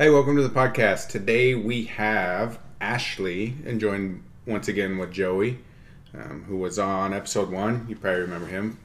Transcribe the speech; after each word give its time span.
Hey, 0.00 0.08
welcome 0.08 0.34
to 0.36 0.42
the 0.42 0.48
podcast. 0.48 1.08
Today 1.08 1.54
we 1.54 1.84
have 1.84 2.58
Ashley 2.80 3.54
and 3.66 3.78
joined 3.78 4.22
once 4.46 4.66
again 4.66 4.96
with 4.96 5.12
Joey, 5.12 5.58
um, 6.14 6.42
who 6.48 6.56
was 6.56 6.78
on 6.78 7.12
episode 7.12 7.50
one. 7.50 7.84
You 7.86 7.96
probably 7.96 8.22
remember 8.22 8.46
him. 8.46 8.78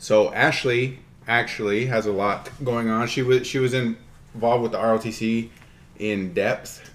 So 0.00 0.34
Ashley 0.34 0.98
actually 1.28 1.86
has 1.86 2.06
a 2.06 2.12
lot 2.12 2.50
going 2.64 2.90
on. 2.90 3.06
She 3.06 3.22
was 3.22 3.46
she 3.46 3.60
was 3.60 3.74
involved 3.74 4.64
with 4.64 4.72
the 4.72 4.78
ROTC 4.78 5.50
in 6.00 6.34
depth. 6.34 6.90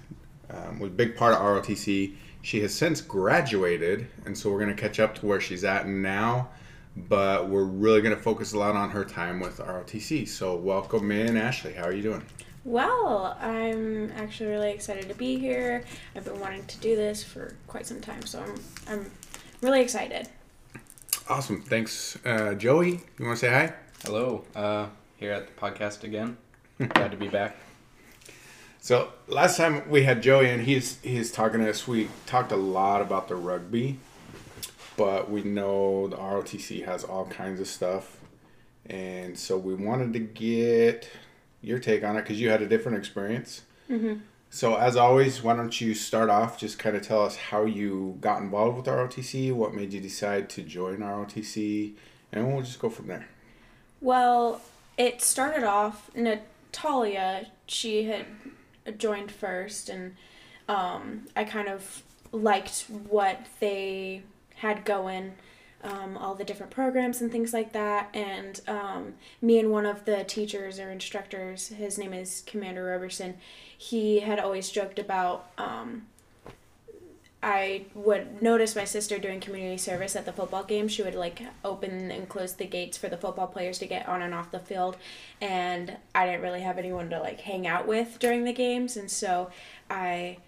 Um, 0.50 0.78
was 0.78 0.90
a 0.90 0.92
big 0.92 1.16
part 1.16 1.32
of 1.32 1.40
ROTC. 1.40 2.14
She 2.42 2.60
has 2.60 2.74
since 2.74 3.00
graduated, 3.00 4.06
and 4.26 4.36
so 4.36 4.50
we're 4.50 4.60
going 4.60 4.76
to 4.76 4.82
catch 4.82 5.00
up 5.00 5.14
to 5.14 5.24
where 5.24 5.40
she's 5.40 5.64
at 5.64 5.88
now. 5.88 6.50
But 6.94 7.48
we're 7.48 7.64
really 7.64 8.02
going 8.02 8.14
to 8.14 8.20
focus 8.20 8.52
a 8.52 8.58
lot 8.58 8.76
on 8.76 8.90
her 8.90 9.06
time 9.06 9.40
with 9.40 9.60
ROTC. 9.60 10.28
So 10.28 10.56
welcome 10.56 11.10
in, 11.10 11.38
Ashley. 11.38 11.72
How 11.72 11.84
are 11.84 11.94
you 11.94 12.02
doing? 12.02 12.22
Well, 12.66 13.38
I'm 13.40 14.10
actually 14.16 14.50
really 14.50 14.72
excited 14.72 15.08
to 15.08 15.14
be 15.14 15.38
here. 15.38 15.84
I've 16.16 16.24
been 16.24 16.40
wanting 16.40 16.64
to 16.64 16.78
do 16.78 16.96
this 16.96 17.22
for 17.22 17.54
quite 17.68 17.86
some 17.86 18.00
time, 18.00 18.22
so 18.22 18.42
I'm 18.42 18.54
I'm 18.88 19.10
really 19.62 19.80
excited. 19.80 20.28
Awesome. 21.28 21.62
Thanks, 21.62 22.18
uh, 22.26 22.54
Joey. 22.54 23.02
You 23.20 23.24
want 23.24 23.38
to 23.38 23.46
say 23.46 23.50
hi? 23.50 23.72
Hello, 24.04 24.42
uh, 24.56 24.88
here 25.16 25.30
at 25.30 25.46
the 25.46 25.52
podcast 25.52 26.02
again. 26.02 26.38
Glad 26.88 27.12
to 27.12 27.16
be 27.16 27.28
back. 27.28 27.56
So 28.80 29.12
last 29.28 29.56
time 29.56 29.88
we 29.88 30.02
had 30.02 30.20
Joey 30.20 30.50
and 30.50 30.60
he's 30.64 31.00
he's 31.02 31.30
talking 31.30 31.60
to 31.60 31.70
us. 31.70 31.86
We 31.86 32.08
talked 32.26 32.50
a 32.50 32.56
lot 32.56 33.00
about 33.00 33.28
the 33.28 33.36
rugby, 33.36 34.00
but 34.96 35.30
we 35.30 35.44
know 35.44 36.08
the 36.08 36.16
ROTC 36.16 36.84
has 36.84 37.04
all 37.04 37.26
kinds 37.26 37.60
of 37.60 37.68
stuff, 37.68 38.16
and 38.86 39.38
so 39.38 39.56
we 39.56 39.76
wanted 39.76 40.12
to 40.14 40.18
get 40.18 41.08
your 41.66 41.80
take 41.80 42.04
on 42.04 42.16
it 42.16 42.22
because 42.22 42.40
you 42.40 42.48
had 42.48 42.62
a 42.62 42.66
different 42.66 42.96
experience. 42.96 43.62
Mm-hmm. 43.90 44.20
So 44.50 44.76
as 44.76 44.96
always, 44.96 45.42
why 45.42 45.56
don't 45.56 45.80
you 45.80 45.94
start 45.94 46.30
off? 46.30 46.58
Just 46.58 46.78
kind 46.78 46.96
of 46.96 47.02
tell 47.02 47.24
us 47.24 47.36
how 47.36 47.64
you 47.64 48.16
got 48.20 48.40
involved 48.40 48.76
with 48.76 48.86
ROTC, 48.86 49.52
what 49.52 49.74
made 49.74 49.92
you 49.92 50.00
decide 50.00 50.48
to 50.50 50.62
join 50.62 50.98
ROTC, 50.98 51.94
and 52.32 52.52
we'll 52.52 52.62
just 52.62 52.78
go 52.78 52.88
from 52.88 53.08
there. 53.08 53.28
Well, 54.00 54.62
it 54.96 55.20
started 55.20 55.64
off 55.64 56.10
Natalia. 56.14 57.48
She 57.66 58.04
had 58.04 58.26
joined 58.96 59.32
first, 59.32 59.88
and 59.88 60.14
um, 60.68 61.26
I 61.34 61.42
kind 61.42 61.68
of 61.68 62.04
liked 62.30 62.84
what 62.88 63.44
they 63.58 64.22
had 64.54 64.84
going 64.84 65.34
um, 65.84 66.16
all 66.16 66.34
the 66.34 66.44
different 66.44 66.72
programs 66.72 67.20
and 67.20 67.30
things 67.30 67.52
like 67.52 67.72
that. 67.72 68.08
And 68.14 68.60
um, 68.66 69.14
me 69.40 69.58
and 69.58 69.70
one 69.70 69.86
of 69.86 70.04
the 70.04 70.24
teachers 70.24 70.78
or 70.78 70.90
instructors, 70.90 71.68
his 71.68 71.98
name 71.98 72.12
is 72.12 72.42
Commander 72.46 72.84
Roberson, 72.84 73.36
he 73.76 74.20
had 74.20 74.38
always 74.38 74.70
joked 74.70 74.98
about. 74.98 75.50
Um, 75.58 76.06
I 77.42 77.84
would 77.94 78.42
notice 78.42 78.74
my 78.74 78.84
sister 78.84 79.18
doing 79.18 79.40
community 79.40 79.76
service 79.76 80.16
at 80.16 80.24
the 80.24 80.32
football 80.32 80.64
game. 80.64 80.88
She 80.88 81.02
would 81.02 81.14
like 81.14 81.42
open 81.64 82.10
and 82.10 82.28
close 82.28 82.54
the 82.54 82.66
gates 82.66 82.96
for 82.96 83.08
the 83.08 83.16
football 83.16 83.46
players 83.46 83.78
to 83.78 83.86
get 83.86 84.08
on 84.08 84.22
and 84.22 84.34
off 84.34 84.50
the 84.50 84.58
field, 84.58 84.96
and 85.40 85.96
I 86.14 86.26
didn't 86.26 86.42
really 86.42 86.62
have 86.62 86.78
anyone 86.78 87.08
to 87.10 87.20
like 87.20 87.40
hang 87.42 87.66
out 87.66 87.86
with 87.86 88.18
during 88.18 88.44
the 88.44 88.52
games, 88.52 88.96
and 88.96 89.08
so 89.08 89.50
I 89.88 90.38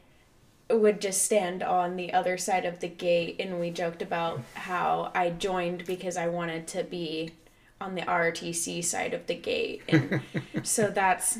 would 0.70 1.00
just 1.00 1.22
stand 1.22 1.62
on 1.62 1.96
the 1.96 2.12
other 2.12 2.36
side 2.36 2.64
of 2.64 2.80
the 2.80 2.88
gate 2.88 3.36
and 3.38 3.58
we 3.58 3.70
joked 3.70 4.02
about 4.02 4.40
how 4.54 5.10
I 5.14 5.30
joined 5.30 5.86
because 5.86 6.16
I 6.16 6.28
wanted 6.28 6.66
to 6.68 6.84
be 6.84 7.32
on 7.80 7.94
the 7.94 8.02
RTC 8.02 8.84
side 8.84 9.14
of 9.14 9.26
the 9.26 9.34
gate. 9.34 9.82
And 9.88 10.20
so 10.62 10.88
that's 10.90 11.38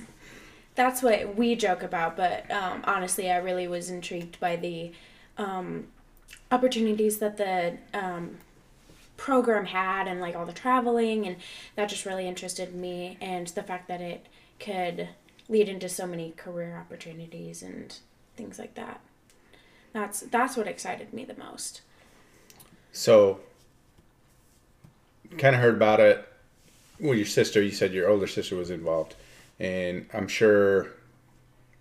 that's 0.74 1.02
what 1.02 1.34
we 1.34 1.56
joke 1.56 1.82
about 1.82 2.16
but 2.16 2.48
um, 2.52 2.82
honestly 2.84 3.30
I 3.30 3.38
really 3.38 3.66
was 3.66 3.90
intrigued 3.90 4.38
by 4.38 4.54
the 4.54 4.92
um, 5.36 5.88
opportunities 6.52 7.18
that 7.18 7.36
the 7.36 7.78
um, 7.92 8.38
program 9.16 9.66
had 9.66 10.06
and 10.06 10.20
like 10.20 10.36
all 10.36 10.46
the 10.46 10.52
traveling 10.52 11.26
and 11.26 11.36
that 11.74 11.88
just 11.88 12.06
really 12.06 12.28
interested 12.28 12.74
me 12.74 13.18
and 13.20 13.48
the 13.48 13.62
fact 13.62 13.88
that 13.88 14.00
it 14.00 14.26
could 14.60 15.08
lead 15.48 15.68
into 15.68 15.88
so 15.88 16.06
many 16.06 16.30
career 16.36 16.76
opportunities 16.76 17.60
and 17.60 17.98
things 18.36 18.58
like 18.58 18.74
that 18.74 19.00
that's 19.92 20.20
that's 20.20 20.56
what 20.56 20.66
excited 20.66 21.12
me 21.12 21.24
the 21.24 21.36
most. 21.36 21.82
So, 22.92 23.40
kind 25.36 25.54
of 25.54 25.62
heard 25.62 25.74
about 25.74 26.00
it. 26.00 26.26
Well, 27.00 27.14
your 27.14 27.26
sister, 27.26 27.62
you 27.62 27.70
said 27.70 27.92
your 27.92 28.08
older 28.08 28.26
sister 28.26 28.56
was 28.56 28.70
involved, 28.70 29.14
and 29.60 30.06
I'm 30.12 30.28
sure 30.28 30.88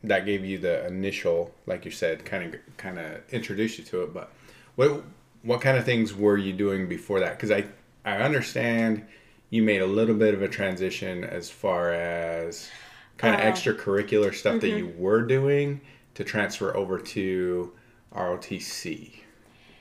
that 0.03 0.25
gave 0.25 0.45
you 0.45 0.57
the 0.57 0.85
initial, 0.85 1.53
like 1.65 1.85
you 1.85 1.91
said, 1.91 2.25
kind 2.25 2.53
of 2.53 2.77
kind 2.77 2.99
of 2.99 3.21
introduced 3.31 3.79
you 3.79 3.83
to 3.85 4.03
it. 4.03 4.13
But 4.13 4.31
what 4.75 5.03
what 5.43 5.61
kind 5.61 5.77
of 5.77 5.85
things 5.85 6.13
were 6.13 6.37
you 6.37 6.53
doing 6.53 6.87
before 6.87 7.19
that? 7.19 7.37
Because 7.37 7.51
I 7.51 7.65
I 8.05 8.17
understand 8.17 9.05
you 9.49 9.63
made 9.63 9.81
a 9.81 9.87
little 9.87 10.15
bit 10.15 10.33
of 10.33 10.41
a 10.41 10.47
transition 10.47 11.23
as 11.23 11.49
far 11.49 11.93
as 11.93 12.69
kind 13.17 13.35
of 13.35 13.41
uh, 13.41 13.43
extracurricular 13.45 14.33
stuff 14.33 14.55
mm-hmm. 14.55 14.59
that 14.59 14.77
you 14.77 14.93
were 14.97 15.21
doing 15.21 15.81
to 16.15 16.23
transfer 16.23 16.75
over 16.75 16.99
to 16.99 17.71
ROTC? 18.13 19.21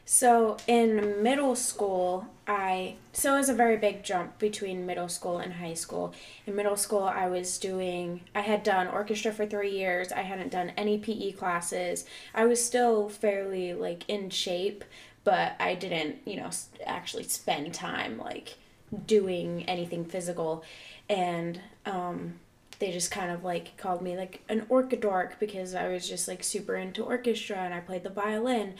So 0.08 0.56
in 0.68 1.22
middle 1.22 1.56
school, 1.56 2.26
I 2.46 2.94
so 3.12 3.34
it 3.34 3.38
was 3.38 3.48
a 3.48 3.54
very 3.54 3.76
big 3.76 4.04
jump 4.04 4.38
between 4.38 4.86
middle 4.86 5.08
school 5.08 5.38
and 5.38 5.54
high 5.54 5.74
school. 5.74 6.14
In 6.46 6.54
middle 6.54 6.76
school, 6.76 7.02
I 7.02 7.26
was 7.26 7.58
doing 7.58 8.20
I 8.32 8.42
had 8.42 8.62
done 8.62 8.86
orchestra 8.86 9.32
for 9.32 9.46
3 9.46 9.68
years. 9.68 10.12
I 10.12 10.22
hadn't 10.22 10.52
done 10.52 10.70
any 10.76 10.96
PE 10.98 11.32
classes. 11.32 12.04
I 12.34 12.44
was 12.46 12.64
still 12.64 13.08
fairly 13.08 13.74
like 13.74 14.04
in 14.08 14.30
shape, 14.30 14.84
but 15.24 15.56
I 15.58 15.74
didn't, 15.74 16.18
you 16.24 16.36
know, 16.36 16.50
actually 16.84 17.24
spend 17.24 17.74
time 17.74 18.16
like 18.16 18.58
doing 19.06 19.64
anything 19.64 20.04
physical 20.04 20.62
and 21.08 21.60
um 21.84 22.38
they 22.78 22.92
just 22.92 23.10
kind 23.10 23.30
of 23.30 23.44
like 23.44 23.76
called 23.76 24.02
me 24.02 24.16
like 24.16 24.42
an 24.48 24.62
orchidork 24.62 25.38
because 25.38 25.74
I 25.74 25.88
was 25.88 26.08
just 26.08 26.28
like 26.28 26.44
super 26.44 26.76
into 26.76 27.02
orchestra 27.02 27.56
and 27.56 27.72
I 27.72 27.80
played 27.80 28.04
the 28.04 28.10
violin. 28.10 28.74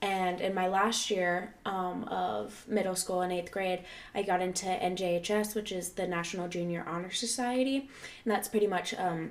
And 0.00 0.40
in 0.40 0.52
my 0.52 0.66
last 0.66 1.10
year 1.10 1.54
um, 1.64 2.04
of 2.04 2.64
middle 2.66 2.96
school 2.96 3.22
in 3.22 3.30
eighth 3.30 3.52
grade, 3.52 3.80
I 4.14 4.22
got 4.22 4.42
into 4.42 4.66
NJHS, 4.66 5.54
which 5.54 5.70
is 5.70 5.90
the 5.90 6.08
National 6.08 6.48
Junior 6.48 6.84
Honor 6.88 7.12
Society. 7.12 7.88
And 8.24 8.32
that's 8.32 8.48
pretty 8.48 8.66
much 8.66 8.94
um, 8.94 9.30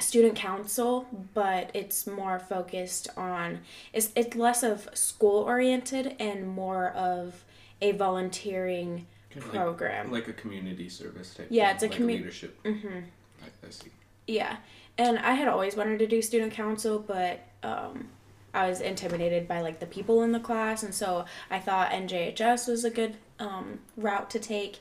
student 0.00 0.34
council, 0.34 1.06
but 1.34 1.70
it's 1.72 2.06
more 2.06 2.40
focused 2.40 3.08
on, 3.16 3.60
it's, 3.92 4.10
it's 4.16 4.34
less 4.34 4.64
of 4.64 4.88
school 4.92 5.44
oriented 5.44 6.16
and 6.18 6.48
more 6.48 6.88
of 6.90 7.44
a 7.80 7.92
volunteering 7.92 9.06
program. 9.38 10.10
Like, 10.10 10.26
like 10.26 10.36
a 10.36 10.40
community 10.40 10.88
service 10.88 11.34
type 11.34 11.46
Yeah, 11.48 11.66
thing, 11.66 11.74
it's 11.74 11.82
a 11.84 11.86
like 11.86 11.96
community 11.96 12.24
leadership. 12.24 12.62
Mm-hmm. 12.64 12.98
I, 13.42 13.66
I 13.66 13.70
see. 13.70 13.90
Yeah, 14.26 14.56
and 14.98 15.18
I 15.18 15.32
had 15.32 15.48
always 15.48 15.76
wanted 15.76 15.98
to 15.98 16.06
do 16.06 16.22
student 16.22 16.52
council, 16.52 16.98
but 16.98 17.40
um, 17.62 18.08
I 18.54 18.68
was 18.68 18.80
intimidated 18.80 19.48
by 19.48 19.60
like 19.60 19.80
the 19.80 19.86
people 19.86 20.22
in 20.22 20.32
the 20.32 20.40
class, 20.40 20.82
and 20.82 20.94
so 20.94 21.24
I 21.50 21.58
thought 21.58 21.90
NJHS 21.90 22.68
was 22.68 22.84
a 22.84 22.90
good 22.90 23.16
um, 23.38 23.80
route 23.96 24.30
to 24.30 24.38
take. 24.38 24.78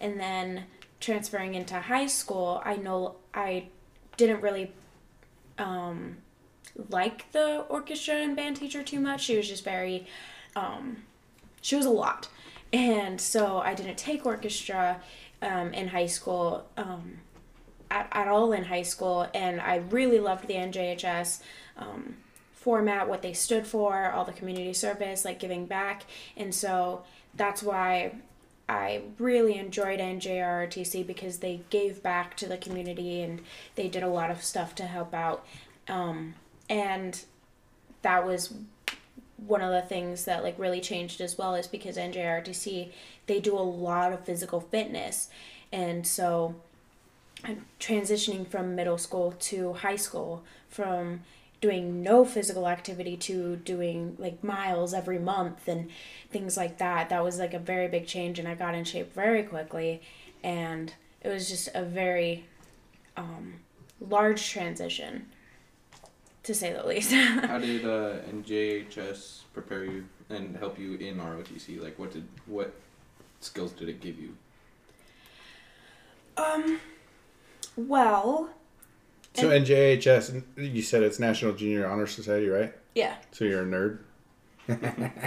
And 0.00 0.18
then 0.18 0.64
transferring 1.00 1.54
into 1.54 1.74
high 1.78 2.06
school, 2.06 2.60
I 2.64 2.76
know 2.76 3.16
I 3.32 3.68
didn't 4.16 4.40
really 4.40 4.72
um, 5.58 6.16
like 6.88 7.30
the 7.32 7.60
orchestra 7.68 8.16
and 8.16 8.34
band 8.34 8.56
teacher 8.56 8.82
too 8.82 9.00
much. 9.00 9.22
She 9.22 9.36
was 9.36 9.48
just 9.48 9.64
very, 9.64 10.06
um, 10.56 11.04
she 11.60 11.76
was 11.76 11.86
a 11.86 11.90
lot, 11.90 12.28
and 12.72 13.20
so 13.20 13.58
I 13.58 13.74
didn't 13.74 13.98
take 13.98 14.26
orchestra 14.26 15.00
um, 15.40 15.72
in 15.72 15.88
high 15.88 16.06
school. 16.06 16.66
At, 17.92 18.08
at 18.10 18.26
all 18.26 18.54
in 18.54 18.64
high 18.64 18.84
school, 18.84 19.28
and 19.34 19.60
I 19.60 19.76
really 19.90 20.18
loved 20.18 20.48
the 20.48 20.54
NJHS 20.54 21.40
um, 21.76 22.16
format, 22.54 23.06
what 23.06 23.20
they 23.20 23.34
stood 23.34 23.66
for, 23.66 24.10
all 24.10 24.24
the 24.24 24.32
community 24.32 24.72
service, 24.72 25.26
like 25.26 25.38
giving 25.38 25.66
back, 25.66 26.04
and 26.34 26.54
so 26.54 27.04
that's 27.34 27.62
why 27.62 28.14
I 28.66 29.02
really 29.18 29.58
enjoyed 29.58 30.00
NJROTC 30.00 31.06
because 31.06 31.40
they 31.40 31.60
gave 31.68 32.02
back 32.02 32.34
to 32.38 32.46
the 32.46 32.56
community 32.56 33.20
and 33.20 33.42
they 33.74 33.88
did 33.88 34.02
a 34.02 34.08
lot 34.08 34.30
of 34.30 34.42
stuff 34.42 34.74
to 34.76 34.84
help 34.84 35.12
out, 35.12 35.44
um, 35.86 36.34
and 36.70 37.22
that 38.00 38.24
was 38.24 38.54
one 39.36 39.60
of 39.60 39.70
the 39.70 39.86
things 39.86 40.24
that 40.24 40.42
like 40.42 40.58
really 40.58 40.80
changed 40.80 41.20
as 41.20 41.36
well 41.36 41.54
is 41.54 41.66
because 41.66 41.98
NJROTC 41.98 42.90
they 43.26 43.38
do 43.38 43.58
a 43.58 43.60
lot 43.60 44.14
of 44.14 44.24
physical 44.24 44.60
fitness, 44.60 45.28
and 45.70 46.06
so 46.06 46.54
transitioning 47.80 48.46
from 48.46 48.74
middle 48.74 48.98
school 48.98 49.32
to 49.32 49.72
high 49.74 49.96
school, 49.96 50.44
from 50.68 51.20
doing 51.60 52.02
no 52.02 52.24
physical 52.24 52.68
activity 52.68 53.16
to 53.16 53.56
doing 53.56 54.16
like 54.18 54.42
miles 54.42 54.92
every 54.92 55.18
month 55.18 55.68
and 55.68 55.88
things 56.30 56.56
like 56.56 56.78
that. 56.78 57.08
That 57.08 57.22
was 57.22 57.38
like 57.38 57.54
a 57.54 57.58
very 57.58 57.88
big 57.88 58.06
change, 58.06 58.38
and 58.38 58.48
I 58.48 58.54
got 58.54 58.74
in 58.74 58.84
shape 58.84 59.14
very 59.14 59.42
quickly, 59.42 60.02
and 60.42 60.92
it 61.20 61.28
was 61.28 61.48
just 61.48 61.68
a 61.74 61.82
very 61.82 62.46
um, 63.16 63.54
large 64.00 64.48
transition 64.48 65.26
to 66.42 66.54
say 66.54 66.72
the 66.72 66.84
least. 66.86 67.12
How 67.12 67.58
did 67.58 67.84
uh, 67.84 68.18
NJHS 68.30 69.42
prepare 69.52 69.84
you 69.84 70.04
and 70.28 70.56
help 70.56 70.78
you 70.78 70.94
in 70.94 71.18
ROTC? 71.18 71.80
Like, 71.80 71.98
what 71.98 72.12
did 72.12 72.26
what 72.46 72.74
skills 73.40 73.72
did 73.72 73.88
it 73.88 74.00
give 74.00 74.18
you? 74.18 74.36
um, 76.36 76.80
well, 77.76 78.50
So 79.34 79.48
NJHS, 79.50 80.42
you 80.56 80.82
said 80.82 81.02
it's 81.02 81.18
National 81.18 81.52
Junior 81.54 81.86
Honor 81.90 82.06
Society, 82.06 82.48
right? 82.48 82.72
yeah, 82.94 83.16
So 83.32 83.44
you're 83.44 83.62
a 83.62 83.64
nerd. 83.64 83.98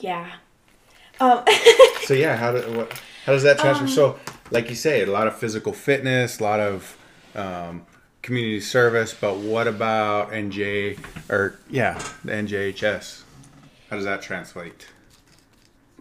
yeah. 0.00 0.32
Um, 1.20 1.44
So 2.04 2.14
yeah, 2.14 2.36
how 2.36 2.50
do, 2.52 2.58
what, 2.76 2.92
how 3.24 3.32
does 3.32 3.44
that 3.44 3.58
transfer? 3.60 3.84
Um, 3.84 3.88
so, 3.90 4.18
like 4.50 4.68
you 4.68 4.74
say, 4.74 5.02
a 5.02 5.06
lot 5.06 5.28
of 5.28 5.36
physical 5.36 5.72
fitness, 5.72 6.40
a 6.40 6.42
lot 6.42 6.58
of 6.58 6.98
um, 7.36 7.86
community 8.22 8.60
service. 8.60 9.14
But 9.14 9.36
what 9.36 9.68
about 9.68 10.32
NJ 10.32 10.98
or 11.30 11.60
yeah, 11.70 12.02
the 12.24 12.32
NJHS? 12.32 13.22
How 13.88 13.96
does 13.96 14.04
that 14.04 14.20
translate? 14.20 14.88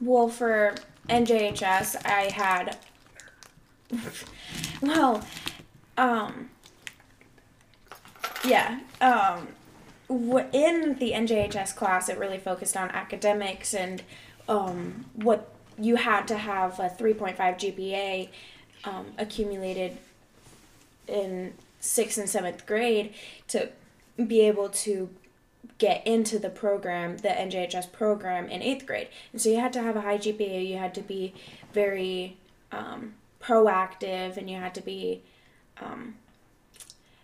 well, 0.01 0.27
for 0.27 0.73
NJHS, 1.07 2.03
I 2.05 2.31
had. 2.33 2.77
Well, 4.81 5.25
um, 5.97 6.49
yeah. 8.43 8.79
Um, 8.99 9.49
in 10.09 10.97
the 10.99 11.11
NJHS 11.11 11.75
class, 11.75 12.09
it 12.09 12.17
really 12.17 12.37
focused 12.37 12.75
on 12.75 12.89
academics 12.89 13.73
and 13.73 14.03
um, 14.49 15.05
what 15.13 15.53
you 15.77 15.95
had 15.95 16.27
to 16.27 16.37
have 16.37 16.79
a 16.79 16.89
3.5 16.89 17.37
GPA 17.37 18.29
um, 18.83 19.07
accumulated 19.17 19.97
in 21.07 21.53
sixth 21.79 22.17
and 22.17 22.29
seventh 22.29 22.65
grade 22.65 23.13
to 23.47 23.69
be 24.27 24.41
able 24.41 24.69
to 24.69 25.09
get 25.77 26.05
into 26.05 26.39
the 26.39 26.49
program, 26.49 27.17
the 27.17 27.29
NJHS 27.29 27.91
program 27.91 28.47
in 28.49 28.61
eighth 28.61 28.85
grade. 28.85 29.07
And 29.31 29.41
so 29.41 29.49
you 29.49 29.59
had 29.59 29.73
to 29.73 29.81
have 29.81 29.95
a 29.95 30.01
high 30.01 30.17
GPA, 30.17 30.67
you 30.67 30.77
had 30.77 30.93
to 30.95 31.01
be 31.01 31.33
very 31.73 32.37
um, 32.71 33.13
proactive, 33.41 34.37
and 34.37 34.49
you 34.49 34.57
had 34.57 34.75
to 34.75 34.81
be, 34.81 35.21
um, 35.81 36.15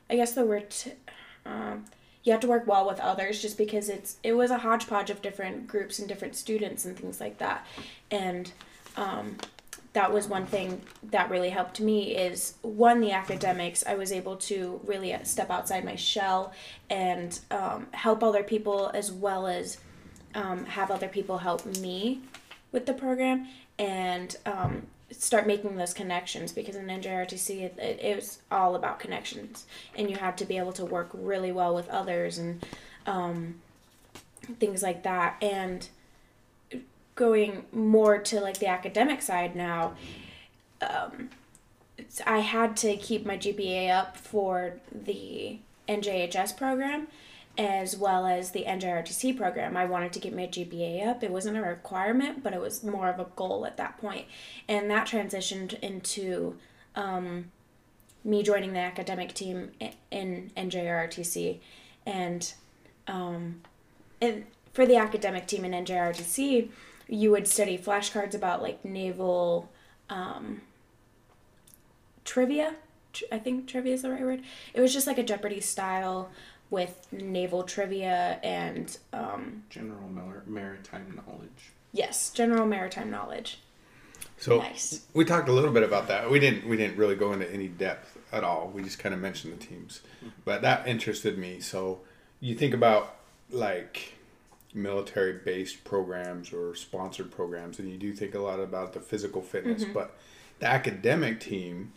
I 0.09 0.15
guess 0.15 0.33
the 0.33 0.45
word, 0.45 0.69
t- 0.69 0.93
um, 1.45 1.85
you 2.23 2.31
have 2.31 2.41
to 2.41 2.47
work 2.47 2.67
well 2.67 2.87
with 2.87 2.99
others 2.99 3.41
just 3.41 3.57
because 3.57 3.89
it's 3.89 4.17
it 4.23 4.33
was 4.33 4.51
a 4.51 4.57
hodgepodge 4.57 5.09
of 5.09 5.21
different 5.21 5.67
groups 5.67 5.99
and 5.99 6.07
different 6.07 6.35
students 6.35 6.85
and 6.85 6.97
things 6.97 7.21
like 7.21 7.37
that. 7.37 7.65
And 8.11 8.51
um, 8.97 9.37
that 9.93 10.11
was 10.11 10.27
one 10.27 10.45
thing 10.45 10.81
that 11.03 11.29
really 11.29 11.49
helped 11.49 11.79
me 11.79 12.15
is 12.15 12.55
one 12.61 12.99
the 12.99 13.11
academics 13.11 13.83
i 13.87 13.95
was 13.95 14.11
able 14.11 14.35
to 14.35 14.79
really 14.85 15.11
uh, 15.11 15.23
step 15.23 15.49
outside 15.49 15.83
my 15.83 15.95
shell 15.95 16.53
and 16.89 17.39
um, 17.49 17.87
help 17.91 18.21
other 18.21 18.43
people 18.43 18.91
as 18.93 19.11
well 19.11 19.47
as 19.47 19.77
um, 20.35 20.65
have 20.65 20.91
other 20.91 21.07
people 21.07 21.39
help 21.39 21.65
me 21.65 22.21
with 22.71 22.85
the 22.85 22.93
program. 22.93 23.47
And 23.79 24.35
um, 24.45 24.83
start 25.11 25.47
making 25.47 25.77
those 25.77 25.93
connections 25.93 26.51
because 26.51 26.75
in 26.75 26.87
NJRTC 26.87 27.61
it, 27.61 27.77
it, 27.79 27.99
it 28.01 28.15
was 28.15 28.39
all 28.51 28.75
about 28.75 28.99
connections 28.99 29.65
and 29.97 30.09
you 30.09 30.17
had 30.17 30.37
to 30.37 30.45
be 30.45 30.57
able 30.57 30.73
to 30.73 30.85
work 30.85 31.09
really 31.13 31.51
well 31.51 31.73
with 31.73 31.87
others 31.89 32.37
and 32.37 32.65
um, 33.05 33.55
things 34.59 34.83
like 34.83 35.03
that. 35.03 35.37
And 35.41 35.87
going 37.15 37.65
more 37.71 38.19
to 38.19 38.39
like 38.39 38.59
the 38.59 38.67
academic 38.67 39.21
side 39.21 39.55
now 39.55 39.95
um, 40.81 41.29
I 42.25 42.39
had 42.39 42.77
to 42.77 42.95
keep 42.97 43.25
my 43.25 43.37
GPA 43.37 43.91
up 43.91 44.17
for 44.17 44.79
the 44.91 45.57
NJHS 45.87 46.55
program 46.57 47.07
as 47.57 47.97
well 47.97 48.27
as 48.27 48.51
the 48.51 48.65
NJRTC 48.67 49.35
program. 49.35 49.75
I 49.75 49.85
wanted 49.85 50.13
to 50.13 50.19
get 50.19 50.35
my 50.35 50.47
GPA 50.47 51.07
up. 51.07 51.23
It 51.23 51.31
wasn't 51.31 51.57
a 51.57 51.61
requirement, 51.61 52.43
but 52.43 52.53
it 52.53 52.61
was 52.61 52.83
more 52.83 53.09
of 53.09 53.19
a 53.19 53.27
goal 53.35 53.65
at 53.65 53.77
that 53.77 53.97
point. 53.97 54.27
And 54.67 54.89
that 54.91 55.07
transitioned 55.07 55.79
into 55.79 56.55
um, 56.95 57.51
me 58.23 58.43
joining 58.43 58.73
the 58.73 58.79
academic 58.79 59.33
team 59.33 59.71
in 60.11 60.51
NJRTC. 60.55 61.59
And, 62.05 62.53
um, 63.07 63.61
and 64.21 64.45
for 64.73 64.85
the 64.85 64.97
academic 64.97 65.47
team 65.47 65.65
in 65.65 65.71
NJRTC, 65.71 66.69
you 67.07 67.31
would 67.31 67.47
study 67.47 67.77
flashcards 67.77 68.35
about 68.35 68.61
like 68.61 68.85
naval 68.85 69.69
um, 70.09 70.61
trivia. 72.23 72.75
I 73.31 73.39
think 73.39 73.67
trivia 73.67 73.95
is 73.95 74.03
the 74.03 74.11
right 74.11 74.21
word. 74.21 74.43
It 74.75 74.81
was 74.81 74.93
just 74.93 75.07
like 75.07 75.17
a 75.17 75.23
Jeopardy 75.23 75.59
style 75.59 76.29
with 76.69 77.07
naval 77.11 77.63
trivia 77.63 78.39
and 78.43 78.97
um, 79.13 79.63
General 79.69 80.07
mar- 80.09 80.43
maritime 80.45 81.21
knowledge. 81.25 81.71
yes, 81.93 82.29
general 82.31 82.65
maritime 82.65 83.09
knowledge. 83.09 83.59
So 84.39 84.59
Nice. 84.59 85.01
we 85.13 85.25
talked 85.25 85.49
a 85.49 85.51
little 85.51 85.71
bit 85.71 85.83
about 85.83 86.07
that. 86.09 86.29
We 86.29 86.39
didn't 86.39 86.67
we 86.67 86.77
didn't 86.77 86.97
really 86.97 87.15
go 87.15 87.33
into 87.33 87.51
any 87.51 87.67
depth 87.67 88.17
at 88.31 88.43
all. 88.43 88.69
We 88.73 88.83
just 88.83 88.99
kind 88.99 89.15
of 89.15 89.21
mentioned 89.21 89.53
the 89.59 89.65
teams, 89.65 90.01
but 90.45 90.61
that 90.61 90.87
interested 90.87 91.37
me. 91.39 91.59
So 91.59 92.01
you 92.39 92.53
think 92.53 92.73
about 92.75 93.15
like 93.49 94.13
military 94.75 95.33
based 95.43 95.83
programs 95.85 96.53
or 96.53 96.75
sponsored 96.75 97.31
programs, 97.31 97.79
and 97.79 97.89
you 97.89 97.97
do 97.97 98.13
think 98.13 98.35
a 98.35 98.39
lot 98.39 98.59
about 98.59 98.93
the 98.93 98.99
physical 98.99 99.41
fitness, 99.41 99.83
but 99.85 100.15
the 100.59 100.67
academic 100.67 101.39
team, 101.39 101.93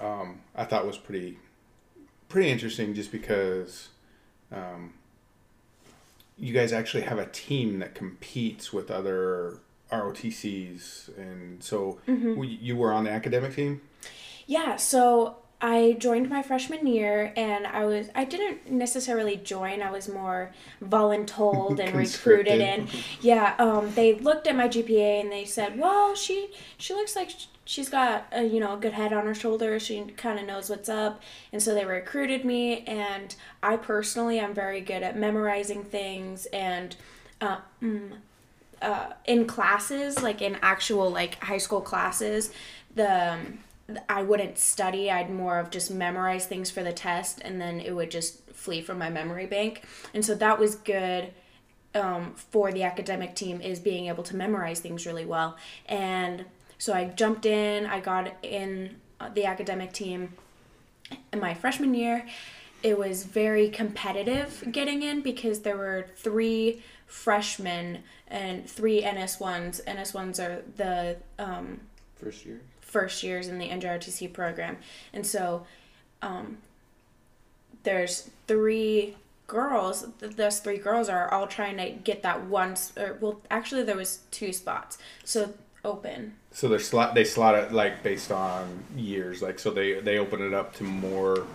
um, 0.00 0.40
I 0.56 0.64
thought 0.64 0.86
was 0.86 0.98
pretty 0.98 1.38
pretty 2.30 2.48
interesting, 2.50 2.94
just 2.94 3.12
because. 3.12 3.88
Um, 4.52 4.94
you 6.38 6.54
guys 6.54 6.72
actually 6.72 7.02
have 7.02 7.18
a 7.18 7.26
team 7.26 7.80
that 7.80 7.94
competes 7.94 8.72
with 8.72 8.90
other 8.90 9.58
ROTCs, 9.92 11.16
and 11.18 11.62
so 11.62 11.98
Mm-hmm. 12.08 12.42
you 12.42 12.76
were 12.76 12.92
on 12.92 13.04
the 13.04 13.10
academic 13.10 13.54
team. 13.54 13.82
Yeah, 14.46 14.76
so 14.76 15.36
I 15.60 15.96
joined 15.98 16.30
my 16.30 16.42
freshman 16.42 16.86
year 16.86 17.32
and 17.36 17.66
I 17.66 17.84
was 17.84 18.08
I 18.14 18.24
didn't 18.24 18.70
necessarily 18.70 19.36
join, 19.36 19.82
I 19.82 19.90
was 19.90 20.08
more 20.08 20.52
voluntold 20.82 21.78
and 21.78 21.94
recruited 22.04 22.60
in. 22.60 22.88
Yeah, 23.20 23.54
um 23.58 23.92
they 23.94 24.14
looked 24.14 24.46
at 24.46 24.56
my 24.56 24.66
GPA 24.68 25.20
and 25.20 25.30
they 25.30 25.44
said, 25.44 25.78
"Well, 25.78 26.14
she 26.14 26.50
she 26.78 26.94
looks 26.94 27.14
like 27.14 27.30
she's 27.70 27.88
got 27.88 28.26
a, 28.32 28.42
you 28.42 28.58
know, 28.58 28.74
a 28.74 28.76
good 28.76 28.92
head 28.92 29.12
on 29.12 29.24
her 29.26 29.34
shoulders. 29.34 29.82
She 29.82 30.02
kind 30.16 30.40
of 30.40 30.46
knows 30.46 30.68
what's 30.68 30.88
up." 30.88 31.22
And 31.52 31.62
so 31.62 31.74
they 31.74 31.84
recruited 31.84 32.44
me 32.44 32.82
and 32.84 33.34
I 33.62 33.76
personally 33.76 34.40
I'm 34.40 34.54
very 34.54 34.80
good 34.80 35.02
at 35.02 35.16
memorizing 35.16 35.84
things 35.84 36.46
and 36.46 36.96
uh, 37.40 37.58
mm, 37.80 38.12
uh, 38.82 39.12
in 39.24 39.46
classes, 39.46 40.22
like 40.22 40.42
in 40.42 40.56
actual 40.62 41.10
like 41.10 41.42
high 41.42 41.58
school 41.58 41.80
classes, 41.80 42.50
the 42.94 43.34
um, 43.34 43.58
I 44.08 44.22
wouldn't 44.22 44.58
study. 44.58 45.10
I'd 45.10 45.30
more 45.30 45.58
of 45.58 45.70
just 45.70 45.90
memorize 45.90 46.46
things 46.46 46.70
for 46.70 46.82
the 46.82 46.92
test, 46.92 47.40
and 47.42 47.60
then 47.60 47.80
it 47.80 47.92
would 47.92 48.10
just 48.10 48.40
flee 48.50 48.80
from 48.80 48.98
my 48.98 49.10
memory 49.10 49.46
bank. 49.46 49.84
And 50.14 50.24
so 50.24 50.34
that 50.36 50.58
was 50.58 50.74
good 50.76 51.32
um, 51.94 52.34
for 52.34 52.72
the 52.72 52.84
academic 52.84 53.34
team 53.34 53.60
is 53.60 53.80
being 53.80 54.06
able 54.06 54.22
to 54.24 54.36
memorize 54.36 54.80
things 54.80 55.06
really 55.06 55.26
well. 55.26 55.56
And 55.86 56.44
so 56.80 56.94
I 56.94 57.04
jumped 57.04 57.44
in. 57.44 57.84
I 57.84 58.00
got 58.00 58.32
in 58.42 58.96
uh, 59.20 59.28
the 59.28 59.44
academic 59.44 59.92
team 59.92 60.32
in 61.30 61.38
my 61.38 61.52
freshman 61.52 61.92
year. 61.92 62.26
It 62.82 62.98
was 62.98 63.24
very 63.24 63.68
competitive 63.68 64.64
getting 64.72 65.02
in 65.02 65.20
because 65.20 65.60
there 65.60 65.76
were 65.76 66.06
three 66.16 66.82
freshmen 67.06 67.98
and 68.28 68.68
three 68.68 69.02
NS1s. 69.02 69.84
NS1s 69.84 70.42
are 70.42 70.62
the 70.78 71.16
um, 71.38 71.80
First 72.16 72.46
year. 72.46 72.60
first 72.80 73.22
years 73.22 73.48
in 73.48 73.58
the 73.58 73.68
NJRTC 73.68 74.32
program. 74.32 74.78
And 75.12 75.26
so 75.26 75.66
um, 76.22 76.56
there's 77.82 78.30
three 78.46 79.16
girls. 79.46 80.06
Those 80.18 80.60
three 80.60 80.78
girls 80.78 81.10
are 81.10 81.30
all 81.30 81.46
trying 81.46 81.76
to 81.76 81.90
get 81.90 82.22
that 82.22 82.46
one. 82.46 82.76
Or, 82.96 83.18
well, 83.20 83.42
actually, 83.50 83.82
there 83.82 83.96
was 83.96 84.20
two 84.30 84.54
spots. 84.54 84.96
So 85.24 85.52
open. 85.84 86.34
So 86.52 86.68
they're 86.68 86.78
slot 86.78 87.14
they 87.14 87.24
slot 87.24 87.54
it 87.54 87.72
like 87.72 88.02
based 88.02 88.30
on 88.32 88.84
years, 88.96 89.42
like 89.42 89.58
so 89.58 89.70
they 89.70 90.00
they 90.00 90.18
open 90.18 90.42
it 90.42 90.54
up 90.54 90.74
to 90.76 90.84
more 90.84 91.46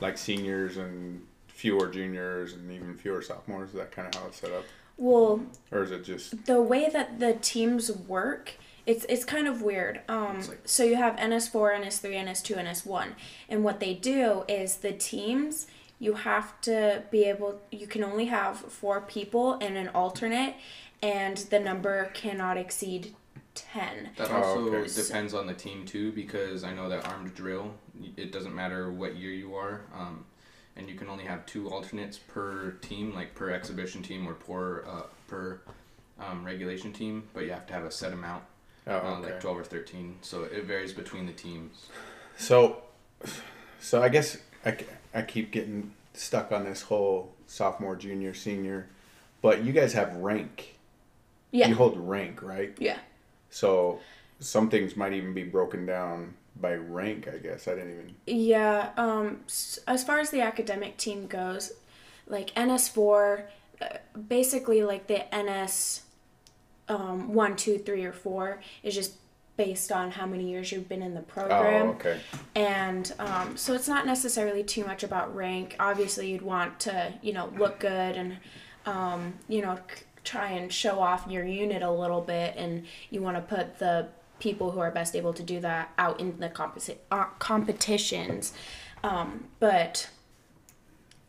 like 0.00 0.18
seniors 0.18 0.76
and 0.76 1.24
fewer 1.48 1.88
juniors 1.88 2.54
and 2.54 2.70
even 2.70 2.96
fewer 2.96 3.22
sophomores. 3.22 3.70
Is 3.70 3.76
that 3.76 3.92
kind 3.92 4.08
of 4.12 4.20
how 4.20 4.26
it's 4.28 4.40
set 4.40 4.52
up, 4.52 4.64
Well, 4.96 5.40
or 5.70 5.82
is 5.82 5.90
it 5.90 6.04
just 6.04 6.46
the 6.46 6.60
way 6.60 6.88
that 6.90 7.20
the 7.20 7.34
teams 7.34 7.90
work 7.90 8.54
it's 8.86 9.06
it's 9.08 9.24
kind 9.24 9.48
of 9.48 9.62
weird 9.62 10.00
um 10.08 10.40
like- 10.46 10.60
so 10.66 10.84
you 10.84 10.96
have 10.96 11.16
ns4 11.16 11.80
ns3 11.80 12.22
ns2 12.26 12.56
ns1 12.58 13.14
and 13.48 13.64
what 13.64 13.80
they 13.80 13.94
do 13.94 14.44
is 14.46 14.76
the 14.76 14.92
teams 14.92 15.66
you 15.98 16.14
have 16.14 16.60
to 16.60 17.02
be 17.10 17.24
able 17.24 17.60
you 17.70 17.86
can 17.86 18.04
only 18.04 18.26
have 18.26 18.58
four 18.58 19.00
people 19.00 19.54
and 19.54 19.76
an 19.78 19.88
alternate 19.88 20.54
and 21.02 21.38
the 21.48 21.58
number 21.58 22.10
cannot 22.12 22.56
exceed 22.58 23.14
10 23.54 24.10
That 24.16 24.30
Oh, 24.30 24.34
also 24.36 24.74
okay. 24.74 24.92
depends 24.94 25.34
on 25.34 25.46
the 25.46 25.54
team 25.54 25.84
too, 25.86 26.12
because 26.12 26.64
I 26.64 26.72
know 26.74 26.88
that 26.88 27.06
armed 27.08 27.34
drill, 27.34 27.72
it 28.16 28.32
doesn't 28.32 28.54
matter 28.54 28.90
what 28.92 29.16
year 29.16 29.30
you 29.32 29.54
are. 29.54 29.82
Um, 29.96 30.24
and 30.76 30.88
you 30.88 30.96
can 30.96 31.08
only 31.08 31.24
have 31.24 31.46
two 31.46 31.70
alternates 31.70 32.18
per 32.18 32.72
team, 32.82 33.14
like 33.14 33.34
per 33.34 33.50
exhibition 33.50 34.02
team 34.02 34.26
or 34.28 34.34
per 34.34 34.84
uh, 34.86 35.02
per 35.28 35.60
um, 36.18 36.44
regulation 36.44 36.92
team. 36.92 37.24
But 37.32 37.44
you 37.44 37.50
have 37.52 37.66
to 37.68 37.72
have 37.74 37.84
a 37.84 37.90
set 37.92 38.12
amount, 38.12 38.42
Oh, 38.88 38.96
uh, 38.98 39.20
like 39.20 39.40
twelve 39.40 39.56
or 39.58 39.64
thirteen. 39.64 40.16
So 40.22 40.42
it 40.42 40.64
varies 40.64 40.92
between 40.92 41.26
the 41.26 41.32
teams. 41.32 41.86
So, 42.36 42.82
so 43.80 44.02
I 44.02 44.08
guess 44.08 44.36
I, 44.66 44.76
I 45.14 45.22
keep 45.22 45.52
getting 45.52 45.92
stuck 46.14 46.50
on 46.50 46.64
this 46.64 46.82
whole 46.82 47.32
sophomore, 47.46 47.94
junior, 47.94 48.34
senior, 48.34 48.88
but 49.42 49.62
you 49.62 49.72
guys 49.72 49.92
have 49.92 50.16
rank. 50.16 50.76
Yeah. 51.52 51.68
You 51.68 51.76
hold 51.76 51.96
rank, 51.96 52.42
right? 52.42 52.74
Yeah. 52.80 52.98
So 53.54 54.00
some 54.40 54.68
things 54.68 54.96
might 54.96 55.12
even 55.12 55.32
be 55.32 55.44
broken 55.44 55.86
down 55.86 56.34
by 56.60 56.74
rank. 56.74 57.28
I 57.32 57.38
guess 57.38 57.68
I 57.68 57.76
didn't 57.76 57.92
even. 57.92 58.14
Yeah, 58.26 58.90
um, 58.96 59.42
as 59.86 60.02
far 60.04 60.18
as 60.18 60.30
the 60.30 60.40
academic 60.40 60.96
team 60.96 61.28
goes, 61.28 61.72
like 62.26 62.52
NS4, 62.54 63.44
uh, 63.80 63.86
basically 64.28 64.82
like 64.82 65.06
the 65.06 65.24
NS 65.32 66.02
um, 66.88 67.32
1, 67.32 67.56
2, 67.56 67.78
3, 67.78 68.04
or 68.04 68.12
4 68.12 68.60
is 68.82 68.92
just 68.92 69.14
based 69.56 69.92
on 69.92 70.10
how 70.10 70.26
many 70.26 70.50
years 70.50 70.72
you've 70.72 70.88
been 70.88 71.02
in 71.02 71.14
the 71.14 71.22
program. 71.22 71.86
Oh, 71.86 71.90
okay. 71.90 72.18
And 72.56 73.14
um, 73.20 73.56
so 73.56 73.72
it's 73.72 73.86
not 73.86 74.04
necessarily 74.04 74.64
too 74.64 74.84
much 74.84 75.04
about 75.04 75.34
rank. 75.34 75.76
Obviously, 75.78 76.28
you'd 76.28 76.42
want 76.42 76.80
to, 76.80 77.14
you 77.22 77.32
know, 77.32 77.52
look 77.56 77.78
good 77.78 78.16
and, 78.16 78.36
um, 78.84 79.34
you 79.48 79.62
know, 79.62 79.78
try 80.24 80.48
and 80.50 80.72
show 80.72 80.98
off 81.00 81.26
your 81.28 81.44
unit 81.44 81.82
a 81.82 81.90
little 81.90 82.20
bit. 82.22 82.54
And 82.56 82.84
you 83.10 83.22
want 83.22 83.36
to 83.36 83.42
put 83.42 83.78
the 83.78 84.08
people 84.40 84.72
who 84.72 84.80
are 84.80 84.90
best 84.90 85.14
able 85.14 85.32
to 85.34 85.42
do 85.42 85.60
that 85.60 85.92
out 85.98 86.18
in 86.20 86.38
the 86.40 86.48
competi- 86.48 86.96
uh, 87.10 87.24
competitions. 87.38 88.52
Um, 89.02 89.44
but 89.60 90.08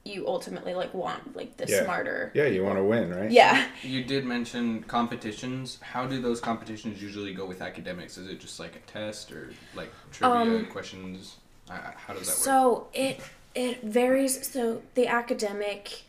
you 0.03 0.27
ultimately 0.27 0.73
like 0.75 0.93
want 0.93 1.35
like 1.35 1.57
the 1.57 1.65
Yeah. 1.67 1.83
smarter. 1.83 2.31
Yeah, 2.35 2.45
you 2.45 2.63
want 2.63 2.77
to 2.77 2.83
win, 2.83 3.13
right? 3.13 3.29
Yeah. 3.31 3.65
You 3.81 4.03
did 4.03 4.23
mention 4.23 4.83
competitions. 4.83 5.79
How 5.81 6.05
do 6.05 6.21
those 6.21 6.39
competitions 6.39 7.01
usually 7.01 7.33
go 7.33 7.45
with 7.45 7.61
academics? 7.61 8.17
Is 8.17 8.27
it 8.29 8.39
just 8.39 8.59
like 8.59 8.75
a 8.75 8.79
test 8.91 9.31
or 9.31 9.51
like 9.75 9.91
trivia 10.11 10.37
Um, 10.41 10.65
questions? 10.67 11.37
Uh, 11.69 11.73
how 11.95 12.13
does 12.13 12.27
that 12.27 12.33
work? 12.33 12.39
So 12.43 12.87
it 12.93 13.19
it 13.55 13.81
varies. 13.83 14.47
So 14.51 14.81
the 14.93 15.07
academic 15.07 16.03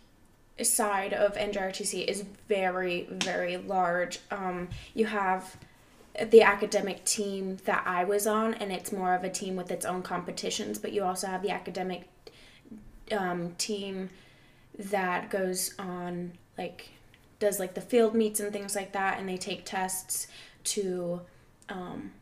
side 0.64 1.12
of 1.12 1.34
NJRTC 1.34 2.06
is 2.06 2.24
very 2.48 3.06
very 3.10 3.56
large. 3.56 4.20
Um, 4.30 4.68
you 4.94 5.06
have 5.06 5.56
the 6.30 6.42
academic 6.42 7.04
team 7.04 7.58
that 7.66 7.82
I 7.86 8.04
was 8.04 8.26
on, 8.26 8.54
and 8.54 8.72
it's 8.72 8.90
more 8.90 9.14
of 9.14 9.24
a 9.24 9.30
team 9.30 9.56
with 9.56 9.70
its 9.70 9.84
own 9.84 10.02
competitions. 10.02 10.78
But 10.78 10.92
you 10.92 11.04
also 11.04 11.26
have 11.26 11.42
the 11.42 11.50
academic 11.50 12.08
um, 13.12 13.54
team 13.58 14.10
that 14.78 15.30
goes 15.30 15.74
on 15.78 16.32
like 16.58 16.90
does 17.38 17.58
like 17.58 17.74
the 17.74 17.80
field 17.80 18.14
meets 18.14 18.40
and 18.40 18.52
things 18.52 18.74
like 18.74 18.92
that, 18.92 19.18
and 19.18 19.28
they 19.28 19.36
take 19.36 19.64
tests 19.64 20.26
to 20.64 21.20
um, 21.68 22.12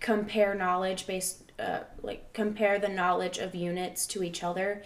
compare 0.00 0.54
knowledge 0.54 1.06
based 1.06 1.52
uh, 1.58 1.80
like 2.02 2.32
compare 2.32 2.78
the 2.78 2.88
knowledge 2.88 3.38
of 3.38 3.54
units 3.54 4.06
to 4.06 4.22
each 4.22 4.42
other 4.42 4.82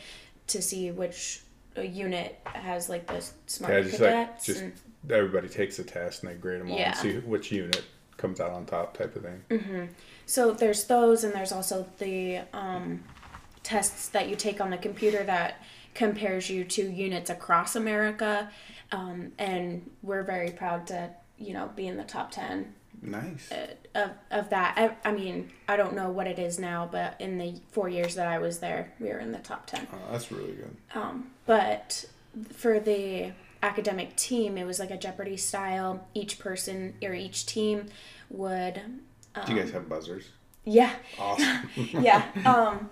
to 0.47 0.61
see 0.61 0.91
which 0.91 1.41
unit 1.83 2.39
has 2.45 2.89
like 2.89 3.07
the 3.07 3.25
smarter 3.47 3.79
Yeah, 3.79 3.85
just 3.85 4.01
like 4.01 4.43
just 4.45 4.61
and, 4.61 4.73
everybody 5.11 5.49
takes 5.49 5.79
a 5.79 5.85
test 5.85 6.23
and 6.23 6.33
they 6.33 6.37
grade 6.37 6.61
them 6.61 6.71
all 6.71 6.79
Yeah. 6.79 6.91
and 6.91 6.97
see 6.99 7.19
which 7.19 7.51
unit 7.53 7.83
comes 8.17 8.41
out 8.41 8.51
on 8.53 8.65
top, 8.65 8.97
type 8.97 9.15
of 9.17 9.23
thing. 9.23 9.89
so 10.27 10.53
there's 10.53 10.85
those 10.85 11.25
and 11.25 11.33
there's 11.35 11.53
also 11.53 11.87
the 11.99 12.39
um, 12.53 13.03
tests 13.63 14.09
that 14.11 14.29
you 14.29 14.37
take 14.37 14.61
on 14.61 14.71
the 14.71 14.79
computer 14.79 15.23
that 15.25 15.63
compares 15.95 16.49
you 16.51 16.65
to 16.65 16.91
units 16.91 17.31
across 17.31 17.77
america 17.77 18.51
um, 18.93 19.31
and 19.39 19.89
we're 20.03 20.23
very 20.25 20.51
proud 20.51 20.87
to 20.87 21.09
you 21.39 21.53
know 21.53 21.71
be 21.77 21.87
in 21.87 21.97
the 21.97 22.03
top 22.05 22.31
10 22.33 22.75
Nice. 23.05 23.51
of, 23.95 24.11
of 24.31 24.51
that 24.51 24.75
I, 24.77 25.09
I 25.09 25.13
mean 25.13 25.51
i 25.69 25.77
don't 25.77 25.95
know 25.95 26.11
what 26.11 26.27
it 26.27 26.39
is 26.39 26.59
now 26.59 26.89
but 26.91 27.21
in 27.21 27.39
the 27.39 27.61
four 27.71 27.89
years 27.89 28.15
that 28.15 28.27
i 28.27 28.39
was 28.39 28.59
there 28.61 28.93
we 28.99 29.09
were 29.09 29.19
in 29.19 29.31
the 29.33 29.39
top 29.39 29.67
10 29.67 29.87
Oh, 29.93 29.97
that's 30.13 30.33
really 30.33 30.53
good. 30.53 30.77
Um, 30.95 31.31
but 31.47 32.07
for 32.53 32.81
the 32.81 33.33
academic 33.63 34.17
team, 34.17 34.59
it 34.59 34.65
was 34.65 34.79
like 34.79 34.91
a 34.91 34.97
Jeopardy 34.99 35.37
style. 35.39 36.07
Each 36.15 36.39
person 36.39 36.95
or 37.03 37.15
each 37.15 37.47
team 37.47 37.87
would, 38.31 38.81
Do 39.47 39.55
you 39.55 39.59
guys 39.61 39.71
have 39.73 39.89
buzzers? 39.89 40.25
yeah, 40.65 40.95
Awesome. 41.19 41.71
yeah. 41.77 42.25
Um, 42.47 42.91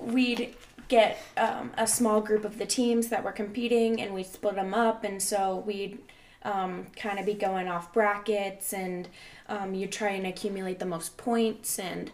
we'd 0.00 0.54
get 0.88 1.18
um, 1.36 1.72
a 1.76 1.86
small 1.86 2.20
group 2.20 2.44
of 2.44 2.58
the 2.58 2.66
teams 2.66 3.08
that 3.08 3.24
were 3.24 3.32
competing, 3.32 4.00
and 4.00 4.14
we'd 4.14 4.26
split 4.26 4.54
them 4.54 4.72
up, 4.74 5.04
and 5.04 5.20
so 5.22 5.62
we'd 5.66 5.98
um, 6.42 6.86
kind 6.96 7.18
of 7.18 7.26
be 7.26 7.34
going 7.34 7.68
off 7.68 7.92
brackets, 7.92 8.72
and 8.72 9.08
um, 9.48 9.74
you'd 9.74 9.92
try 9.92 10.10
and 10.10 10.26
accumulate 10.26 10.78
the 10.78 10.86
most 10.86 11.16
points, 11.16 11.78
and 11.78 12.10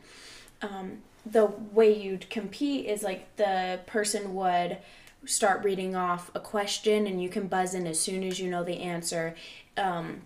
um, 0.62 0.98
the 1.24 1.46
way 1.46 1.92
you'd 1.96 2.28
compete 2.30 2.86
is 2.86 3.02
like 3.02 3.36
the 3.36 3.80
person 3.86 4.34
would 4.34 4.78
start 5.26 5.62
reading 5.64 5.94
off 5.94 6.30
a 6.34 6.40
question, 6.40 7.06
and 7.06 7.22
you 7.22 7.28
can 7.28 7.46
buzz 7.46 7.74
in 7.74 7.86
as 7.86 8.00
soon 8.00 8.22
as 8.22 8.40
you 8.40 8.50
know 8.50 8.64
the 8.64 8.80
answer. 8.80 9.34
Um, 9.76 10.22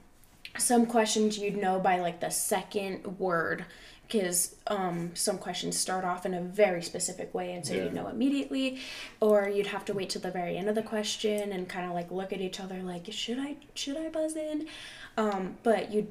some 0.56 0.86
questions 0.86 1.36
you'd 1.38 1.56
know 1.56 1.80
by 1.80 1.98
like 1.98 2.20
the 2.20 2.30
second 2.30 3.18
word 3.18 3.64
because 4.06 4.54
um, 4.68 5.10
some 5.14 5.38
questions 5.38 5.76
start 5.76 6.04
off 6.04 6.24
in 6.26 6.34
a 6.34 6.40
very 6.40 6.82
specific 6.82 7.32
way 7.34 7.54
and 7.54 7.66
so 7.66 7.72
Yeah. 7.74 7.84
you'd 7.84 7.94
know 7.94 8.06
immediately 8.06 8.78
or 9.20 9.48
you'd 9.48 9.66
have 9.68 9.84
to 9.86 9.94
wait 9.94 10.10
till 10.10 10.20
the 10.20 10.30
very 10.30 10.56
end 10.56 10.68
of 10.68 10.74
the 10.76 10.82
question 10.82 11.50
and 11.52 11.68
kind 11.68 11.86
of 11.86 11.92
like 11.94 12.10
look 12.12 12.32
at 12.32 12.40
each 12.40 12.60
other 12.60 12.82
like 12.82 13.06
should 13.10 13.38
i 13.38 13.56
should 13.74 13.96
i 13.96 14.08
buzz 14.10 14.36
in 14.36 14.68
um, 15.16 15.56
but 15.62 15.90
you 15.90 16.06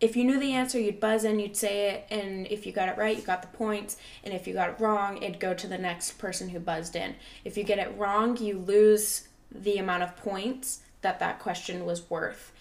if 0.00 0.14
you 0.14 0.24
knew 0.24 0.38
the 0.38 0.52
answer 0.52 0.78
you'd 0.78 1.00
buzz 1.00 1.24
in 1.24 1.38
you'd 1.38 1.56
say 1.56 1.90
it 1.90 2.06
and 2.10 2.46
if 2.48 2.66
you 2.66 2.72
got 2.72 2.88
it 2.88 2.98
right 2.98 3.16
you 3.16 3.22
got 3.22 3.42
the 3.42 3.56
points 3.56 3.96
and 4.24 4.34
if 4.34 4.46
you 4.46 4.52
got 4.52 4.68
it 4.68 4.80
wrong 4.80 5.16
it'd 5.22 5.40
go 5.40 5.54
to 5.54 5.66
the 5.66 5.78
next 5.78 6.18
person 6.18 6.48
who 6.48 6.58
buzzed 6.58 6.96
in. 6.96 7.14
If 7.44 7.56
you 7.56 7.64
get 7.64 7.78
it 7.78 7.96
wrong 7.96 8.36
you 8.36 8.58
lose 8.58 9.28
the 9.50 9.78
amount 9.78 10.02
of 10.02 10.16
points 10.16 10.80
that 11.02 11.18
that 11.20 11.38
question 11.38 11.86
was 11.86 12.10
worth. 12.10 12.52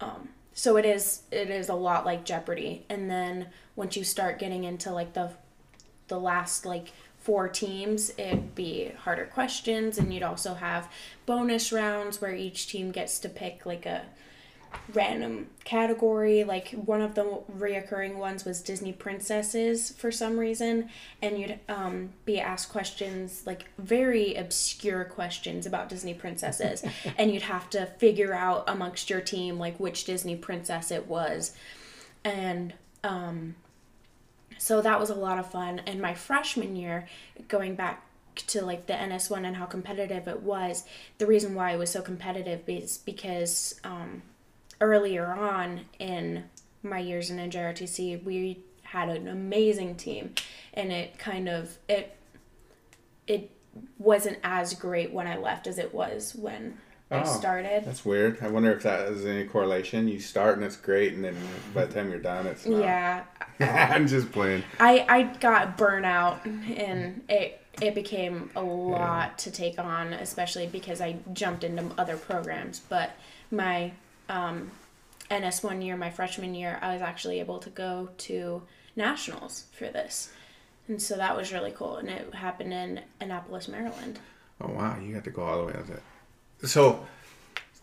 Um, 0.00 0.30
so 0.52 0.76
it 0.76 0.84
is 0.84 1.22
it 1.30 1.50
is 1.50 1.68
a 1.68 1.74
lot 1.74 2.04
like 2.04 2.24
jeopardy. 2.24 2.84
And 2.88 3.10
then 3.10 3.46
once 3.76 3.96
you 3.96 4.04
start 4.04 4.38
getting 4.38 4.64
into 4.64 4.90
like 4.90 5.12
the 5.12 5.30
the 6.08 6.18
last 6.18 6.66
like 6.66 6.92
four 7.18 7.48
teams 7.48 8.10
it'd 8.16 8.54
be 8.54 8.90
harder 9.04 9.26
questions 9.26 9.98
and 9.98 10.12
you'd 10.12 10.22
also 10.22 10.54
have 10.54 10.90
bonus 11.26 11.70
rounds 11.70 12.20
where 12.20 12.34
each 12.34 12.66
team 12.66 12.90
gets 12.90 13.18
to 13.18 13.28
pick 13.28 13.66
like 13.66 13.84
a 13.84 14.02
random 14.92 15.46
category 15.64 16.44
like 16.44 16.70
one 16.72 17.00
of 17.00 17.14
the 17.14 17.40
reoccurring 17.56 18.16
ones 18.16 18.44
was 18.44 18.60
disney 18.60 18.92
princesses 18.92 19.90
for 19.90 20.10
some 20.10 20.38
reason 20.38 20.88
and 21.22 21.38
you'd 21.38 21.58
um, 21.68 22.10
be 22.24 22.40
asked 22.40 22.70
questions 22.70 23.42
like 23.46 23.66
very 23.78 24.34
obscure 24.34 25.04
questions 25.04 25.66
about 25.66 25.88
disney 25.88 26.14
princesses 26.14 26.84
and 27.18 27.32
you'd 27.32 27.42
have 27.42 27.68
to 27.70 27.86
figure 27.98 28.32
out 28.34 28.64
amongst 28.68 29.10
your 29.10 29.20
team 29.20 29.58
like 29.58 29.78
which 29.78 30.04
disney 30.04 30.36
princess 30.36 30.90
it 30.90 31.06
was. 31.06 31.52
And 32.24 32.74
um, 33.04 33.54
so 34.58 34.80
that 34.82 35.00
was 35.00 35.10
a 35.10 35.14
lot 35.14 35.38
of 35.38 35.50
fun. 35.50 35.80
And 35.86 36.00
my 36.00 36.14
freshman 36.14 36.76
year 36.76 37.06
going 37.48 37.74
back 37.74 38.04
to 38.36 38.64
like 38.64 38.86
the 38.86 38.92
ns1 38.94 39.44
and 39.44 39.56
how 39.56 39.66
competitive 39.66 40.26
it 40.28 40.40
was 40.40 40.84
the 41.18 41.26
reason 41.26 41.52
why 41.54 41.72
it 41.72 41.78
was 41.78 41.90
so 41.90 42.00
competitive 42.00 42.62
is 42.68 42.98
because 42.98 43.78
um, 43.84 44.22
earlier 44.80 45.26
on 45.26 45.80
in 45.98 46.44
my 46.82 46.98
years 46.98 47.30
in 47.30 47.36
NJRTC, 47.38 48.24
we 48.24 48.60
had 48.82 49.08
an 49.08 49.28
amazing 49.28 49.96
team, 49.96 50.34
and 50.74 50.90
it 50.92 51.18
kind 51.18 51.48
of 51.48 51.78
it 51.88 52.16
it 53.26 53.50
wasn't 53.98 54.38
as 54.42 54.74
great 54.74 55.12
when 55.12 55.26
I 55.26 55.36
left 55.36 55.66
as 55.66 55.78
it 55.78 55.94
was 55.94 56.34
when 56.34 56.78
I 57.10 57.20
Oh. 57.22 57.24
started. 57.24 57.84
That's 57.84 58.04
weird. 58.04 58.38
I 58.42 58.48
wonder 58.48 58.72
if 58.72 58.82
that 58.84 59.00
is 59.08 59.24
any 59.26 59.44
correlation. 59.44 60.08
You 60.08 60.20
start 60.20 60.56
and 60.56 60.64
it's 60.64 60.76
great, 60.76 61.12
and 61.14 61.24
then 61.24 61.36
by 61.74 61.84
the 61.86 61.92
time 61.94 62.10
you're 62.10 62.18
done, 62.20 62.46
it's 62.46 62.66
not. 62.66 62.80
Yeah, 62.80 63.24
I'm 63.60 64.06
just 64.08 64.32
playing. 64.32 64.62
I 64.80 65.04
I 65.08 65.22
got 65.38 65.76
burnout, 65.78 66.44
and 66.78 67.22
it 67.28 67.60
it 67.82 67.94
became 67.94 68.50
a 68.56 68.62
lot 68.62 69.38
to 69.38 69.50
take 69.50 69.78
on, 69.78 70.12
especially 70.14 70.66
because 70.66 71.00
I 71.00 71.16
jumped 71.32 71.62
into 71.64 71.84
other 71.96 72.16
programs. 72.16 72.80
But 72.80 73.12
my 73.50 73.92
um, 74.30 74.70
NS 75.32 75.62
one 75.62 75.82
year, 75.82 75.96
my 75.96 76.10
freshman 76.10 76.54
year, 76.54 76.78
I 76.80 76.92
was 76.92 77.02
actually 77.02 77.40
able 77.40 77.58
to 77.58 77.70
go 77.70 78.08
to 78.18 78.62
nationals 78.96 79.64
for 79.72 79.88
this, 79.88 80.30
and 80.88 81.00
so 81.00 81.16
that 81.16 81.36
was 81.36 81.52
really 81.52 81.72
cool. 81.72 81.96
And 81.96 82.08
it 82.08 82.34
happened 82.34 82.72
in 82.72 83.00
Annapolis, 83.20 83.68
Maryland. 83.68 84.18
Oh 84.60 84.72
wow, 84.72 84.98
you 84.98 85.14
got 85.14 85.24
to 85.24 85.30
go 85.30 85.42
all 85.42 85.58
the 85.58 85.64
way 85.66 85.74
out 85.78 85.86
there. 85.86 86.02
So 86.64 87.06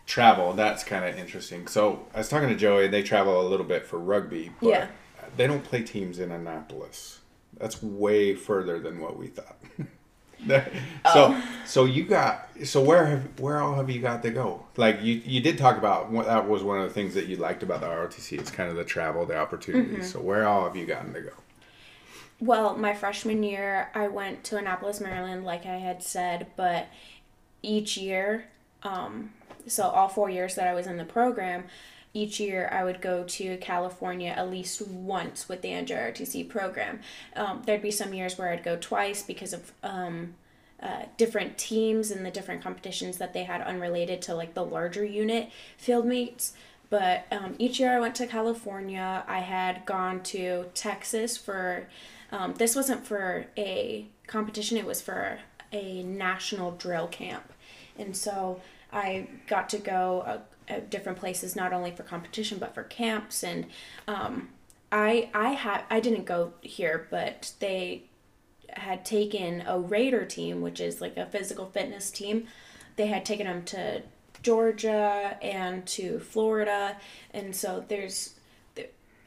travel, 0.06 0.54
that's 0.54 0.84
kind 0.84 1.06
of 1.06 1.18
interesting. 1.18 1.68
So 1.68 2.06
I 2.14 2.20
was 2.20 2.30
talking 2.30 2.50
to 2.50 2.56
Joey. 2.56 2.86
And 2.86 2.94
they 2.94 3.04
travel 3.04 3.42
a 3.42 3.48
little 3.48 3.66
bit 3.66 3.86
for 3.86 3.98
rugby, 4.00 4.52
but 4.62 4.70
Yeah. 4.70 4.88
they 5.36 5.48
don't 5.48 5.64
play 5.64 5.84
teams 5.84 6.20
in 6.20 6.32
Annapolis. 6.32 7.20
That's 7.58 7.82
way 7.82 8.36
further 8.36 8.80
than 8.80 9.00
what 9.00 9.18
we 9.18 9.28
thought. 9.28 9.58
so 10.48 10.64
Oh. 11.06 11.44
so 11.66 11.86
you 11.86 12.04
got 12.04 12.50
so 12.64 12.82
where 12.82 13.06
have 13.06 13.40
where 13.40 13.60
all 13.62 13.76
have 13.76 13.90
you 13.90 14.02
got 14.02 14.24
to 14.24 14.30
go? 14.30 14.66
Like 14.76 15.02
you 15.02 15.22
you 15.26 15.42
did 15.42 15.58
talk 15.58 15.78
about 15.78 16.12
what 16.12 16.26
that 16.26 16.48
was 16.48 16.64
one 16.64 16.80
of 16.80 16.88
the 16.88 16.94
things 16.94 17.14
that 17.16 17.28
you 17.28 17.38
liked 17.38 17.64
about 17.64 17.82
the 17.82 17.88
ROTC. 17.88 18.40
It's 18.40 18.52
kind 18.52 18.70
of 18.70 18.76
the 18.76 18.84
travel, 18.84 19.26
the 19.26 19.38
opportunities. 19.38 19.94
Mm-hmm. 19.94 20.04
So 20.04 20.20
where 20.20 20.48
all 20.48 20.64
have 20.66 20.76
you 20.76 20.86
gotten 20.86 21.14
to 21.14 21.22
go? 21.22 21.32
Well, 22.40 22.78
my 22.78 22.94
freshman 22.94 23.42
year, 23.42 23.90
I 23.96 24.08
went 24.10 24.44
to 24.46 24.58
Annapolis, 24.58 25.02
Maryland, 25.02 25.44
like 25.44 25.66
I 25.66 25.78
had 25.78 26.04
said, 26.04 26.48
but 26.56 26.88
each 27.64 27.98
year, 27.98 28.46
um, 28.84 29.32
so 29.66 29.84
all 29.90 30.08
four 30.08 30.30
years 30.30 30.54
that 30.54 30.68
I 30.68 30.76
was 30.76 30.86
in 30.86 30.98
the 30.98 31.04
program, 31.04 31.64
each 32.14 32.40
year 32.40 32.70
I 32.72 32.84
would 32.84 33.02
go 33.02 33.24
to 33.24 33.58
California 33.58 34.30
at 34.30 34.50
least 34.50 34.82
once 34.88 35.48
with 35.48 35.62
the 35.62 35.70
NJRTC 35.70 36.50
program. 36.50 37.02
Um, 37.36 37.62
there'd 37.66 37.82
be 37.82 37.92
some 37.92 38.14
years 38.14 38.38
where 38.38 38.52
I'd 38.52 38.64
go 38.64 38.78
twice 38.78 39.22
because 39.24 39.54
of 39.54 39.72
um, 39.84 40.36
uh, 40.82 41.04
different 41.18 41.58
teams 41.58 42.12
and 42.12 42.26
the 42.26 42.32
different 42.32 42.64
competitions 42.64 43.18
that 43.18 43.34
they 43.34 43.44
had 43.44 43.62
unrelated 43.62 44.22
to 44.24 44.36
like 44.36 44.54
the 44.54 44.64
larger 44.64 45.04
unit 45.04 45.50
field 45.78 46.06
meets. 46.06 46.54
But 46.90 47.26
um, 47.32 47.56
each 47.60 47.80
year 47.80 47.96
I 47.96 48.00
went 48.00 48.16
to 48.16 48.28
California. 48.28 49.24
I 49.28 49.40
had 49.40 49.86
gone 49.86 50.24
to 50.24 50.66
Texas 50.74 51.36
for, 51.36 51.88
um, 52.32 52.54
this 52.56 52.76
wasn't 52.76 53.06
for 53.06 53.48
a 53.58 54.08
competition, 54.26 54.78
it 54.78 54.86
was 54.86 55.02
for 55.02 55.40
a 55.72 56.04
national 56.04 56.72
drill 56.72 57.08
camp. 57.08 57.52
And 57.98 58.16
so 58.16 58.62
I 58.92 59.28
got 59.48 59.70
to 59.70 59.80
go 59.80 60.24
uh, 60.26 60.40
different 60.90 61.18
places, 61.18 61.56
not 61.56 61.74
only 61.74 61.92
for 61.92 62.04
competition, 62.04 62.58
but 62.58 62.74
for 62.74 62.84
camps. 62.84 63.44
And 63.44 63.68
um, 64.08 64.50
I, 64.92 65.30
I, 65.34 65.50
had, 65.50 65.84
I 65.90 66.00
didn't 66.00 66.26
go 66.26 66.54
here, 66.62 67.08
but 67.10 67.54
they 67.60 68.04
had 68.70 69.06
taken 69.06 69.64
a 69.66 69.80
Raider 69.80 70.26
team, 70.26 70.62
which 70.62 70.80
is 70.80 71.02
like 71.02 71.18
a 71.18 71.26
physical 71.26 71.68
fitness 71.68 72.12
team. 72.12 72.48
They 72.96 73.08
had 73.08 73.26
taken 73.26 73.46
them 73.46 73.64
to 73.66 74.04
Georgia 74.44 75.38
and 75.42 75.86
to 75.88 76.20
Florida, 76.20 76.98
and 77.34 77.56
so 77.56 77.84
there's 77.88 78.36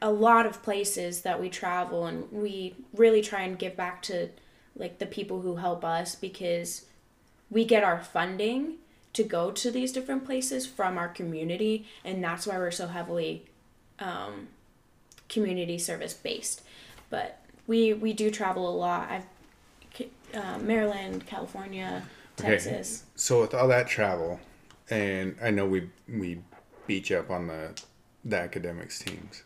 a 0.02 0.10
lot 0.10 0.46
of 0.46 0.62
places 0.62 1.22
that 1.22 1.40
we 1.40 1.50
travel, 1.50 2.06
and 2.06 2.30
we 2.32 2.74
really 2.94 3.22
try 3.22 3.42
and 3.42 3.58
give 3.58 3.76
back 3.76 4.02
to 4.02 4.28
like 4.76 4.98
the 4.98 5.06
people 5.06 5.40
who 5.40 5.56
help 5.56 5.84
us 5.84 6.14
because 6.14 6.86
we 7.50 7.64
get 7.64 7.84
our 7.84 8.02
funding 8.02 8.76
to 9.12 9.22
go 9.22 9.50
to 9.50 9.70
these 9.70 9.92
different 9.92 10.24
places 10.24 10.66
from 10.66 10.96
our 10.96 11.08
community, 11.08 11.86
and 12.04 12.22
that's 12.22 12.46
why 12.46 12.56
we're 12.58 12.70
so 12.70 12.86
heavily 12.86 13.46
um, 13.98 14.48
community 15.28 15.78
service 15.78 16.14
based. 16.14 16.62
But 17.10 17.40
we 17.66 17.92
we 17.92 18.12
do 18.12 18.30
travel 18.30 18.68
a 18.68 18.74
lot. 18.74 19.10
I've 19.10 19.24
uh, 20.34 20.58
Maryland, 20.58 21.26
California, 21.26 22.02
Texas. 22.36 23.04
So 23.16 23.40
with 23.40 23.54
all 23.54 23.68
that 23.68 23.88
travel, 23.88 24.40
and 24.88 25.36
I 25.42 25.50
know 25.50 25.66
we 25.66 25.90
we 26.08 26.40
beat 26.86 27.10
you 27.10 27.18
up 27.18 27.30
on 27.30 27.46
the 27.46 27.80
the 28.24 28.36
academics 28.36 28.98
teams. 28.98 29.42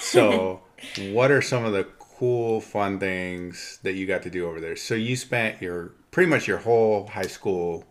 So 0.00 0.62
what 1.10 1.30
are 1.30 1.42
some 1.42 1.64
of 1.64 1.72
the 1.72 1.84
cool 1.98 2.60
fun 2.60 2.98
things 2.98 3.78
that 3.82 3.94
you 3.94 4.06
got 4.06 4.22
to 4.22 4.30
do 4.30 4.46
over 4.48 4.60
there? 4.60 4.76
So 4.76 4.94
you 4.94 5.16
spent 5.16 5.62
your 5.62 5.92
pretty 6.10 6.30
much 6.30 6.46
your 6.46 6.58
whole 6.58 7.06
high 7.06 7.22
school 7.22 7.84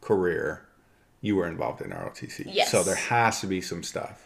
career 0.00 0.64
you 1.20 1.34
were 1.36 1.48
involved 1.48 1.80
in 1.82 1.90
ROTC. 1.90 2.44
Yes. 2.46 2.70
So 2.70 2.82
there 2.84 2.94
has 2.94 3.40
to 3.40 3.46
be 3.46 3.60
some 3.60 3.82
stuff. 3.82 4.24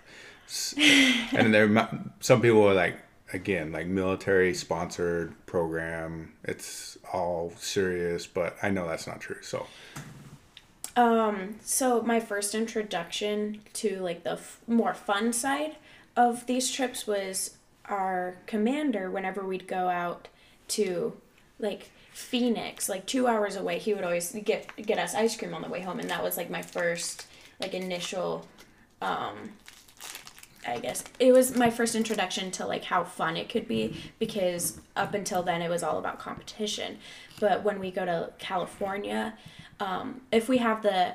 And 1.33 1.55
there 1.55 1.89
some 2.21 2.43
people 2.43 2.69
are 2.69 2.75
like 2.75 2.99
again 3.33 3.73
like 3.73 3.87
military 3.87 4.53
sponsored 4.53 5.35
program. 5.47 6.33
It's 6.45 6.99
all 7.13 7.53
serious, 7.57 8.27
but 8.27 8.57
I 8.63 8.69
know 8.71 8.87
that's 8.87 9.07
not 9.07 9.21
true. 9.21 9.43
So 9.43 9.67
Um, 10.97 11.57
so 11.63 12.03
my 12.03 12.21
first 12.21 12.55
introduction 12.55 13.61
to 13.75 13.99
like 14.01 14.25
the 14.25 14.33
f- 14.33 14.61
more 14.67 14.93
fun 14.93 15.33
side 15.33 15.77
of 16.17 16.47
these 16.47 16.71
trips 16.71 17.07
was 17.07 17.57
our 17.87 18.37
commander. 18.47 19.11
Whenever 19.11 19.43
we'd 19.47 19.67
go 19.67 19.89
out 19.89 20.29
to 20.69 21.15
like 21.59 21.91
Phoenix, 22.13 22.89
like 22.89 23.07
two 23.07 23.27
hours 23.27 23.57
away, 23.57 23.79
he 23.79 23.95
would 23.95 24.05
always 24.05 24.33
get 24.45 24.71
get 24.77 24.99
us 24.99 25.15
ice 25.15 25.37
cream 25.37 25.55
on 25.55 25.63
the 25.63 25.69
way 25.69 25.81
home, 25.81 25.99
and 25.99 26.11
that 26.11 26.23
was 26.23 26.37
like 26.37 26.51
my 26.51 26.63
first 26.63 27.27
like 27.61 27.75
initial. 27.75 28.47
Um, 29.01 29.53
I 30.67 30.79
guess 30.79 31.03
it 31.19 31.33
was 31.33 31.57
my 31.57 31.71
first 31.71 31.97
introduction 31.97 32.53
to 32.53 32.67
like 32.67 32.85
how 32.85 33.03
fun 33.03 33.37
it 33.37 33.49
could 33.49 33.67
be 33.67 34.01
because 34.21 34.81
up 34.95 35.15
until 35.15 35.43
then 35.43 35.61
it 35.61 35.69
was 35.69 35.83
all 35.83 35.99
about 35.99 36.21
competition. 36.21 36.99
But 37.41 37.65
when 37.65 37.81
we 37.81 37.91
go 37.91 38.05
to 38.05 38.33
California, 38.39 39.35
um, 39.81 40.21
if 40.31 40.49
we 40.49 40.59
have 40.59 40.83
the 40.83 41.15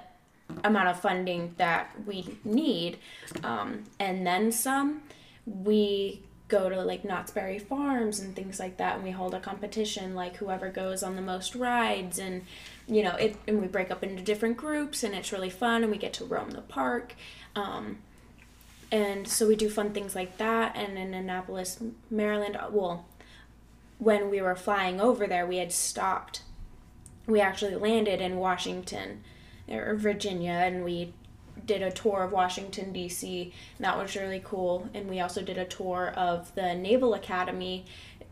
amount 0.65 0.89
of 0.89 0.99
funding 0.99 1.53
that 1.57 1.91
we 2.05 2.37
need 2.43 2.97
um, 3.43 3.85
and 3.99 4.27
then 4.27 4.51
some, 4.51 5.03
we 5.45 6.23
go 6.47 6.69
to 6.69 6.81
like 6.83 7.03
Knott's 7.03 7.31
Berry 7.31 7.59
Farms 7.59 8.19
and 8.19 8.35
things 8.35 8.59
like 8.59 8.77
that, 8.77 8.95
and 8.95 9.03
we 9.03 9.11
hold 9.11 9.33
a 9.33 9.39
competition 9.39 10.15
like 10.15 10.37
whoever 10.37 10.69
goes 10.69 11.03
on 11.03 11.15
the 11.15 11.21
most 11.21 11.55
rides 11.55 12.19
and 12.19 12.43
you 12.87 13.03
know 13.03 13.15
it 13.15 13.35
and 13.47 13.61
we 13.61 13.67
break 13.67 13.91
up 13.91 14.03
into 14.03 14.23
different 14.23 14.57
groups 14.57 15.03
and 15.03 15.13
it's 15.13 15.31
really 15.31 15.49
fun 15.49 15.83
and 15.83 15.91
we 15.91 15.97
get 15.97 16.13
to 16.13 16.25
roam 16.25 16.51
the 16.51 16.61
park. 16.61 17.15
Um, 17.55 17.97
and 18.91 19.27
so 19.27 19.47
we 19.47 19.55
do 19.55 19.69
fun 19.69 19.91
things 19.91 20.15
like 20.15 20.37
that 20.37 20.75
and 20.75 20.97
in 20.97 21.13
annapolis 21.13 21.79
maryland 22.09 22.57
well 22.71 23.05
when 23.99 24.29
we 24.29 24.41
were 24.41 24.55
flying 24.55 25.01
over 25.01 25.27
there 25.27 25.45
we 25.45 25.57
had 25.57 25.71
stopped 25.71 26.41
we 27.25 27.41
actually 27.41 27.75
landed 27.75 28.21
in 28.21 28.37
washington 28.37 29.21
or 29.69 29.95
virginia 29.95 30.51
and 30.51 30.83
we 30.83 31.13
did 31.65 31.81
a 31.81 31.91
tour 31.91 32.23
of 32.23 32.31
washington 32.31 32.93
d.c 32.93 33.53
and 33.77 33.85
that 33.85 33.97
was 33.97 34.15
really 34.15 34.41
cool. 34.43 34.87
And 34.93 35.09
we 35.09 35.19
also 35.19 35.41
did 35.41 35.57
a 35.57 35.65
tour 35.65 36.13
of 36.15 36.53
the 36.55 36.73
naval 36.73 37.13
academy 37.13 37.85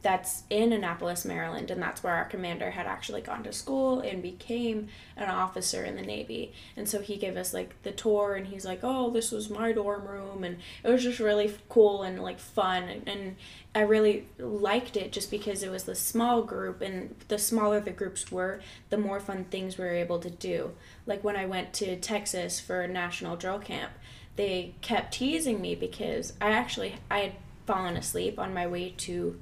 that's 0.05 0.43
in 0.51 0.71
annapolis 0.71 1.25
maryland 1.25 1.71
and 1.71 1.81
that's 1.81 2.03
where 2.03 2.13
our 2.13 2.25
commander 2.25 2.69
had 2.69 2.85
actually 2.85 3.21
gone 3.21 3.41
to 3.41 3.51
school 3.51 4.01
and 4.01 4.21
became 4.21 4.87
an 5.17 5.29
officer 5.29 5.83
in 5.83 5.95
the 5.95 6.01
navy. 6.01 6.53
And 6.77 6.87
so 6.87 7.01
he 7.01 7.17
gave 7.17 7.37
us 7.37 7.55
like 7.55 7.81
the 7.81 7.91
tour 7.91 8.35
and 8.35 8.45
he's 8.45 8.65
like 8.65 8.81
oh 8.83 9.09
this 9.09 9.31
was 9.31 9.49
my 9.49 9.71
dorm 9.71 10.07
room 10.07 10.43
and 10.43 10.57
it 10.83 10.89
was 10.89 11.01
just 11.03 11.19
really 11.19 11.51
cool 11.69 12.03
and 12.03 12.21
like 12.21 12.39
fun 12.39 13.01
and, 13.07 13.35
i 13.73 13.81
really 13.81 14.25
liked 14.37 14.95
it 14.95 15.11
just 15.11 15.29
because 15.29 15.61
it 15.61 15.71
was 15.71 15.83
the 15.83 15.95
small 15.95 16.41
group 16.43 16.81
and 16.81 17.13
the 17.27 17.37
smaller 17.37 17.79
the 17.79 17.91
groups 17.91 18.31
were 18.31 18.61
the 18.89 18.97
more 18.97 19.19
fun 19.19 19.43
things 19.45 19.77
we 19.77 19.83
were 19.83 19.91
able 19.91 20.19
to 20.19 20.29
do. 20.29 20.71
Like 21.05 21.23
when 21.23 21.35
i 21.35 21.45
went 21.45 21.73
to 21.73 21.97
texas 21.97 22.59
for 22.59 22.87
national 22.87 23.35
drill 23.35 23.59
camp 23.59 23.91
they 24.35 24.75
kept 24.81 25.15
teasing 25.15 25.59
me 25.59 25.75
because 25.75 26.33
i 26.39 26.51
actually 26.51 26.95
i 27.09 27.19
had 27.19 27.33
fallen 27.65 27.97
asleep 27.97 28.37
on 28.37 28.53
my 28.53 28.67
way 28.67 28.93
to 28.97 29.39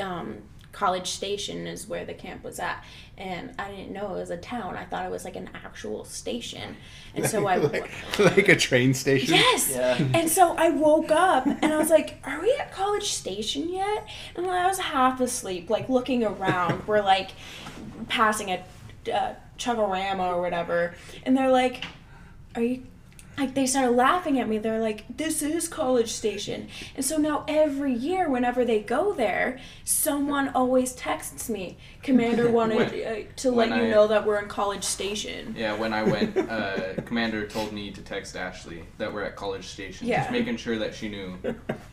um, 0.00 0.38
College 0.72 1.08
Station 1.10 1.66
is 1.66 1.88
where 1.88 2.04
the 2.04 2.14
camp 2.14 2.44
was 2.44 2.58
at, 2.60 2.84
and 3.16 3.52
I 3.58 3.70
didn't 3.70 3.90
know 3.92 4.14
it 4.14 4.18
was 4.18 4.30
a 4.30 4.36
town. 4.36 4.76
I 4.76 4.84
thought 4.84 5.04
it 5.06 5.10
was 5.10 5.24
like 5.24 5.34
an 5.34 5.48
actual 5.64 6.04
station, 6.04 6.76
and 7.14 7.26
so 7.26 7.46
I 7.46 7.56
like, 7.74 7.90
like 8.18 8.48
a 8.48 8.54
train 8.56 8.94
station. 8.94 9.34
yes, 9.34 9.70
Yeah. 9.72 9.96
and 10.14 10.30
so 10.30 10.54
I 10.56 10.70
woke 10.70 11.10
up 11.10 11.46
and 11.46 11.64
I 11.66 11.78
was 11.78 11.90
like, 11.90 12.20
"Are 12.24 12.40
we 12.40 12.52
at 12.60 12.70
College 12.72 13.10
Station 13.10 13.68
yet?" 13.72 14.06
And 14.36 14.46
I 14.46 14.66
was 14.68 14.78
half 14.78 15.20
asleep, 15.20 15.68
like 15.70 15.88
looking 15.88 16.22
around. 16.22 16.84
We're 16.86 17.02
like 17.02 17.30
passing 18.08 18.50
a 18.50 18.62
uh, 19.12 19.34
Chugorama 19.58 20.34
or 20.36 20.40
whatever, 20.40 20.94
and 21.24 21.36
they're 21.36 21.50
like, 21.50 21.84
"Are 22.54 22.62
you?" 22.62 22.82
Like 23.38 23.54
they 23.54 23.66
started 23.66 23.92
laughing 23.92 24.40
at 24.40 24.48
me. 24.48 24.58
They're 24.58 24.80
like, 24.80 25.04
"This 25.16 25.42
is 25.42 25.68
College 25.68 26.10
Station," 26.10 26.68
and 26.96 27.04
so 27.04 27.18
now 27.18 27.44
every 27.46 27.92
year, 27.92 28.28
whenever 28.28 28.64
they 28.64 28.80
go 28.80 29.12
there, 29.12 29.60
someone 29.84 30.48
always 30.56 30.92
texts 30.92 31.48
me, 31.48 31.76
"Commander 32.02 32.50
wanted 32.58 32.76
When- 32.90 33.06
uh, 33.06 33.32
to 33.36 33.50
let 33.52 33.68
you 33.68 33.74
I- 33.74 33.90
know 33.90 34.08
that 34.08 34.26
we're 34.26 34.40
in 34.40 34.48
College 34.48 34.82
Station." 34.82 35.54
Yeah, 35.56 35.74
when 35.76 35.92
I 35.92 36.02
went, 36.02 36.36
uh, 36.50 36.94
Commander 37.06 37.46
told 37.46 37.72
me 37.72 37.92
to 37.92 38.02
text 38.02 38.36
Ashley 38.36 38.82
that 38.98 39.12
we're 39.12 39.22
at 39.22 39.36
College 39.36 39.66
Station. 39.68 40.08
Yeah. 40.08 40.22
Just 40.22 40.32
making 40.32 40.56
sure 40.56 40.76
that 40.78 40.92
she 40.94 41.08
knew. 41.08 41.36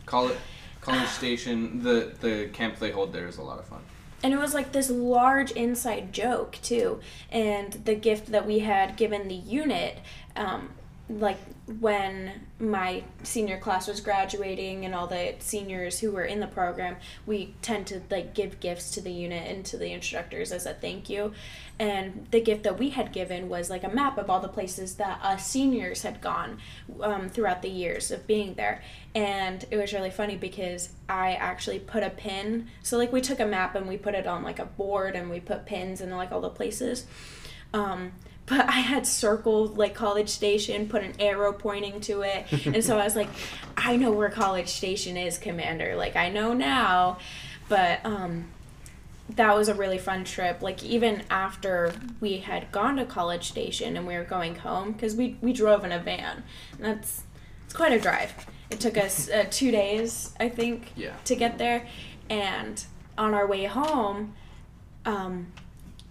College, 0.08 0.38
College 0.82 1.08
Station, 1.22 1.84
the, 1.84 2.14
the 2.22 2.50
camp 2.54 2.80
they 2.80 2.90
hold 2.90 3.14
there 3.14 3.28
is 3.28 3.38
a 3.38 3.44
lot 3.44 3.60
of 3.60 3.66
fun. 3.66 3.82
And 4.24 4.34
it 4.34 4.40
was 4.40 4.56
like 4.56 4.72
this 4.72 4.90
large 4.90 5.52
inside 5.52 6.12
joke 6.12 6.58
too. 6.64 7.02
And 7.30 7.74
the 7.86 7.94
gift 7.94 8.32
that 8.32 8.48
we 8.48 8.60
had 8.60 8.98
given 8.98 9.28
the 9.28 9.36
unit, 9.36 10.00
um, 10.36 10.70
like 11.08 11.38
when 11.80 12.32
my 12.60 13.04
senior 13.22 13.60
class 13.60 13.88
was 13.88 14.02
graduating 14.02 14.86
and 14.86 14.96
all 14.96 15.06
the 15.06 15.36
seniors 15.38 16.00
who 16.00 16.12
were 16.12 16.24
in 16.24 16.40
the 16.40 16.48
program 16.48 16.96
we 17.28 17.54
tend 17.62 17.86
to 17.86 18.02
like 18.10 18.34
give 18.34 18.60
gifts 18.60 18.90
to 18.92 19.02
the 19.02 19.12
unit 19.12 19.48
and 19.48 19.64
to 19.64 19.78
the 19.78 19.92
instructors 19.92 20.52
as 20.52 20.66
a 20.66 20.74
thank 20.74 21.10
you. 21.10 21.32
And 21.78 22.26
the 22.32 22.42
gift 22.42 22.64
that 22.64 22.80
we 22.80 22.90
had 22.90 23.12
given 23.12 23.50
was 23.50 23.70
like 23.70 23.84
a 23.84 23.90
map 23.90 24.18
of 24.18 24.30
all 24.30 24.40
the 24.40 24.48
places 24.48 24.96
that 24.96 25.20
us 25.22 25.46
seniors 25.46 26.02
had 26.02 26.22
gone 26.22 26.60
um, 27.02 27.30
throughout 27.30 27.62
the 27.62 27.70
years 27.70 28.10
of 28.12 28.26
being 28.26 28.56
there. 28.56 28.82
And 29.14 29.64
it 29.70 29.78
was 29.78 29.94
really 29.94 30.12
funny 30.12 30.36
because 30.36 30.90
i 31.08 31.34
actually 31.34 31.78
put 31.78 32.02
a 32.02 32.10
pin 32.10 32.68
so 32.82 32.98
like 32.98 33.14
we 33.14 33.22
took 33.22 33.40
a 33.40 33.46
map 33.46 33.76
and 33.76 33.88
we 33.88 33.96
put 33.96 34.16
it 34.16 34.26
on 34.26 34.42
like 34.44 34.58
a 34.58 34.66
board 34.66 35.16
and 35.16 35.30
we 35.30 35.40
put 35.40 35.68
pins 35.68 36.02
in 36.02 36.10
like 36.10 36.32
all 36.32 36.42
the 36.42 36.50
places. 36.50 37.06
Um, 37.74 38.14
but 38.48 38.68
I 38.68 38.80
had 38.82 39.08
circled 39.08 39.78
like 39.78 39.96
College 39.96 40.30
Station, 40.30 40.88
put 40.88 41.04
an 41.04 41.14
arrow 41.20 41.52
pointing 41.54 42.00
to 42.02 42.22
it. 42.22 42.46
and 42.66 42.84
so 42.84 42.98
I 43.00 43.04
was 43.04 43.16
like, 43.16 43.30
I 43.78 43.96
know 43.98 44.12
where 44.12 44.30
College 44.30 44.70
Station 44.70 45.18
is, 45.18 45.38
Commander. 45.38 45.96
Like 45.96 46.16
I 46.16 46.30
know 46.30 46.54
now. 46.54 47.18
But 47.68 48.06
um 48.06 48.50
that 49.30 49.56
was 49.56 49.68
a 49.70 49.74
really 49.74 49.98
fun 49.98 50.24
trip. 50.24 50.62
Like 50.62 50.84
even 50.84 51.24
after 51.32 51.94
we 52.22 52.38
had 52.38 52.72
gone 52.72 52.98
to 52.98 53.06
College 53.06 53.48
Station 53.48 53.98
and 53.98 54.06
we 54.06 54.16
were 54.16 54.24
going 54.24 54.56
home 54.58 54.94
cuz 54.94 55.16
we 55.16 55.38
we 55.42 55.52
drove 55.52 55.84
in 55.84 55.92
a 55.92 56.00
van. 56.00 56.44
And 56.74 56.86
that's 56.86 57.24
it's 57.66 57.74
quite 57.74 57.92
a 57.94 58.00
drive. 58.00 58.32
It 58.70 58.80
took 58.80 58.98
us 58.98 59.30
uh, 59.30 59.46
2 59.50 59.72
days, 59.72 60.34
I 60.40 60.50
think, 60.50 60.92
Yeah. 60.96 61.14
to 61.26 61.36
get 61.36 61.58
there 61.58 61.88
and 62.30 62.84
on 63.18 63.34
our 63.34 63.48
way 63.48 63.66
home 63.66 64.36
um 65.06 65.48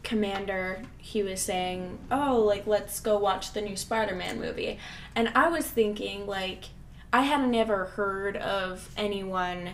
commander 0.04 0.82
he 0.98 1.22
was 1.22 1.40
saying 1.40 1.98
oh 2.10 2.38
like 2.38 2.66
let's 2.66 3.00
go 3.00 3.18
watch 3.18 3.52
the 3.52 3.60
new 3.60 3.76
spider-man 3.76 4.40
movie. 4.40 4.78
And 5.14 5.30
i 5.34 5.48
was 5.48 5.66
thinking 5.66 6.26
like 6.26 6.64
i 7.12 7.22
had 7.22 7.48
never 7.48 7.86
heard 7.86 8.36
of 8.36 8.88
anyone 8.96 9.70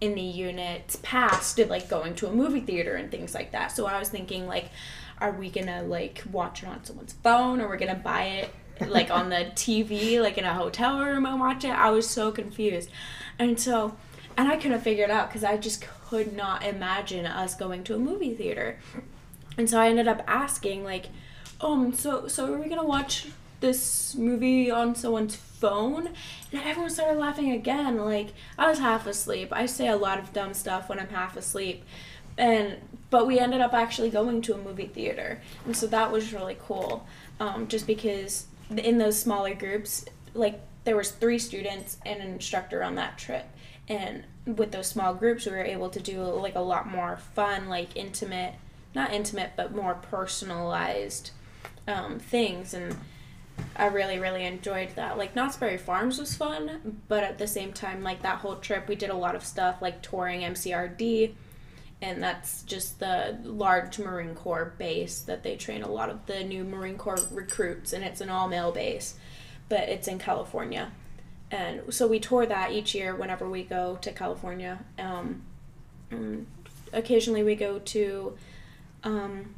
in 0.00 0.14
the 0.14 0.20
unit's 0.20 0.96
past 0.96 1.58
of 1.58 1.70
like 1.70 1.88
going 1.88 2.14
to 2.16 2.26
a 2.26 2.32
movie 2.32 2.60
theater 2.60 2.94
and 2.96 3.10
things 3.10 3.34
like 3.34 3.52
that. 3.52 3.68
So 3.72 3.86
i 3.86 3.98
was 3.98 4.08
thinking 4.08 4.46
like 4.46 4.70
are 5.20 5.32
we 5.32 5.48
gonna 5.50 5.82
like 5.84 6.22
watch 6.32 6.62
it 6.62 6.68
on 6.68 6.84
someone's 6.84 7.12
phone? 7.12 7.60
Or 7.60 7.68
we're 7.68 7.78
gonna 7.78 7.94
buy 7.94 8.24
it 8.24 8.54
like 8.88 9.10
on 9.10 9.28
the 9.28 9.36
tv 9.54 10.20
like 10.20 10.38
in 10.38 10.44
a 10.44 10.54
hotel 10.54 10.98
room 10.98 11.26
and 11.26 11.38
watch 11.38 11.64
it? 11.64 11.70
I 11.70 11.90
was 11.90 12.08
so 12.08 12.32
confused. 12.32 12.90
And 13.38 13.58
so 13.60 13.96
and 14.36 14.48
i 14.48 14.56
couldn't 14.56 14.80
figure 14.80 15.04
it 15.04 15.10
out 15.10 15.28
because 15.28 15.44
i 15.44 15.56
just 15.56 15.84
could 16.06 16.36
not 16.36 16.64
imagine 16.64 17.26
us 17.26 17.54
going 17.54 17.84
to 17.84 17.94
a 17.94 17.98
movie 17.98 18.34
theater 18.34 18.78
and 19.56 19.68
so 19.68 19.78
I 19.78 19.88
ended 19.88 20.08
up 20.08 20.22
asking 20.26 20.84
like, 20.84 21.06
um, 21.60 21.92
so 21.92 22.28
so 22.28 22.52
are 22.52 22.58
we 22.58 22.68
gonna 22.68 22.84
watch 22.84 23.28
this 23.60 24.14
movie 24.14 24.70
on 24.70 24.94
someone's 24.94 25.36
phone? 25.36 26.08
And 26.52 26.62
everyone 26.62 26.90
started 26.90 27.18
laughing 27.18 27.52
again. 27.52 27.98
Like 27.98 28.28
I 28.58 28.68
was 28.68 28.78
half 28.78 29.06
asleep. 29.06 29.48
I 29.52 29.66
say 29.66 29.88
a 29.88 29.96
lot 29.96 30.18
of 30.18 30.32
dumb 30.32 30.54
stuff 30.54 30.88
when 30.88 30.98
I'm 30.98 31.08
half 31.08 31.36
asleep. 31.36 31.84
And 32.36 32.76
but 33.10 33.26
we 33.26 33.38
ended 33.38 33.60
up 33.60 33.74
actually 33.74 34.10
going 34.10 34.42
to 34.42 34.54
a 34.54 34.58
movie 34.58 34.88
theater, 34.88 35.40
and 35.64 35.76
so 35.76 35.86
that 35.86 36.10
was 36.10 36.32
really 36.32 36.56
cool. 36.60 37.06
Um, 37.38 37.68
just 37.68 37.86
because 37.86 38.46
in 38.76 38.98
those 38.98 39.18
smaller 39.18 39.54
groups, 39.54 40.04
like 40.34 40.60
there 40.82 40.96
was 40.96 41.12
three 41.12 41.38
students 41.38 41.96
and 42.04 42.20
an 42.20 42.32
instructor 42.32 42.82
on 42.82 42.96
that 42.96 43.18
trip, 43.18 43.46
and 43.88 44.24
with 44.46 44.72
those 44.72 44.88
small 44.88 45.14
groups, 45.14 45.46
we 45.46 45.52
were 45.52 45.58
able 45.58 45.90
to 45.90 46.00
do 46.00 46.22
like 46.22 46.56
a 46.56 46.60
lot 46.60 46.90
more 46.90 47.18
fun, 47.34 47.68
like 47.68 47.96
intimate 47.96 48.54
not 48.94 49.12
intimate 49.12 49.52
but 49.56 49.74
more 49.74 49.94
personalized 49.94 51.30
um, 51.86 52.18
things. 52.18 52.74
And 52.74 52.96
i 53.76 53.86
really 53.86 54.18
really 54.18 54.44
enjoyed 54.44 54.90
that. 54.96 55.16
Like 55.16 55.36
knott's 55.36 55.56
berry 55.56 55.78
farms 55.78 56.18
was 56.18 56.34
fun 56.34 57.00
but 57.08 57.22
at 57.22 57.38
the 57.38 57.46
same 57.46 57.72
time 57.72 58.02
like 58.02 58.22
that 58.22 58.38
whole 58.38 58.56
trip 58.56 58.88
we 58.88 58.96
did 58.96 59.10
a 59.10 59.16
lot 59.16 59.34
of 59.34 59.44
stuff 59.44 59.80
like 59.80 60.02
touring 60.02 60.40
mcrd 60.40 61.34
and 62.02 62.22
that's 62.22 62.62
just 62.64 62.98
the 62.98 63.38
large 63.44 63.98
marine 63.98 64.34
corps 64.34 64.74
base 64.76 65.20
that 65.20 65.42
they 65.42 65.56
train 65.56 65.82
a 65.82 65.88
lot 65.88 66.10
of 66.10 66.26
the 66.26 66.42
new 66.44 66.64
marine 66.64 66.98
corps 66.98 67.20
recruits 67.30 67.92
and 67.92 68.04
it's 68.04 68.20
an 68.20 68.28
all 68.28 68.48
male 68.48 68.72
base 68.72 69.14
but 69.68 69.88
it's 69.88 70.08
in 70.08 70.18
california. 70.18 70.92
And 71.50 71.94
so 71.94 72.06
we 72.06 72.18
tour 72.18 72.46
that 72.46 72.72
each 72.72 72.94
year 72.94 73.14
whenever 73.14 73.48
we 73.48 73.62
go 73.62 73.96
to 74.02 74.12
california. 74.12 74.84
Um, 74.98 75.42
occasionally 76.92 77.42
we 77.42 77.54
go 77.54 77.78
to 77.78 78.36
um, 79.04 79.54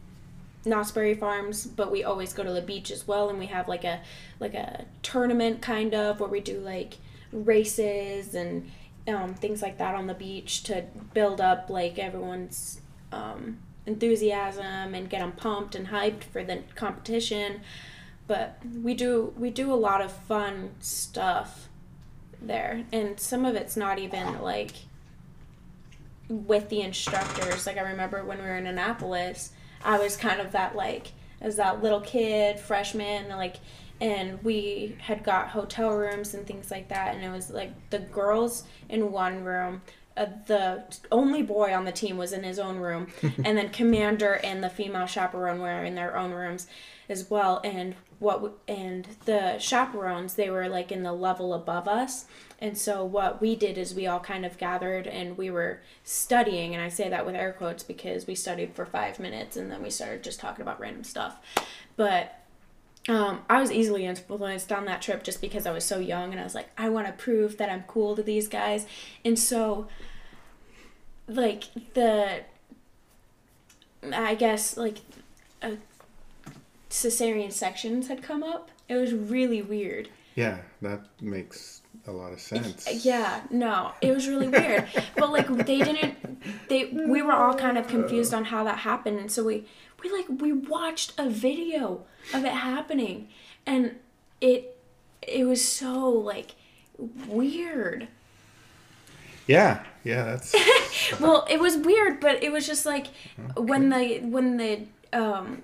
Knott's 0.64 0.90
Farms, 0.90 1.66
but 1.66 1.90
we 1.90 2.02
always 2.04 2.32
go 2.32 2.42
to 2.42 2.52
the 2.52 2.60
beach 2.60 2.90
as 2.90 3.06
well, 3.06 3.30
and 3.30 3.38
we 3.38 3.46
have 3.46 3.68
like 3.68 3.84
a 3.84 4.00
like 4.40 4.54
a 4.54 4.84
tournament 5.02 5.62
kind 5.62 5.94
of 5.94 6.20
where 6.20 6.28
we 6.28 6.40
do 6.40 6.58
like 6.58 6.94
races 7.32 8.34
and 8.34 8.70
um, 9.08 9.34
things 9.34 9.62
like 9.62 9.78
that 9.78 9.94
on 9.94 10.06
the 10.06 10.14
beach 10.14 10.62
to 10.64 10.84
build 11.14 11.40
up 11.40 11.70
like 11.70 11.98
everyone's 11.98 12.80
um, 13.12 13.58
enthusiasm 13.86 14.94
and 14.94 15.08
get 15.08 15.20
them 15.20 15.32
pumped 15.32 15.74
and 15.74 15.88
hyped 15.88 16.24
for 16.24 16.42
the 16.42 16.62
competition. 16.74 17.60
But 18.26 18.58
we 18.82 18.94
do 18.94 19.32
we 19.38 19.50
do 19.50 19.72
a 19.72 19.74
lot 19.74 20.00
of 20.00 20.10
fun 20.10 20.70
stuff 20.80 21.68
there, 22.42 22.84
and 22.92 23.20
some 23.20 23.44
of 23.44 23.54
it's 23.54 23.76
not 23.76 24.00
even 24.00 24.42
like 24.42 24.72
with 26.28 26.68
the 26.68 26.80
instructors. 26.80 27.66
Like 27.66 27.78
I 27.78 27.82
remember 27.82 28.24
when 28.24 28.38
we 28.38 28.44
were 28.44 28.56
in 28.56 28.66
Annapolis, 28.66 29.52
I 29.84 29.98
was 29.98 30.16
kind 30.16 30.40
of 30.40 30.52
that 30.52 30.74
like 30.74 31.12
as 31.40 31.56
that 31.56 31.82
little 31.82 32.00
kid, 32.00 32.58
freshman, 32.58 33.28
like 33.28 33.56
and 34.00 34.42
we 34.42 34.96
had 35.00 35.24
got 35.24 35.48
hotel 35.48 35.90
rooms 35.90 36.34
and 36.34 36.46
things 36.46 36.70
like 36.70 36.88
that 36.88 37.14
and 37.14 37.24
it 37.24 37.30
was 37.30 37.50
like 37.50 37.72
the 37.90 37.98
girls 37.98 38.64
in 38.88 39.10
one 39.10 39.42
room 39.42 39.80
uh, 40.16 40.26
the 40.46 40.84
only 41.12 41.42
boy 41.42 41.74
on 41.74 41.84
the 41.84 41.92
team 41.92 42.16
was 42.16 42.32
in 42.32 42.42
his 42.42 42.58
own 42.58 42.76
room. 42.78 43.08
And 43.44 43.58
then 43.58 43.68
commander 43.68 44.40
and 44.42 44.62
the 44.62 44.70
female 44.70 45.06
chaperone 45.06 45.60
were 45.60 45.84
in 45.84 45.94
their 45.94 46.16
own 46.16 46.32
rooms 46.32 46.66
as 47.08 47.30
well. 47.30 47.60
And 47.62 47.94
what 48.18 48.52
and 48.66 49.06
the 49.26 49.58
chaperones 49.58 50.34
they 50.34 50.48
were 50.48 50.68
like 50.68 50.90
in 50.90 51.02
the 51.02 51.12
level 51.12 51.52
above 51.52 51.86
us. 51.86 52.24
And 52.58 52.78
so 52.78 53.04
what 53.04 53.40
we 53.40 53.54
did 53.54 53.76
is 53.76 53.94
we 53.94 54.06
all 54.06 54.20
kind 54.20 54.46
of 54.46 54.56
gathered 54.56 55.06
and 55.06 55.36
we 55.36 55.50
were 55.50 55.80
studying. 56.04 56.74
And 56.74 56.82
i 56.82 56.88
say 56.88 57.08
that 57.10 57.26
with 57.26 57.34
air 57.34 57.52
quotes 57.52 57.82
because 57.82 58.26
we 58.26 58.34
studied 58.34 58.74
for 58.74 58.86
five 58.86 59.20
minutes 59.20 59.56
and 59.56 59.70
then 59.70 59.82
we 59.82 59.90
started 59.90 60.24
just 60.24 60.40
talking 60.40 60.62
about 60.62 60.80
random 60.80 61.04
stuff. 61.04 61.36
But 61.96 62.35
um, 63.08 63.40
I 63.48 63.60
was 63.60 63.70
easily 63.70 64.04
influenced 64.04 64.72
on 64.72 64.84
that 64.86 65.00
trip 65.00 65.22
just 65.22 65.40
because 65.40 65.66
I 65.66 65.72
was 65.72 65.84
so 65.84 65.98
young 65.98 66.32
and 66.32 66.40
I 66.40 66.44
was 66.44 66.54
like, 66.54 66.68
I 66.76 66.88
want 66.88 67.06
to 67.06 67.12
prove 67.12 67.56
that 67.58 67.70
I'm 67.70 67.84
cool 67.84 68.16
to 68.16 68.22
these 68.22 68.48
guys. 68.48 68.86
And 69.24 69.38
so, 69.38 69.86
like, 71.28 71.64
the, 71.94 72.42
I 74.12 74.34
guess, 74.34 74.76
like, 74.76 74.98
a 75.62 75.76
cesarean 76.90 77.52
sections 77.52 78.08
had 78.08 78.22
come 78.22 78.42
up. 78.42 78.70
It 78.88 78.96
was 78.96 79.12
really 79.12 79.62
weird. 79.62 80.08
Yeah, 80.34 80.58
that 80.82 81.06
makes 81.20 81.82
a 82.06 82.12
lot 82.12 82.32
of 82.32 82.40
sense. 82.40 83.04
Yeah, 83.04 83.42
no, 83.50 83.92
it 84.00 84.12
was 84.12 84.28
really 84.28 84.48
weird. 84.48 84.86
but 85.16 85.30
like 85.30 85.48
they 85.48 85.78
didn't 85.78 86.68
they 86.68 86.84
we 86.86 87.22
were 87.22 87.32
all 87.32 87.54
kind 87.54 87.78
of 87.78 87.88
confused 87.88 88.34
on 88.34 88.44
how 88.44 88.62
that 88.64 88.78
happened 88.78 89.18
and 89.18 89.32
so 89.32 89.42
we 89.42 89.64
we 90.02 90.10
like 90.10 90.26
we 90.28 90.52
watched 90.52 91.14
a 91.18 91.28
video 91.28 92.04
of 92.34 92.44
it 92.44 92.52
happening. 92.52 93.28
And 93.64 93.96
it 94.40 94.76
it 95.22 95.44
was 95.44 95.66
so 95.66 96.08
like 96.08 96.54
weird. 97.28 98.08
Yeah, 99.46 99.84
yeah, 100.02 100.24
that's 100.24 100.54
Well, 101.20 101.46
it 101.48 101.60
was 101.60 101.76
weird, 101.76 102.20
but 102.20 102.42
it 102.42 102.50
was 102.50 102.66
just 102.66 102.84
like 102.86 103.08
when 103.56 103.90
the 103.90 104.20
when 104.20 104.56
the 104.56 104.86
um 105.12 105.62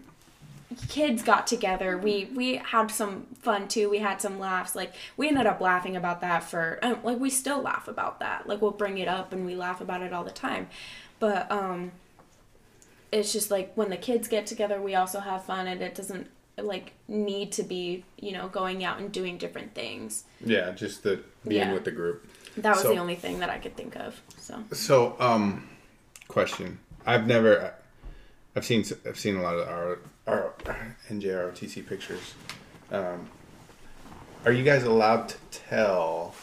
kids 0.88 1.22
got 1.22 1.46
together 1.46 1.98
we 1.98 2.30
we 2.34 2.56
had 2.56 2.90
some 2.90 3.26
fun 3.40 3.68
too. 3.68 3.90
We 3.90 3.98
had 3.98 4.20
some 4.20 4.38
laughs. 4.38 4.74
Like 4.74 4.94
we 5.16 5.28
ended 5.28 5.46
up 5.46 5.60
laughing 5.60 5.96
about 5.96 6.20
that 6.20 6.44
for 6.44 6.78
um, 6.82 6.98
like 7.02 7.18
we 7.18 7.30
still 7.30 7.60
laugh 7.60 7.88
about 7.88 8.20
that. 8.20 8.46
Like 8.46 8.62
we'll 8.62 8.70
bring 8.70 8.98
it 8.98 9.08
up 9.08 9.32
and 9.32 9.44
we 9.44 9.54
laugh 9.54 9.80
about 9.80 10.02
it 10.02 10.12
all 10.12 10.24
the 10.24 10.30
time. 10.30 10.68
But 11.18 11.50
um 11.50 11.92
it's 13.10 13.32
just 13.32 13.50
like 13.50 13.72
when 13.74 13.90
the 13.90 13.96
kids 13.96 14.26
get 14.28 14.46
together 14.46 14.80
we 14.80 14.94
also 14.94 15.20
have 15.20 15.44
fun 15.44 15.66
and 15.66 15.82
it 15.82 15.94
doesn't 15.94 16.28
like 16.58 16.92
need 17.08 17.50
to 17.52 17.62
be 17.62 18.04
you 18.18 18.32
know 18.32 18.48
going 18.48 18.84
out 18.84 18.98
and 19.00 19.10
doing 19.12 19.38
different 19.38 19.74
things 19.74 20.24
yeah, 20.44 20.70
just 20.72 21.02
the 21.02 21.20
being 21.46 21.60
Yeah. 21.62 21.72
with 21.72 21.84
the 21.84 21.90
group. 21.90 22.26
that 22.58 22.72
was 22.74 22.82
So- 22.82 22.88
the 22.90 22.98
only 22.98 23.16
thing 23.16 23.38
that 23.40 23.48
i 23.50 23.58
could 23.58 23.76
think 23.76 23.96
of 23.96 24.20
so 24.38 24.62
So, 24.72 25.16
um, 25.18 25.68
question: 26.28 26.78
I've 27.06 27.26
never, 27.26 27.74
I've 28.56 28.64
seen, 28.64 28.84
I've 29.06 29.18
seen 29.18 29.36
a 29.36 29.42
lot 29.42 29.54
of 29.56 29.66
our, 29.68 29.98
our 30.26 30.54
NJROTC 31.10 31.86
pictures. 31.86 32.34
Um, 32.90 33.28
are 34.44 34.52
you 34.52 34.64
guys 34.64 34.82
allowed 34.82 35.28
to 35.30 35.36
tell 35.50 36.34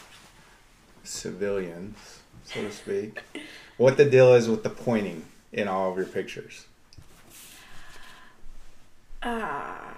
civilians, 1.04 2.20
so 2.44 2.62
to 2.62 2.72
speak, 2.72 3.20
what 3.76 3.96
the 3.96 4.04
deal 4.04 4.34
is 4.34 4.48
with 4.48 4.62
the 4.62 4.70
pointing 4.70 5.24
in 5.52 5.68
all 5.68 5.90
of 5.90 5.96
your 5.96 6.06
pictures? 6.06 6.66
ah 9.22 9.89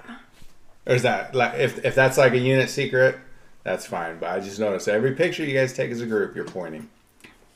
Or 0.86 0.94
is 0.94 1.02
that 1.02 1.34
like 1.34 1.54
if 1.58 1.84
if 1.84 1.94
that's 1.94 2.18
like 2.18 2.32
a 2.32 2.38
unit 2.38 2.68
secret, 2.70 3.18
that's 3.64 3.86
fine. 3.86 4.18
But 4.18 4.30
I 4.30 4.40
just 4.40 4.58
noticed 4.58 4.88
every 4.88 5.12
picture 5.14 5.44
you 5.44 5.54
guys 5.54 5.72
take 5.72 5.90
as 5.90 6.00
a 6.00 6.06
group, 6.06 6.34
you're 6.34 6.44
pointing. 6.44 6.88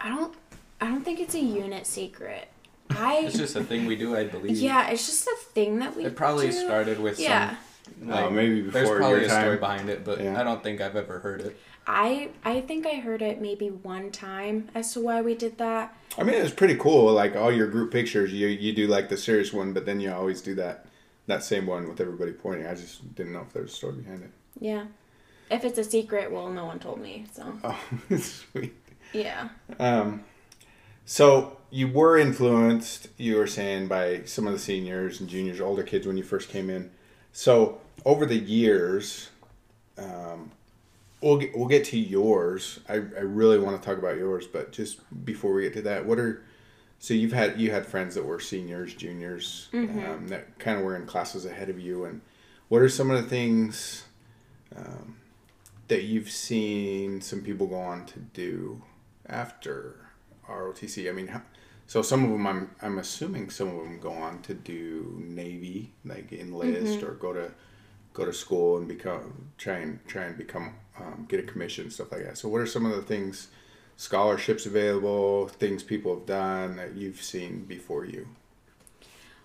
I 0.00 0.08
don't. 0.10 0.34
I 0.80 0.86
don't 0.86 1.04
think 1.04 1.20
it's 1.20 1.34
a 1.34 1.40
unit 1.40 1.86
secret. 1.86 2.48
I. 2.90 3.22
It's 3.24 3.36
just 3.36 3.56
a 3.56 3.64
thing 3.64 3.86
we 3.86 3.96
do, 3.96 4.16
I 4.16 4.24
believe. 4.24 4.56
yeah, 4.58 4.88
it's 4.90 5.06
just 5.06 5.26
a 5.26 5.36
thing 5.52 5.80
that 5.80 5.96
we. 5.96 6.04
It 6.04 6.14
probably 6.16 6.46
do. 6.46 6.52
started 6.52 7.00
with 7.00 7.18
Yeah. 7.18 7.56
some. 8.00 8.12
Oh, 8.12 8.30
maybe 8.30 8.62
There's 8.62 8.84
before 8.84 8.98
probably 8.98 9.20
your 9.20 9.28
a 9.28 9.30
story 9.30 9.56
behind 9.58 9.88
it, 9.88 10.04
but 10.04 10.20
Yeah. 10.20 10.40
I 10.40 10.42
don't 10.42 10.62
think 10.62 10.80
I've 10.80 10.96
ever 10.96 11.20
heard 11.20 11.40
it. 11.40 11.56
I 11.86 12.30
I 12.44 12.60
think 12.62 12.84
I 12.84 12.94
heard 12.94 13.22
it 13.22 13.40
maybe 13.40 13.68
one 13.70 14.10
time 14.10 14.68
as 14.74 14.92
to 14.94 15.00
why 15.00 15.22
we 15.22 15.34
did 15.36 15.58
that. 15.58 15.96
I 16.18 16.24
mean, 16.24 16.34
it's 16.34 16.52
pretty 16.52 16.74
cool. 16.76 17.12
Like 17.12 17.36
all 17.36 17.52
your 17.52 17.68
group 17.68 17.92
pictures, 17.92 18.32
you 18.32 18.48
you 18.48 18.72
do 18.72 18.86
like 18.88 19.08
the 19.08 19.16
serious 19.16 19.52
one, 19.52 19.72
but 19.72 19.86
then 19.86 20.00
you 20.00 20.12
always 20.12 20.40
do 20.40 20.54
that 20.56 20.86
that 21.26 21.42
same 21.42 21.66
one 21.66 21.88
with 21.88 22.00
everybody 22.00 22.32
pointing. 22.32 22.66
I 22.66 22.74
just 22.74 23.14
didn't 23.14 23.32
know 23.32 23.40
if 23.42 23.52
there 23.52 23.62
was 23.62 23.72
a 23.72 23.76
story 23.76 23.94
behind 23.94 24.22
it. 24.22 24.30
Yeah. 24.60 24.86
If 25.50 25.64
it's 25.64 25.78
a 25.78 25.84
secret, 25.84 26.30
well, 26.32 26.48
no 26.48 26.64
one 26.64 26.78
told 26.78 27.00
me. 27.00 27.24
So 27.32 27.52
Oh, 27.64 27.80
sweet. 28.18 28.74
yeah. 29.12 29.48
Um, 29.78 30.24
so 31.04 31.58
you 31.70 31.88
were 31.88 32.18
influenced, 32.18 33.08
you 33.16 33.36
were 33.36 33.46
saying, 33.46 33.88
by 33.88 34.22
some 34.24 34.46
of 34.46 34.52
the 34.52 34.58
seniors 34.58 35.20
and 35.20 35.28
juniors, 35.28 35.60
older 35.60 35.82
kids 35.82 36.06
when 36.06 36.16
you 36.16 36.24
first 36.24 36.48
came 36.48 36.70
in. 36.70 36.90
So 37.32 37.80
over 38.04 38.26
the 38.26 38.36
years, 38.38 39.28
um, 39.98 40.50
we'll 41.20 41.38
get, 41.38 41.56
we'll 41.56 41.68
get 41.68 41.84
to 41.86 41.98
yours. 41.98 42.80
I, 42.88 42.94
I 42.94 42.98
really 42.98 43.58
want 43.58 43.80
to 43.80 43.86
talk 43.86 43.98
about 43.98 44.16
yours, 44.16 44.46
but 44.46 44.72
just 44.72 45.00
before 45.24 45.52
we 45.54 45.62
get 45.62 45.74
to 45.74 45.82
that, 45.82 46.06
what 46.06 46.18
are 46.18 46.42
so 46.98 47.14
you've 47.14 47.32
had 47.32 47.60
you 47.60 47.70
had 47.70 47.86
friends 47.86 48.14
that 48.14 48.24
were 48.24 48.40
seniors, 48.40 48.94
juniors, 48.94 49.68
um, 49.72 50.28
that 50.28 50.58
kind 50.58 50.78
of 50.78 50.84
were 50.84 50.96
in 50.96 51.06
classes 51.06 51.44
ahead 51.44 51.68
of 51.68 51.78
you, 51.78 52.04
and 52.04 52.20
what 52.68 52.82
are 52.82 52.88
some 52.88 53.10
of 53.10 53.22
the 53.22 53.28
things 53.28 54.04
um, 54.74 55.16
that 55.88 56.04
you've 56.04 56.30
seen 56.30 57.20
some 57.20 57.42
people 57.42 57.66
go 57.66 57.78
on 57.78 58.06
to 58.06 58.18
do 58.18 58.82
after 59.28 59.96
ROTC? 60.48 61.08
I 61.08 61.12
mean, 61.12 61.28
how, 61.28 61.42
so 61.86 62.02
some 62.02 62.24
of 62.24 62.30
them, 62.30 62.46
I'm 62.46 62.70
I'm 62.82 62.98
assuming 62.98 63.50
some 63.50 63.68
of 63.68 63.76
them 63.76 64.00
go 64.00 64.12
on 64.12 64.42
to 64.42 64.54
do 64.54 65.22
Navy, 65.24 65.92
like 66.04 66.32
enlist 66.32 67.02
or 67.02 67.12
go 67.12 67.32
to 67.32 67.52
go 68.14 68.24
to 68.24 68.32
school 68.32 68.78
and 68.78 68.88
become 68.88 69.50
try 69.58 69.76
and 69.76 70.00
try 70.08 70.24
and 70.24 70.36
become 70.38 70.74
um, 70.98 71.26
get 71.28 71.38
a 71.38 71.42
commission 71.42 71.90
stuff 71.90 72.10
like 72.10 72.24
that. 72.24 72.38
So, 72.38 72.48
what 72.48 72.60
are 72.60 72.66
some 72.66 72.86
of 72.86 72.96
the 72.96 73.02
things? 73.02 73.48
Scholarships 73.96 74.66
available, 74.66 75.48
things 75.48 75.82
people 75.82 76.14
have 76.14 76.26
done 76.26 76.76
that 76.76 76.94
you've 76.94 77.22
seen 77.22 77.64
before 77.64 78.04
you. 78.04 78.28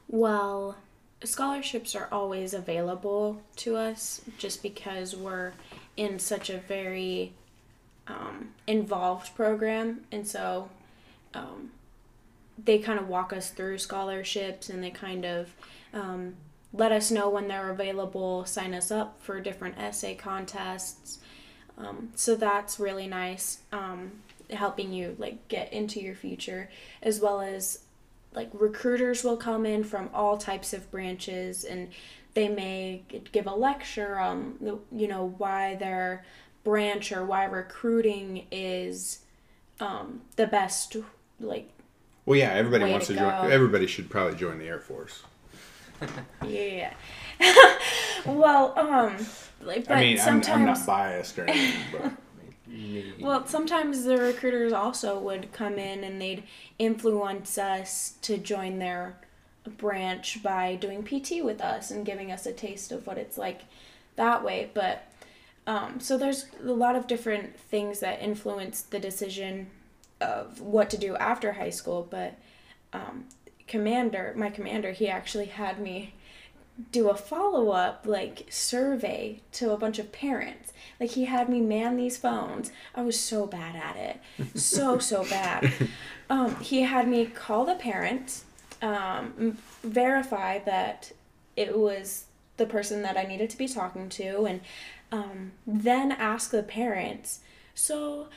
Well, 0.07 0.75
scholarships 1.23 1.95
are 1.95 2.09
always 2.11 2.53
available 2.53 3.41
to 3.57 3.77
us 3.77 4.21
just 4.37 4.61
because 4.61 5.15
we're 5.15 5.53
in 5.95 6.19
such 6.19 6.49
a 6.49 6.57
very 6.57 7.33
um, 8.07 8.49
involved 8.67 9.33
program. 9.35 10.01
And 10.11 10.27
so 10.27 10.69
um, 11.33 11.71
they 12.63 12.79
kind 12.79 12.99
of 12.99 13.07
walk 13.07 13.31
us 13.33 13.51
through 13.51 13.77
scholarships 13.77 14.69
and 14.69 14.83
they 14.83 14.91
kind 14.91 15.25
of 15.25 15.55
um, 15.93 16.35
let 16.73 16.91
us 16.91 17.11
know 17.11 17.29
when 17.29 17.47
they're 17.47 17.69
available, 17.69 18.45
sign 18.45 18.73
us 18.73 18.91
up 18.91 19.17
for 19.21 19.39
different 19.39 19.77
essay 19.77 20.15
contests. 20.15 21.19
Um, 21.77 22.11
so 22.15 22.35
that's 22.35 22.79
really 22.79 23.07
nice, 23.07 23.59
um, 23.71 24.11
helping 24.53 24.93
you 24.93 25.15
like 25.19 25.47
get 25.47 25.71
into 25.73 25.99
your 25.99 26.15
future, 26.15 26.69
as 27.01 27.19
well 27.19 27.41
as 27.41 27.79
like 28.33 28.49
recruiters 28.53 29.23
will 29.23 29.37
come 29.37 29.65
in 29.65 29.83
from 29.83 30.09
all 30.13 30.37
types 30.37 30.73
of 30.73 30.89
branches 30.91 31.63
and 31.65 31.89
they 32.33 32.47
may 32.47 33.03
give 33.33 33.45
a 33.45 33.53
lecture 33.53 34.17
on 34.17 34.55
the- 34.61 34.79
you 34.91 35.07
know 35.07 35.33
why 35.37 35.75
their 35.75 36.23
branch 36.63 37.11
or 37.11 37.25
why 37.25 37.43
recruiting 37.43 38.45
is 38.51 39.19
um, 39.81 40.21
the 40.37 40.47
best 40.47 40.95
like 41.39 41.69
Well, 42.25 42.39
yeah, 42.39 42.51
everybody 42.51 42.89
wants 42.89 43.07
to 43.07 43.13
to 43.13 43.19
join. 43.19 43.51
Everybody 43.51 43.87
should 43.87 44.09
probably 44.09 44.37
join 44.37 44.59
the 44.59 44.67
Air 44.67 44.79
Force. 44.79 45.23
yeah 46.47 46.93
well 48.25 48.73
um 48.77 49.15
like 49.61 49.87
but 49.87 49.97
I 49.97 50.01
mean, 50.01 50.19
I'm, 50.19 50.41
I'm 50.47 50.65
not 50.65 50.85
biased 50.85 51.37
or 51.37 51.43
anything, 51.45 51.81
but 51.91 52.11
Maybe. 52.71 53.15
Well, 53.19 53.45
sometimes 53.47 54.03
the 54.03 54.17
recruiters 54.17 54.73
also 54.73 55.19
would 55.19 55.51
come 55.51 55.77
in 55.77 56.03
and 56.03 56.21
they'd 56.21 56.43
influence 56.79 57.57
us 57.57 58.15
to 58.21 58.38
join 58.38 58.79
their 58.79 59.17
branch 59.77 60.41
by 60.41 60.75
doing 60.75 61.03
PT 61.03 61.43
with 61.43 61.62
us 61.62 61.91
and 61.91 62.05
giving 62.05 62.31
us 62.31 62.45
a 62.45 62.53
taste 62.53 62.91
of 62.91 63.05
what 63.05 63.17
it's 63.17 63.38
like 63.38 63.62
that 64.15 64.43
way. 64.43 64.69
But 64.73 65.03
um, 65.67 65.99
so 65.99 66.17
there's 66.17 66.45
a 66.63 66.71
lot 66.71 66.95
of 66.95 67.07
different 67.07 67.60
things 67.60 67.99
that 67.99 68.21
influence 68.21 68.81
the 68.81 68.99
decision 68.99 69.67
of 70.19 70.62
what 70.62 70.89
to 70.91 70.97
do 70.97 71.15
after 71.17 71.53
high 71.53 71.69
school. 71.69 72.07
But 72.10 72.36
um, 72.93 73.25
commander, 73.67 74.34
my 74.36 74.49
commander, 74.49 74.91
he 74.91 75.07
actually 75.07 75.45
had 75.45 75.79
me 75.79 76.13
do 76.91 77.10
a 77.10 77.15
follow 77.15 77.69
up 77.69 78.05
like 78.07 78.47
survey 78.49 79.41
to 79.53 79.71
a 79.71 79.77
bunch 79.77 79.99
of 79.99 80.12
parents. 80.12 80.73
Like 81.01 81.09
he 81.09 81.25
had 81.25 81.49
me 81.49 81.61
man 81.61 81.97
these 81.97 82.15
phones. 82.15 82.71
I 82.93 83.01
was 83.01 83.19
so 83.19 83.47
bad 83.47 83.75
at 83.75 83.97
it, 83.97 84.57
so 84.57 84.99
so 84.99 85.25
bad. 85.25 85.73
Um, 86.29 86.55
he 86.61 86.83
had 86.83 87.09
me 87.09 87.25
call 87.25 87.65
the 87.65 87.75
parent, 87.75 88.43
um, 88.81 89.57
verify 89.83 90.59
that 90.59 91.11
it 91.57 91.77
was 91.77 92.25
the 92.57 92.65
person 92.65 93.01
that 93.01 93.17
I 93.17 93.23
needed 93.23 93.49
to 93.49 93.57
be 93.57 93.67
talking 93.67 94.07
to, 94.09 94.45
and 94.45 94.61
um, 95.11 95.53
then 95.65 96.11
ask 96.11 96.51
the 96.51 96.63
parents. 96.63 97.39
So 97.73 98.27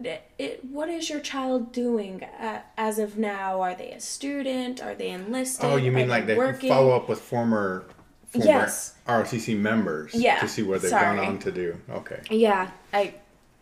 it, 0.00 0.22
it, 0.38 0.64
what 0.64 0.88
is 0.88 1.08
your 1.08 1.20
child 1.20 1.72
doing 1.72 2.24
uh, 2.24 2.62
as 2.76 2.98
of 2.98 3.16
now? 3.16 3.60
Are 3.60 3.74
they 3.74 3.92
a 3.92 4.00
student? 4.00 4.82
Are 4.82 4.94
they 4.94 5.10
enlisted? 5.10 5.64
oh, 5.64 5.76
you 5.76 5.92
mean 5.92 6.08
like 6.08 6.26
they 6.26 6.36
working? 6.36 6.68
follow 6.68 6.90
up 6.90 7.08
with 7.08 7.20
former, 7.20 7.84
former 8.32 8.46
Yes. 8.46 8.94
ROTC 9.06 9.56
members 9.58 10.14
Yeah, 10.14 10.40
to 10.40 10.48
see 10.48 10.62
what 10.62 10.82
they've 10.82 10.90
sorry. 10.90 11.16
gone 11.16 11.24
on 11.26 11.38
to 11.40 11.52
do. 11.52 11.78
Okay. 11.90 12.20
Yeah, 12.30 12.70
I, 12.92 13.14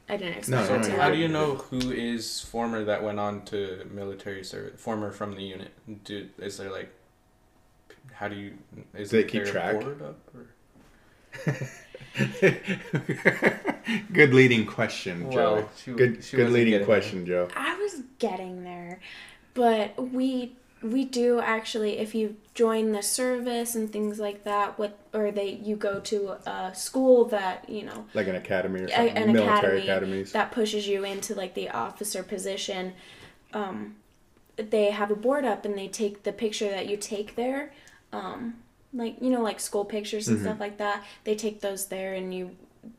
I 0.08 0.16
didn't 0.16 0.38
expect 0.38 0.68
No, 0.68 0.74
it 0.74 0.78
no, 0.78 0.82
to. 0.84 0.88
no, 0.90 0.96
How 1.02 1.10
do 1.10 1.16
you 1.18 1.28
know 1.28 1.54
who 1.56 1.90
is 1.92 2.40
former 2.40 2.84
that 2.84 3.02
went 3.02 3.18
on 3.18 3.42
to 3.46 3.84
military 3.92 4.44
service? 4.44 4.80
Former 4.80 5.10
from 5.10 5.34
the 5.34 5.42
unit. 5.42 5.70
Do 6.04 6.28
is 6.38 6.56
there 6.58 6.70
like? 6.70 6.90
How 8.12 8.28
do 8.28 8.36
you? 8.36 8.54
Is 8.94 9.10
Do 9.10 9.22
they 9.22 9.28
keep 9.28 9.44
track? 9.46 9.76
up, 9.76 9.84
or- 10.34 10.46
good 14.12 14.34
leading 14.34 14.66
question, 14.66 15.30
Joe. 15.30 15.54
Well, 15.54 15.70
she- 15.76 15.92
good 15.92 16.24
she 16.24 16.36
good 16.36 16.50
leading 16.50 16.72
getting 16.72 16.86
question, 16.86 17.26
Joe. 17.26 17.48
I 17.56 17.76
was 17.76 18.02
getting 18.18 18.64
there, 18.64 19.00
but 19.54 20.10
we 20.12 20.52
we 20.82 21.04
do 21.04 21.40
actually. 21.40 21.98
If 21.98 22.14
you 22.14 22.36
join 22.60 22.84
the 22.92 23.02
service 23.02 23.70
and 23.78 23.86
things 23.96 24.18
like 24.26 24.40
that, 24.44 24.78
what 24.78 24.92
or 25.18 25.26
they 25.38 25.50
you 25.68 25.76
go 25.76 25.94
to 26.12 26.18
a 26.56 26.72
school 26.74 27.18
that 27.36 27.56
you 27.76 27.84
know 27.88 28.00
Like 28.18 28.28
an 28.28 28.36
academy 28.36 28.80
or 28.80 28.88
something. 28.88 29.16
an 29.16 29.30
Military 29.38 29.78
academy 29.78 29.90
academies. 29.90 30.32
that 30.32 30.52
pushes 30.58 30.84
you 30.92 31.04
into 31.12 31.34
like 31.42 31.54
the 31.54 31.68
officer 31.70 32.22
position. 32.22 32.92
Um, 33.52 33.76
they 34.56 34.86
have 34.90 35.10
a 35.10 35.16
board 35.16 35.44
up 35.52 35.64
and 35.64 35.74
they 35.80 35.88
take 35.88 36.22
the 36.28 36.32
picture 36.32 36.70
that 36.76 36.86
you 36.90 36.96
take 36.96 37.34
there, 37.34 37.72
um, 38.12 38.54
like 38.92 39.14
you 39.24 39.30
know, 39.30 39.42
like 39.42 39.58
school 39.60 39.84
pictures 39.96 40.28
and 40.28 40.36
Mm-hmm. 40.36 40.46
stuff 40.46 40.60
like 40.60 40.76
that. 40.78 41.04
They 41.24 41.34
take 41.34 41.60
those 41.60 41.86
there 41.86 42.12
and 42.14 42.34
you 42.34 42.44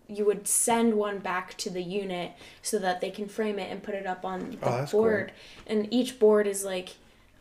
you 0.08 0.26
would 0.26 0.48
send 0.48 0.94
one 0.96 1.18
back 1.20 1.58
to 1.58 1.70
the 1.70 1.82
unit 1.82 2.32
so 2.62 2.78
that 2.80 3.02
they 3.02 3.10
can 3.18 3.28
frame 3.28 3.58
it 3.60 3.72
and 3.72 3.82
put 3.82 3.96
it 3.96 4.06
up 4.06 4.24
on 4.26 4.40
the 4.40 4.58
Oh, 4.64 4.72
that's 4.78 4.92
cool. 4.92 5.02
board. 5.02 5.32
And 5.68 5.88
each 5.92 6.20
board 6.20 6.46
is 6.48 6.64
like, 6.64 6.90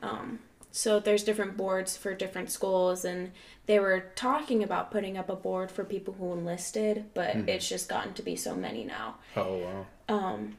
um, 0.03 0.39
so 0.73 1.01
there's 1.01 1.25
different 1.25 1.57
boards 1.57 1.97
for 1.97 2.15
different 2.15 2.51
schools 2.51 3.05
and 3.05 3.33
they 3.67 3.79
were 3.79 4.05
talking 4.15 4.63
about 4.63 4.91
putting 4.91 5.17
up 5.17 5.29
a 5.29 5.37
board 5.37 5.71
for 5.71 5.85
people 5.85 6.15
who 6.15 6.33
enlisted, 6.33 7.05
but 7.15 7.37
Mm-hmm. 7.37 7.49
it's 7.49 7.69
just 7.69 7.89
gotten 7.89 8.15
to 8.15 8.23
be 8.23 8.37
so 8.37 8.55
many 8.55 8.85
now. 8.85 9.17
oh 9.37 9.59
wow. 9.59 9.87
Um, 10.09 10.57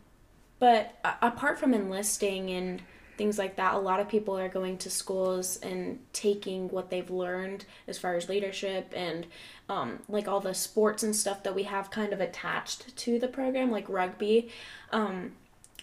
but 0.59 0.95
apart 1.21 1.59
from 1.59 1.73
enlisting 1.73 2.49
and 2.51 2.81
things 3.17 3.37
like 3.37 3.55
that, 3.57 3.73
a 3.73 3.77
lot 3.79 3.99
of 3.99 4.07
people 4.07 4.37
are 4.37 4.47
going 4.49 4.77
to 4.79 4.89
schools 4.89 5.57
and 5.57 5.99
taking 6.13 6.69
what 6.69 6.89
they've 6.89 7.09
learned 7.11 7.65
as 7.87 7.97
far 7.97 8.15
as 8.15 8.29
leadership 8.29 8.93
and 8.95 9.25
um, 9.69 9.99
like 10.07 10.27
all 10.27 10.39
the 10.39 10.53
sports 10.53 11.03
and 11.03 11.15
stuff 11.15 11.43
that 11.43 11.53
we 11.55 11.63
have 11.63 11.91
kind 11.91 12.13
of 12.13 12.21
attached 12.21 12.95
to 12.95 13.19
the 13.19 13.27
program, 13.27 13.71
like 13.71 13.87
rugby. 13.89 14.49
Um, 14.91 15.33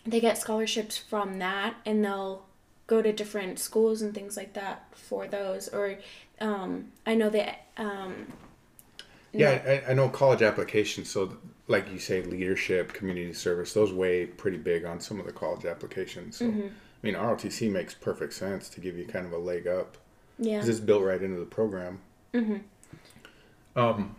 they 0.06 0.20
get 0.20 0.38
scholarships 0.38 0.96
from 0.96 1.38
that 1.40 1.74
and 1.84 2.04
they'll 2.04 2.44
go 2.88 3.00
to 3.00 3.12
different 3.12 3.60
schools 3.60 4.02
and 4.02 4.12
things 4.12 4.36
like 4.36 4.54
that 4.54 4.88
for 4.90 5.28
those. 5.28 5.68
Or 5.68 5.98
um, 6.40 6.90
I 7.06 7.14
know 7.14 7.30
that. 7.30 7.66
Um, 7.76 8.32
Yeah, 9.32 9.82
I, 9.86 9.90
I 9.90 9.94
know 9.94 10.08
college 10.08 10.42
applications. 10.42 11.08
So, 11.08 11.36
like 11.68 11.92
you 11.92 12.00
say, 12.00 12.22
leadership, 12.22 12.92
community 12.92 13.32
service, 13.34 13.72
those 13.74 13.92
weigh 13.92 14.26
pretty 14.26 14.56
big 14.56 14.84
on 14.84 14.98
some 15.00 15.20
of 15.20 15.26
the 15.26 15.32
college 15.32 15.64
applications. 15.64 16.38
So, 16.38 16.46
Mm-hmm. 16.46 16.68
I 17.00 17.06
mean, 17.06 17.14
ROTC 17.14 17.70
makes 17.70 17.94
perfect 17.94 18.32
sense 18.32 18.68
to 18.70 18.80
give 18.80 18.98
you 18.98 19.06
kind 19.06 19.24
of 19.24 19.32
a 19.32 19.38
leg 19.38 19.68
up 19.68 19.96
yeah. 20.36 20.56
because 20.56 20.68
it's 20.68 20.80
built 20.80 21.04
right 21.04 21.22
into 21.22 21.38
the 21.38 21.46
program. 21.46 22.00
Mm-hmm. 22.34 23.78
Um, 23.78 24.16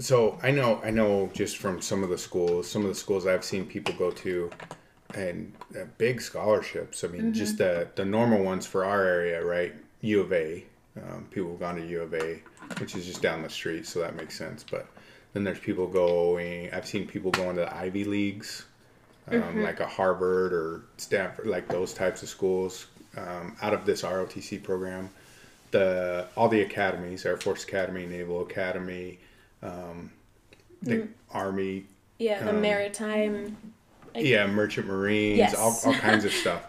so 0.00 0.38
I 0.42 0.50
know 0.50 0.80
I 0.82 0.90
know 0.90 1.30
just 1.32 1.58
from 1.58 1.80
some 1.80 2.02
of 2.02 2.08
the 2.08 2.18
schools, 2.18 2.68
some 2.68 2.82
of 2.82 2.88
the 2.88 2.94
schools 2.94 3.26
I've 3.26 3.44
seen 3.44 3.66
people 3.66 3.94
go 3.94 4.10
to, 4.10 4.50
and 5.14 5.52
uh, 5.78 5.84
big 5.98 6.20
scholarships. 6.20 7.04
I 7.04 7.08
mean, 7.08 7.32
just 7.34 7.58
the 7.58 7.88
the 7.94 8.04
normal 8.04 8.42
ones 8.42 8.66
for 8.66 8.84
our 8.84 9.04
area, 9.04 9.44
right? 9.44 9.74
U 10.00 10.20
of 10.20 10.32
A. 10.32 10.64
Um, 10.96 11.26
people 11.30 11.50
have 11.52 11.60
gone 11.60 11.76
to 11.76 11.86
U 11.86 12.02
of 12.02 12.12
A, 12.14 12.40
which 12.78 12.94
is 12.94 13.06
just 13.06 13.22
down 13.22 13.42
the 13.42 13.48
street, 13.50 13.86
so 13.86 14.00
that 14.00 14.14
makes 14.14 14.36
sense. 14.36 14.64
But 14.68 14.86
then 15.32 15.44
there's 15.44 15.58
people 15.58 15.86
going. 15.86 16.72
I've 16.72 16.86
seen 16.86 17.06
people 17.06 17.30
going 17.30 17.56
to 17.56 17.62
the 17.62 17.74
Ivy 17.74 18.04
leagues, 18.04 18.66
um, 19.28 19.62
like 19.62 19.80
a 19.80 19.86
Harvard 19.86 20.52
or 20.52 20.82
Stanford, 20.98 21.46
like 21.46 21.68
those 21.68 21.94
types 21.94 22.22
of 22.22 22.28
schools, 22.28 22.86
um, 23.16 23.56
out 23.62 23.72
of 23.72 23.86
this 23.86 24.02
ROTC 24.02 24.62
program. 24.62 25.08
The 25.70 26.26
all 26.36 26.48
the 26.48 26.60
academies, 26.60 27.24
Air 27.24 27.38
Force 27.38 27.64
Academy, 27.64 28.04
Naval 28.04 28.42
Academy, 28.42 29.18
um, 29.62 30.12
the 30.82 31.08
Army, 31.30 31.86
Yeah, 32.18 32.42
the 32.44 32.50
Um, 32.50 32.60
maritime. 32.60 33.56
Like- 34.14 34.24
yeah, 34.24 34.46
Merchant 34.46 34.86
Marines, 34.86 35.38
Yes. 35.38 35.54
all, 35.54 35.78
all 35.84 35.94
kinds 35.98 36.24
of 36.24 36.32
stuff. 36.42 36.66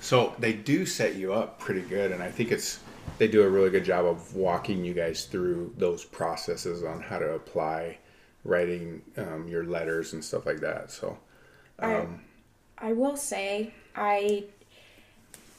So 0.00 0.34
they 0.38 0.52
do 0.52 0.86
set 0.86 1.14
you 1.16 1.32
up 1.32 1.58
pretty 1.58 1.80
good, 1.82 2.12
and 2.12 2.22
I 2.22 2.30
think 2.30 2.50
it's 2.52 2.80
they 3.18 3.28
do 3.28 3.42
a 3.42 3.48
really 3.48 3.70
good 3.70 3.84
job 3.84 4.04
of 4.04 4.34
walking 4.34 4.84
you 4.84 4.92
guys 4.92 5.24
through 5.24 5.72
those 5.78 6.04
processes 6.04 6.82
on 6.84 7.00
how 7.00 7.18
to 7.18 7.30
apply, 7.34 7.98
writing 8.44 9.00
um, 9.16 9.48
your 9.48 9.64
letters 9.64 10.12
and 10.12 10.22
stuff 10.24 10.44
like 10.44 10.60
that. 10.60 10.90
So 10.90 11.18
um, 11.78 12.20
I 12.78 12.92
will 12.92 13.16
say, 13.16 13.72
I 13.94 14.44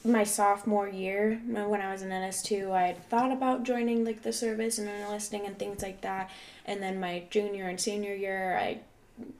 my 0.04 0.22
sophomore 0.24 0.88
year 0.88 1.40
when 1.46 1.80
I 1.80 1.90
was 1.92 2.02
in 2.02 2.10
NS2, 2.10 2.70
I 2.70 2.86
had 2.86 3.10
thought 3.10 3.32
about 3.32 3.64
joining 3.64 4.04
like 4.04 4.22
the 4.22 4.32
service 4.32 4.78
and 4.78 4.88
enlisting 4.88 5.44
and 5.44 5.58
things 5.58 5.82
like 5.82 6.00
that. 6.02 6.30
And 6.64 6.80
then 6.82 7.00
my 7.00 7.24
junior 7.30 7.68
and 7.68 7.80
senior 7.80 8.14
year, 8.14 8.56
I 8.56 8.80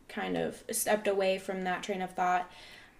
kind 0.08 0.36
of 0.36 0.62
stepped 0.70 1.06
away 1.08 1.38
from 1.38 1.64
that 1.64 1.82
train 1.82 2.02
of 2.02 2.10
thought. 2.12 2.50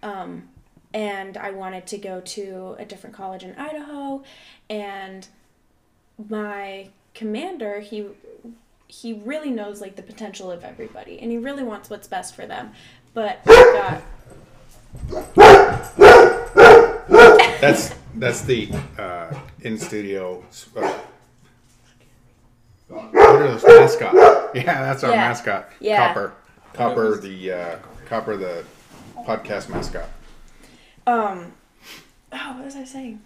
Um, 0.03 0.49
and 0.93 1.37
I 1.37 1.51
wanted 1.51 1.85
to 1.87 1.97
go 1.97 2.21
to 2.21 2.75
a 2.79 2.85
different 2.85 3.15
college 3.15 3.43
in 3.43 3.55
Idaho, 3.55 4.23
and 4.69 5.27
my 6.29 6.89
commander 7.13 7.79
he 7.79 8.05
he 8.87 9.13
really 9.13 9.51
knows 9.51 9.81
like 9.81 9.95
the 9.95 10.01
potential 10.01 10.49
of 10.51 10.63
everybody, 10.63 11.19
and 11.19 11.31
he 11.31 11.37
really 11.37 11.63
wants 11.63 11.89
what's 11.89 12.07
best 12.07 12.33
for 12.35 12.47
them. 12.47 12.71
But 13.13 13.43
got 13.45 14.01
that's 17.61 17.93
that's 18.15 18.41
the 18.41 18.69
uh, 18.97 19.33
in 19.61 19.77
studio. 19.77 20.43
Uh, 20.75 20.81
what 22.89 23.15
are 23.15 23.47
those 23.47 23.63
mascot? 23.63 24.15
Yeah, 24.55 24.63
that's 24.63 25.03
our 25.03 25.11
Yeah. 25.11 25.27
mascot. 25.27 25.69
Yeah. 25.79 26.07
Copper, 26.07 26.33
Copper, 26.73 27.17
the 27.17 27.51
uh, 27.51 27.75
Copper, 28.07 28.37
the 28.37 28.63
podcast 29.25 29.69
mascot. 29.69 30.09
um. 31.07 31.53
Oh, 32.31 32.53
what 32.57 32.65
was 32.65 32.75
I 32.75 32.83
saying? 32.83 33.21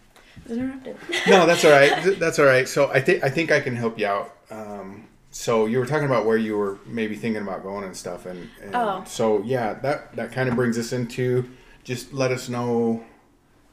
I 0.45 0.49
was 0.49 0.57
interrupted. 0.57 0.95
no, 1.27 1.45
that's 1.45 1.65
all 1.65 1.71
right. 1.71 2.17
That's 2.19 2.39
all 2.39 2.45
right. 2.45 2.67
So 2.67 2.89
I 2.91 3.01
think 3.01 3.23
I 3.23 3.29
think 3.29 3.51
I 3.51 3.59
can 3.59 3.75
help 3.75 3.99
you 3.99 4.07
out. 4.07 4.33
Um, 4.49 5.07
so 5.31 5.65
you 5.65 5.77
were 5.79 5.85
talking 5.85 6.05
about 6.05 6.25
where 6.25 6.37
you 6.37 6.57
were 6.57 6.77
maybe 6.85 7.15
thinking 7.15 7.41
about 7.41 7.63
going 7.63 7.83
and 7.83 7.95
stuff, 7.97 8.25
and, 8.25 8.49
and 8.61 8.75
Oh. 8.75 9.03
so 9.05 9.41
yeah, 9.43 9.73
that 9.81 10.15
that 10.15 10.31
kind 10.31 10.47
of 10.47 10.55
brings 10.55 10.77
us 10.77 10.93
into 10.93 11.49
just 11.83 12.13
let 12.13 12.31
us 12.31 12.47
know 12.47 13.03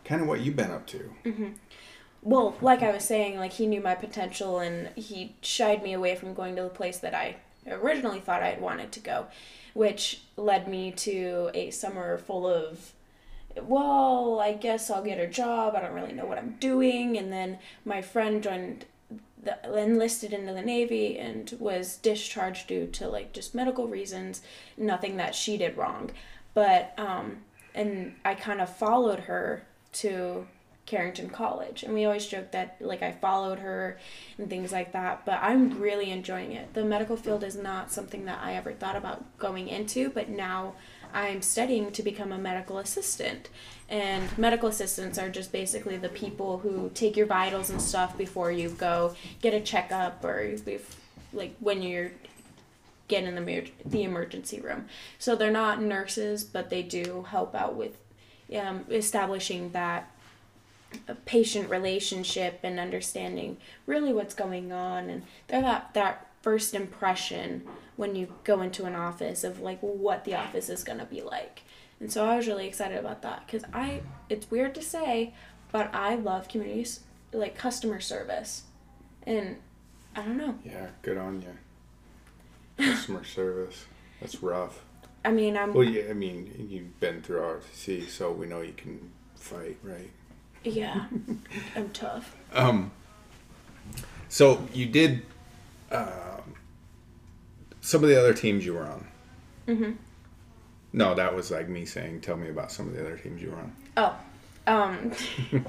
kind 0.04 0.20
of 0.20 0.26
what 0.26 0.40
you've 0.40 0.56
been 0.56 0.70
up 0.72 0.87
to. 0.88 1.11
well, 2.22 2.56
like 2.61 2.83
I 2.83 2.90
was 2.90 3.04
saying, 3.04 3.38
like 3.38 3.52
he 3.52 3.66
knew 3.66 3.80
my 3.80 3.94
potential 3.94 4.59
and 4.59 4.88
he 4.96 5.37
shied 5.42 5.83
me 5.85 5.92
away 5.92 6.16
from 6.16 6.35
going 6.35 6.56
to 6.56 6.62
the 6.62 6.68
place 6.70 6.98
that 6.98 7.14
I 7.14 7.37
originally 7.70 8.18
thought 8.20 8.42
I 8.42 8.48
had 8.48 8.61
wanted 8.61 8.90
to 8.92 9.00
go, 9.00 9.26
which 9.74 10.22
led 10.37 10.68
me 10.68 10.92
to 10.92 11.50
a 11.54 11.70
summer 11.70 12.18
full 12.18 12.46
of 12.46 12.92
well, 13.62 14.38
I 14.40 14.52
guess 14.52 14.90
I'll 14.90 15.02
get 15.02 15.18
a 15.18 15.26
job. 15.26 15.74
I 15.74 15.80
don't 15.80 15.92
really 15.92 16.12
know 16.12 16.24
what 16.24 16.38
I'm 16.38 16.56
doing. 16.61 17.18
And 17.18 17.33
then 17.33 17.59
my 17.85 18.00
friend 18.00 18.42
joined 18.42 18.85
the 19.42 19.59
enlisted 19.76 20.33
into 20.33 20.52
the 20.52 20.62
navy 20.62 21.18
and 21.18 21.52
was 21.59 21.96
discharged 21.96 22.68
due 22.68 22.87
to 22.87 23.09
like 23.09 23.33
just 23.33 23.54
medical 23.54 23.88
reasons, 23.88 24.42
nothing 24.76 25.16
that 25.16 25.35
she 25.35 25.56
did 25.56 25.76
wrong. 25.76 26.11
But 26.54 26.92
um 26.98 27.38
and 27.74 28.14
I 28.24 28.35
kind 28.35 28.61
of 28.61 28.74
followed 28.74 29.20
her 29.20 29.66
to 29.92 30.46
Carrington 30.86 31.30
College. 31.30 31.82
And 31.82 31.94
we 31.94 32.04
always 32.04 32.26
joke 32.26 32.50
that 32.52 32.76
like 32.80 33.02
I 33.02 33.12
followed 33.12 33.60
her 33.60 33.98
and 34.38 34.50
things 34.50 34.72
like 34.72 34.92
that, 34.92 35.24
but 35.24 35.38
I'm 35.42 35.80
really 35.80 36.10
enjoying 36.10 36.52
it. 36.52 36.74
The 36.74 36.84
medical 36.84 37.16
field 37.16 37.44
is 37.44 37.56
not 37.56 37.92
something 37.92 38.24
that 38.24 38.40
I 38.42 38.54
ever 38.54 38.72
thought 38.72 38.96
about 38.96 39.38
going 39.38 39.68
into, 39.68 40.10
but 40.10 40.28
now 40.28 40.74
I'm 41.12 41.42
studying 41.42 41.92
to 41.92 42.02
become 42.02 42.32
a 42.32 42.38
medical 42.38 42.78
assistant. 42.78 43.48
And 43.88 44.36
medical 44.38 44.68
assistants 44.68 45.18
are 45.18 45.28
just 45.28 45.52
basically 45.52 45.96
the 45.96 46.08
people 46.08 46.58
who 46.58 46.90
take 46.94 47.16
your 47.16 47.26
vitals 47.26 47.70
and 47.70 47.80
stuff 47.80 48.16
before 48.16 48.52
you 48.52 48.70
go 48.70 49.14
get 49.42 49.54
a 49.54 49.60
checkup 49.60 50.24
or 50.24 50.56
like 51.32 51.56
when 51.60 51.82
you're 51.82 52.12
get 53.08 53.24
in 53.24 53.34
the 53.34 53.70
the 53.84 54.04
emergency 54.04 54.60
room. 54.60 54.86
So 55.18 55.34
they're 55.34 55.50
not 55.50 55.82
nurses, 55.82 56.44
but 56.44 56.70
they 56.70 56.82
do 56.82 57.26
help 57.28 57.54
out 57.54 57.74
with 57.74 57.98
um, 58.56 58.84
establishing 58.88 59.70
that 59.70 60.10
patient 61.24 61.70
relationship 61.70 62.61
and 62.62 62.79
understanding 62.81 63.57
really 63.87 64.12
what's 64.12 64.35
going 64.35 64.72
on 64.72 65.09
and 65.09 65.22
they're 65.48 65.62
that 65.62 65.92
that 65.94 66.26
first 66.42 66.74
impression 66.74 67.62
when 67.96 68.14
you 68.16 68.33
go 68.44 68.61
into 68.62 68.85
an 68.87 68.94
office 68.94 69.44
of 69.44 69.61
like 69.61 69.79
what 69.81 70.24
the 70.24 70.35
office 70.35 70.68
is 70.68 70.83
going 70.83 70.98
to 70.98 71.05
be 71.05 71.20
like 71.20 71.62
and 72.00 72.11
so 72.12 72.24
i 72.24 72.37
was 72.37 72.46
really 72.48 72.66
excited 72.66 72.98
about 72.98 73.22
that 73.22 73.42
because 73.46 73.62
i 73.72 74.00
it's 74.29 74.50
weird 74.50 74.74
to 74.74 74.83
say 74.83 75.33
but 75.70 75.94
i 75.94 76.14
love 76.16 76.48
communities 76.48 77.00
like 77.33 77.57
customer 77.57 78.00
service 78.00 78.62
and 79.24 79.57
i 80.16 80.22
don't 80.22 80.37
know 80.38 80.55
Yeah, 80.64 80.88
good 81.03 81.18
on 81.18 81.42
you. 81.42 82.85
Customer 82.85 83.22
service. 83.38 83.85
That's 84.20 84.42
rough. 84.42 84.81
i 85.24 85.31
mean 85.31 85.57
i'm 85.57 85.72
Well, 85.74 85.85
yeah, 85.85 86.05
I 86.11 86.14
mean, 86.14 86.66
you've 86.70 86.98
been 87.00 87.20
through 87.22 87.40
ROTC, 87.40 88.09
so 88.09 88.33
we 88.33 88.46
know 88.46 88.62
you 88.62 88.72
can 88.72 89.11
fight, 89.37 89.76
right? 89.83 90.11
Yeah 90.64 91.06
i'm 91.76 91.88
tough 91.90 92.34
Um, 92.54 92.90
so 94.28 94.66
you 94.72 94.86
did 94.86 95.22
um, 95.90 96.54
some 97.80 98.02
of 98.02 98.08
the 98.10 98.18
other 98.18 98.34
teams 98.34 98.64
you 98.66 98.74
were 98.74 98.84
on. 98.86 99.06
Mhm. 99.66 99.96
No, 100.92 101.14
that 101.14 101.34
was 101.34 101.50
like 101.50 101.68
me 101.68 101.84
saying, 101.84 102.20
"Tell 102.20 102.36
me 102.36 102.48
about 102.48 102.70
some 102.72 102.88
of 102.88 102.94
the 102.94 103.00
other 103.00 103.16
teams 103.16 103.40
you 103.42 103.50
were 103.50 103.56
on." 103.56 103.72
oh 103.96 104.16
um 104.66 105.12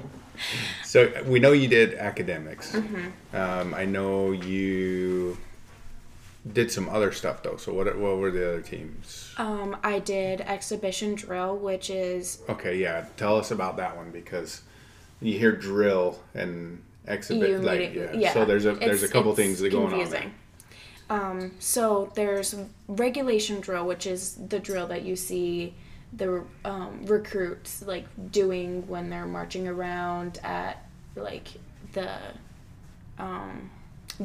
So 0.84 1.12
we 1.26 1.38
know 1.40 1.52
you 1.52 1.68
did 1.68 1.94
academics. 1.94 2.72
Mhm. 2.74 3.12
Um, 3.34 3.74
I 3.74 3.84
know 3.84 4.32
you 4.32 5.36
did 6.52 6.70
some 6.72 6.88
other 6.88 7.12
stuff 7.12 7.42
though. 7.42 7.56
So 7.56 7.72
what 7.72 7.86
what 7.98 8.18
were 8.18 8.30
the 8.30 8.48
other 8.48 8.60
teams? 8.62 9.32
um 9.38 9.76
i 9.84 9.98
did 10.00 10.40
exhibition 10.42 11.14
drill 11.14 11.56
which 11.56 11.88
is 11.90 12.40
Okay, 12.48 12.76
yeah, 12.76 13.06
tell 13.16 13.36
us 13.36 13.50
about 13.50 13.76
that 13.76 13.96
one 13.96 14.10
because 14.10 14.62
you 15.22 15.38
hear 15.38 15.52
drill 15.52 16.20
and 16.34 16.82
exhibit 17.06 17.62
like 17.62 17.94
yeah. 17.94 18.12
yeah. 18.12 18.32
So 18.32 18.44
there's 18.44 18.66
a 18.66 18.74
there's 18.74 19.02
a 19.02 19.08
couple 19.08 19.34
things 19.34 19.60
that 19.60 19.70
going 19.70 19.92
on 19.92 20.10
there. 20.10 20.32
Um, 21.10 21.52
so 21.58 22.10
there's 22.14 22.54
regulation 22.88 23.60
drill, 23.60 23.86
which 23.86 24.06
is 24.06 24.34
the 24.48 24.58
drill 24.58 24.86
that 24.86 25.02
you 25.02 25.16
see 25.16 25.74
the 26.14 26.44
um, 26.64 27.04
recruits 27.06 27.82
like 27.82 28.06
doing 28.30 28.86
when 28.86 29.10
they're 29.10 29.26
marching 29.26 29.66
around 29.66 30.38
at 30.42 30.86
like 31.16 31.48
the 31.92 32.10
um, 33.18 33.70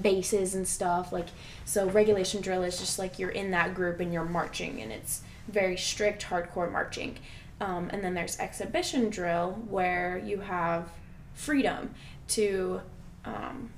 bases 0.01 0.55
and 0.55 0.67
stuff. 0.67 1.11
Like 1.11 1.27
so, 1.65 1.89
regulation 1.89 2.41
drill 2.41 2.63
is 2.63 2.79
just 2.79 2.99
like 2.99 3.19
you're 3.19 3.29
in 3.29 3.51
that 3.51 3.73
group 3.73 3.99
and 3.99 4.13
you're 4.13 4.25
marching, 4.25 4.81
and 4.81 4.91
it's 4.91 5.21
very 5.47 5.77
strict, 5.77 6.25
hardcore 6.25 6.71
marching. 6.71 7.17
Um, 7.59 7.89
and 7.91 8.03
then 8.03 8.13
there's 8.13 8.37
exhibition 8.39 9.09
drill 9.09 9.51
where 9.67 10.21
you 10.23 10.39
have 10.41 10.89
freedom 11.33 11.93
to 12.29 12.81
um, 13.25 13.69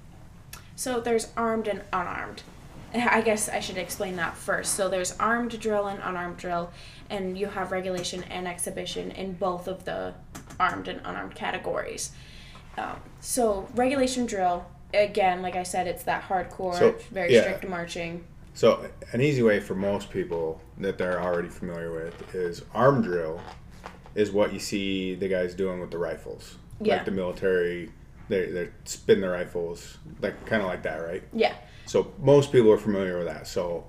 so 0.79 1.01
there's 1.01 1.27
armed 1.35 1.67
and 1.67 1.81
unarmed. 1.91 2.43
I 2.93 3.19
guess 3.19 3.49
I 3.49 3.59
should 3.59 3.77
explain 3.77 4.15
that 4.15 4.37
first. 4.37 4.75
So 4.75 4.87
there's 4.87 5.11
armed 5.19 5.59
drill 5.59 5.87
and 5.87 5.99
unarmed 6.01 6.37
drill, 6.37 6.71
and 7.09 7.37
you 7.37 7.47
have 7.47 7.73
regulation 7.73 8.23
and 8.23 8.47
exhibition 8.47 9.11
in 9.11 9.33
both 9.33 9.67
of 9.67 9.83
the 9.83 10.13
armed 10.57 10.87
and 10.87 11.01
unarmed 11.03 11.35
categories. 11.35 12.11
Um, 12.77 12.95
so 13.19 13.67
regulation 13.75 14.25
drill, 14.25 14.65
again, 14.93 15.41
like 15.41 15.57
I 15.57 15.63
said, 15.63 15.85
it's 15.85 16.03
that 16.03 16.23
hardcore, 16.23 16.79
So, 16.79 16.95
very 17.11 17.33
yeah. 17.33 17.41
strict 17.41 17.67
marching. 17.67 18.23
So 18.53 18.89
an 19.11 19.19
easy 19.19 19.43
way 19.43 19.59
for 19.59 19.75
most 19.75 20.09
people 20.09 20.61
that 20.77 20.97
they're 20.97 21.21
already 21.21 21.49
familiar 21.49 21.91
with 21.91 22.33
is 22.33 22.63
arm 22.73 23.01
drill 23.01 23.41
is 24.19 24.31
what 24.31 24.51
you 24.53 24.59
see 24.59 25.15
the 25.15 25.27
guys 25.27 25.53
doing 25.53 25.79
with 25.79 25.91
the 25.91 25.97
rifles. 25.97 26.57
Yeah. 26.81 26.95
Like 26.97 27.05
the 27.05 27.11
military 27.11 27.91
they 28.27 28.45
they 28.47 28.69
spin 28.85 29.21
the 29.21 29.29
rifles 29.29 29.97
like 30.21 30.45
kind 30.45 30.61
of 30.61 30.67
like 30.67 30.83
that, 30.83 30.97
right? 30.97 31.23
Yeah. 31.33 31.53
So 31.85 32.13
most 32.19 32.51
people 32.51 32.71
are 32.71 32.77
familiar 32.77 33.17
with 33.17 33.27
that. 33.27 33.47
So 33.47 33.85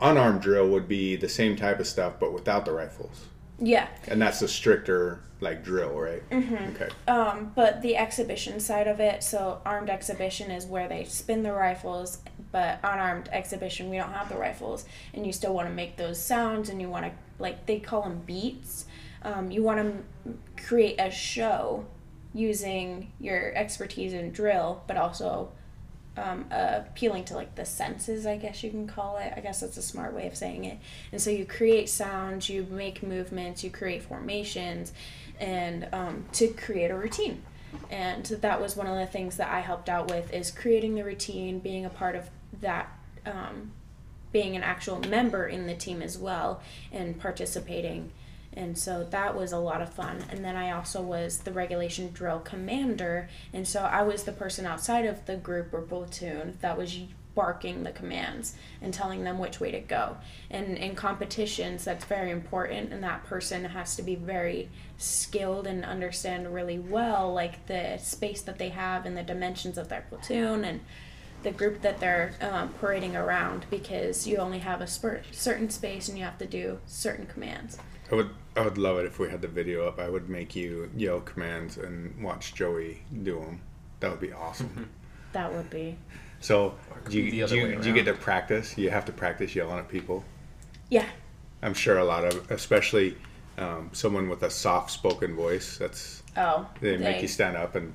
unarmed 0.00 0.40
drill 0.42 0.68
would 0.70 0.88
be 0.88 1.16
the 1.16 1.28
same 1.28 1.54
type 1.56 1.78
of 1.80 1.86
stuff, 1.86 2.14
but 2.18 2.32
without 2.32 2.64
the 2.64 2.72
rifles, 2.72 3.26
Yeah. 3.60 3.88
and 4.08 4.20
that's 4.20 4.40
the 4.40 4.48
stricter 4.48 5.20
like 5.40 5.62
drill, 5.62 5.90
right? 5.94 6.28
Mm-hmm. 6.30 6.74
Okay. 6.74 6.88
Um, 7.06 7.52
but 7.54 7.80
the 7.82 7.96
exhibition 7.96 8.58
side 8.58 8.88
of 8.88 8.98
it, 8.98 9.22
so 9.22 9.60
armed 9.64 9.88
exhibition 9.90 10.50
is 10.50 10.66
where 10.66 10.88
they 10.88 11.04
spin 11.04 11.44
the 11.44 11.52
rifles, 11.52 12.18
but 12.50 12.80
unarmed 12.82 13.28
exhibition, 13.30 13.88
we 13.88 13.96
don't 13.96 14.12
have 14.12 14.28
the 14.28 14.36
rifles, 14.36 14.84
and 15.14 15.24
you 15.24 15.32
still 15.32 15.54
want 15.54 15.68
to 15.68 15.74
make 15.74 15.96
those 15.96 16.20
sounds, 16.20 16.68
and 16.68 16.80
you 16.80 16.88
want 16.88 17.04
to 17.06 17.12
like 17.38 17.66
they 17.66 17.78
call 17.78 18.02
them 18.02 18.20
beats. 18.26 18.86
Um, 19.22 19.50
you 19.50 19.62
want 19.62 20.04
to 20.26 20.64
create 20.66 20.96
a 20.98 21.10
show 21.10 21.86
using 22.34 23.12
your 23.18 23.52
expertise 23.54 24.12
in 24.12 24.30
drill, 24.30 24.82
but 24.86 24.96
also 24.96 25.50
um, 26.16 26.46
appealing 26.50 27.24
to 27.24 27.34
like 27.34 27.54
the 27.54 27.64
senses, 27.64 28.26
I 28.26 28.36
guess 28.36 28.62
you 28.62 28.70
can 28.70 28.86
call 28.86 29.18
it. 29.18 29.32
I 29.36 29.40
guess 29.40 29.60
that's 29.60 29.76
a 29.76 29.82
smart 29.82 30.14
way 30.14 30.26
of 30.26 30.36
saying 30.36 30.64
it. 30.64 30.78
And 31.12 31.20
so 31.20 31.30
you 31.30 31.44
create 31.44 31.88
sounds, 31.88 32.48
you 32.48 32.66
make 32.70 33.02
movements, 33.02 33.62
you 33.62 33.70
create 33.70 34.02
formations, 34.02 34.92
and 35.40 35.88
um, 35.92 36.24
to 36.32 36.48
create 36.48 36.90
a 36.90 36.96
routine. 36.96 37.42
And 37.90 38.24
that 38.24 38.60
was 38.60 38.76
one 38.76 38.86
of 38.86 38.96
the 38.96 39.06
things 39.06 39.36
that 39.36 39.50
I 39.50 39.60
helped 39.60 39.88
out 39.88 40.10
with 40.10 40.32
is 40.32 40.50
creating 40.50 40.94
the 40.94 41.04
routine, 41.04 41.58
being 41.58 41.84
a 41.84 41.90
part 41.90 42.16
of 42.16 42.30
that, 42.60 42.90
um, 43.26 43.72
being 44.32 44.56
an 44.56 44.62
actual 44.62 45.00
member 45.00 45.46
in 45.46 45.66
the 45.66 45.74
team 45.74 46.02
as 46.02 46.18
well, 46.18 46.62
and 46.92 47.18
participating. 47.18 48.10
And 48.58 48.76
so 48.76 49.04
that 49.10 49.36
was 49.36 49.52
a 49.52 49.58
lot 49.58 49.80
of 49.80 49.94
fun. 49.94 50.24
And 50.30 50.44
then 50.44 50.56
I 50.56 50.72
also 50.72 51.00
was 51.00 51.38
the 51.38 51.52
regulation 51.52 52.10
drill 52.12 52.40
commander. 52.40 53.28
And 53.52 53.66
so 53.66 53.82
I 53.82 54.02
was 54.02 54.24
the 54.24 54.32
person 54.32 54.66
outside 54.66 55.06
of 55.06 55.24
the 55.26 55.36
group 55.36 55.72
or 55.72 55.82
platoon 55.82 56.58
that 56.60 56.76
was 56.76 56.98
barking 57.36 57.84
the 57.84 57.92
commands 57.92 58.56
and 58.82 58.92
telling 58.92 59.22
them 59.22 59.38
which 59.38 59.60
way 59.60 59.70
to 59.70 59.78
go. 59.78 60.16
And 60.50 60.76
in 60.76 60.96
competitions, 60.96 61.84
that's 61.84 62.04
very 62.04 62.32
important. 62.32 62.92
And 62.92 63.00
that 63.04 63.24
person 63.26 63.64
has 63.64 63.94
to 63.94 64.02
be 64.02 64.16
very 64.16 64.70
skilled 64.96 65.68
and 65.68 65.84
understand 65.84 66.52
really 66.52 66.80
well, 66.80 67.32
like 67.32 67.64
the 67.66 67.96
space 67.98 68.42
that 68.42 68.58
they 68.58 68.70
have 68.70 69.06
and 69.06 69.16
the 69.16 69.22
dimensions 69.22 69.78
of 69.78 69.88
their 69.88 70.04
platoon 70.08 70.64
and 70.64 70.80
the 71.48 71.56
group 71.56 71.80
that 71.80 71.98
they're 71.98 72.32
um, 72.40 72.68
parading 72.80 73.16
around 73.16 73.64
because 73.70 74.26
you 74.26 74.36
only 74.36 74.58
have 74.58 74.80
a 74.80 74.86
spur- 74.86 75.22
certain 75.32 75.70
space 75.70 76.08
and 76.08 76.18
you 76.18 76.24
have 76.24 76.36
to 76.38 76.46
do 76.46 76.78
certain 76.86 77.26
commands. 77.26 77.78
I 78.12 78.14
would 78.14 78.30
I 78.56 78.60
would 78.62 78.76
love 78.78 78.98
it 78.98 79.06
if 79.06 79.18
we 79.18 79.28
had 79.28 79.40
the 79.40 79.48
video 79.48 79.86
up. 79.86 79.98
I 79.98 80.08
would 80.10 80.28
make 80.28 80.54
you 80.56 80.90
yell 80.96 81.20
commands 81.20 81.76
and 81.78 82.22
watch 82.22 82.54
Joey 82.54 83.02
do 83.22 83.40
them. 83.40 83.60
That 84.00 84.10
would 84.10 84.20
be 84.20 84.32
awesome. 84.32 84.90
That 85.34 85.52
would 85.52 85.68
be. 85.68 85.94
so, 86.40 86.74
Or 86.90 86.96
it 86.96 87.04
could 87.04 87.12
do 87.12 87.18
you, 87.20 87.46
do 87.46 87.54
you, 87.56 87.76
do 87.82 87.88
you 87.88 87.94
get 87.94 88.06
to 88.06 88.14
practice? 88.14 88.78
You 88.78 88.88
have 88.88 89.04
to 89.04 89.12
practice 89.12 89.54
yelling 89.54 89.78
at 89.78 89.88
people. 89.90 90.24
Yeah. 90.88 91.04
I'm 91.60 91.74
sure 91.74 91.98
a 91.98 92.04
lot 92.04 92.24
of, 92.24 92.50
especially 92.50 93.14
um, 93.58 93.90
someone 93.92 94.30
with 94.30 94.42
a 94.42 94.48
soft-spoken 94.50 95.36
voice. 95.36 95.76
That's 95.76 96.22
Oh. 96.34 96.66
they 96.80 96.96
make 96.96 97.20
you 97.20 97.28
stand 97.28 97.58
up 97.58 97.74
and 97.74 97.92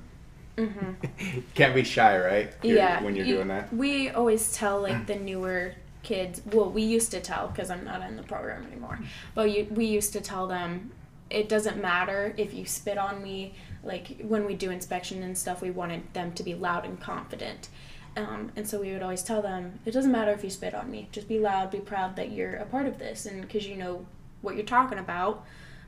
can't 1.54 1.74
be 1.74 1.84
shy, 1.84 2.18
right? 2.18 2.52
You're- 2.62 2.76
yeah. 2.76 3.02
When 3.02 3.16
you're 3.16 3.26
you- 3.26 3.36
doing 3.36 3.48
that. 3.48 3.72
We 3.72 4.10
always 4.10 4.52
tell 4.52 4.80
like 4.80 5.06
the 5.12 5.16
newer 5.16 5.74
kids. 6.02 6.42
Well, 6.52 6.70
we 6.70 6.82
used 6.82 7.10
to 7.12 7.20
tell 7.20 7.48
because 7.48 7.70
I'm 7.70 7.84
not 7.84 8.02
in 8.02 8.16
the 8.16 8.22
program 8.22 8.66
anymore. 8.66 8.98
But 9.34 9.50
you, 9.50 9.66
we 9.70 9.86
used 9.86 10.12
to 10.12 10.20
tell 10.20 10.46
them 10.46 10.92
it 11.30 11.48
doesn't 11.48 11.80
matter 11.80 12.34
if 12.36 12.54
you 12.54 12.66
spit 12.66 12.98
on 12.98 13.22
me. 13.22 13.54
Like 13.82 14.18
when 14.22 14.44
we 14.46 14.54
do 14.54 14.70
inspection 14.70 15.22
and 15.22 15.36
stuff, 15.36 15.60
we 15.60 15.70
wanted 15.70 16.12
them 16.14 16.32
to 16.32 16.42
be 16.42 16.54
loud 16.54 16.84
and 16.84 17.00
confident. 17.00 17.68
Um, 18.16 18.52
and 18.54 18.68
so 18.68 18.80
we 18.80 18.92
would 18.92 19.02
always 19.02 19.22
tell 19.22 19.42
them 19.42 19.80
it 19.84 19.90
doesn't 19.90 20.12
matter 20.12 20.30
if 20.30 20.44
you 20.44 20.50
spit 20.50 20.74
on 20.74 20.90
me. 20.90 21.08
Just 21.10 21.26
be 21.26 21.40
loud, 21.40 21.70
be 21.70 21.80
proud 21.80 22.14
that 22.16 22.30
you're 22.30 22.54
a 22.56 22.64
part 22.64 22.86
of 22.86 22.98
this, 22.98 23.26
and 23.26 23.40
because 23.42 23.66
you 23.66 23.74
know 23.76 24.06
what 24.42 24.54
you're 24.54 24.64
talking 24.64 24.98
about. 24.98 25.44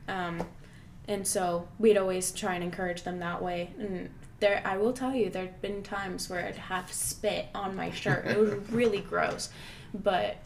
Um, 0.09 0.41
and 1.07 1.25
so 1.25 1.67
we'd 1.79 1.97
always 1.97 2.31
try 2.31 2.55
and 2.55 2.63
encourage 2.63 3.03
them 3.03 3.19
that 3.19 3.41
way. 3.41 3.69
And 3.79 4.09
there, 4.39 4.61
I 4.63 4.77
will 4.77 4.93
tell 4.93 5.15
you, 5.15 5.29
there'd 5.29 5.61
been 5.61 5.83
times 5.83 6.29
where 6.29 6.45
I'd 6.45 6.55
have 6.55 6.91
spit 6.91 7.47
on 7.55 7.75
my 7.75 7.91
shirt. 7.91 8.25
It 8.25 8.37
was 8.37 8.51
really 8.71 9.01
gross, 9.01 9.49
but 9.93 10.37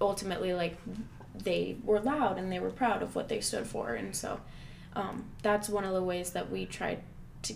ultimately, 0.00 0.52
like 0.52 0.76
they 1.34 1.76
were 1.84 2.00
loud 2.00 2.38
and 2.38 2.52
they 2.52 2.58
were 2.58 2.70
proud 2.70 3.02
of 3.02 3.14
what 3.14 3.28
they 3.28 3.40
stood 3.40 3.66
for, 3.66 3.94
and 3.94 4.14
so 4.14 4.40
um, 4.94 5.24
that's 5.42 5.68
one 5.68 5.84
of 5.84 5.94
the 5.94 6.02
ways 6.02 6.30
that 6.32 6.50
we 6.50 6.66
tried 6.66 7.00
to 7.42 7.54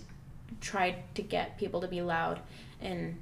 tried 0.60 0.96
to 1.14 1.22
get 1.22 1.58
people 1.58 1.80
to 1.80 1.88
be 1.88 2.00
loud, 2.00 2.40
and 2.80 3.18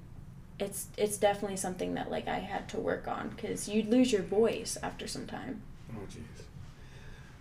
it's 0.60 0.86
it's 0.96 1.16
definitely 1.16 1.56
something 1.56 1.94
that 1.94 2.10
like 2.10 2.28
I 2.28 2.38
had 2.38 2.68
to 2.70 2.78
work 2.78 3.08
on 3.08 3.30
because 3.30 3.68
you'd 3.68 3.88
lose 3.88 4.12
your 4.12 4.22
voice 4.22 4.78
after 4.82 5.06
some 5.08 5.26
time. 5.26 5.62
Oh, 5.92 6.06
jeez. 6.08 6.44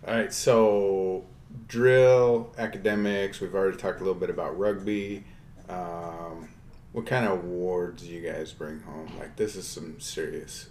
All 0.08 0.16
right, 0.16 0.34
so 0.34 1.26
drill, 1.68 2.54
academics. 2.58 3.40
We've 3.40 3.56
already 3.56 3.78
talked 3.78 4.02
a 4.02 4.04
little 4.04 4.20
bit 4.20 4.30
about 4.30 4.58
rugby. 4.58 5.24
Um, 5.70 6.50
what 6.92 7.06
kind 7.06 7.26
of 7.26 7.44
awards 7.44 8.04
do 8.04 8.10
you 8.10 8.22
guys 8.22 8.52
bring 8.52 8.82
home? 8.82 9.12
Like 9.20 9.36
this 9.36 9.56
is 9.56 9.66
some 9.68 10.00
serious, 10.00 10.70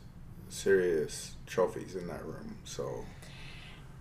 serious 0.48 1.34
trophies 1.46 1.96
in 1.96 2.06
that 2.08 2.24
room. 2.24 2.56
So 2.64 3.04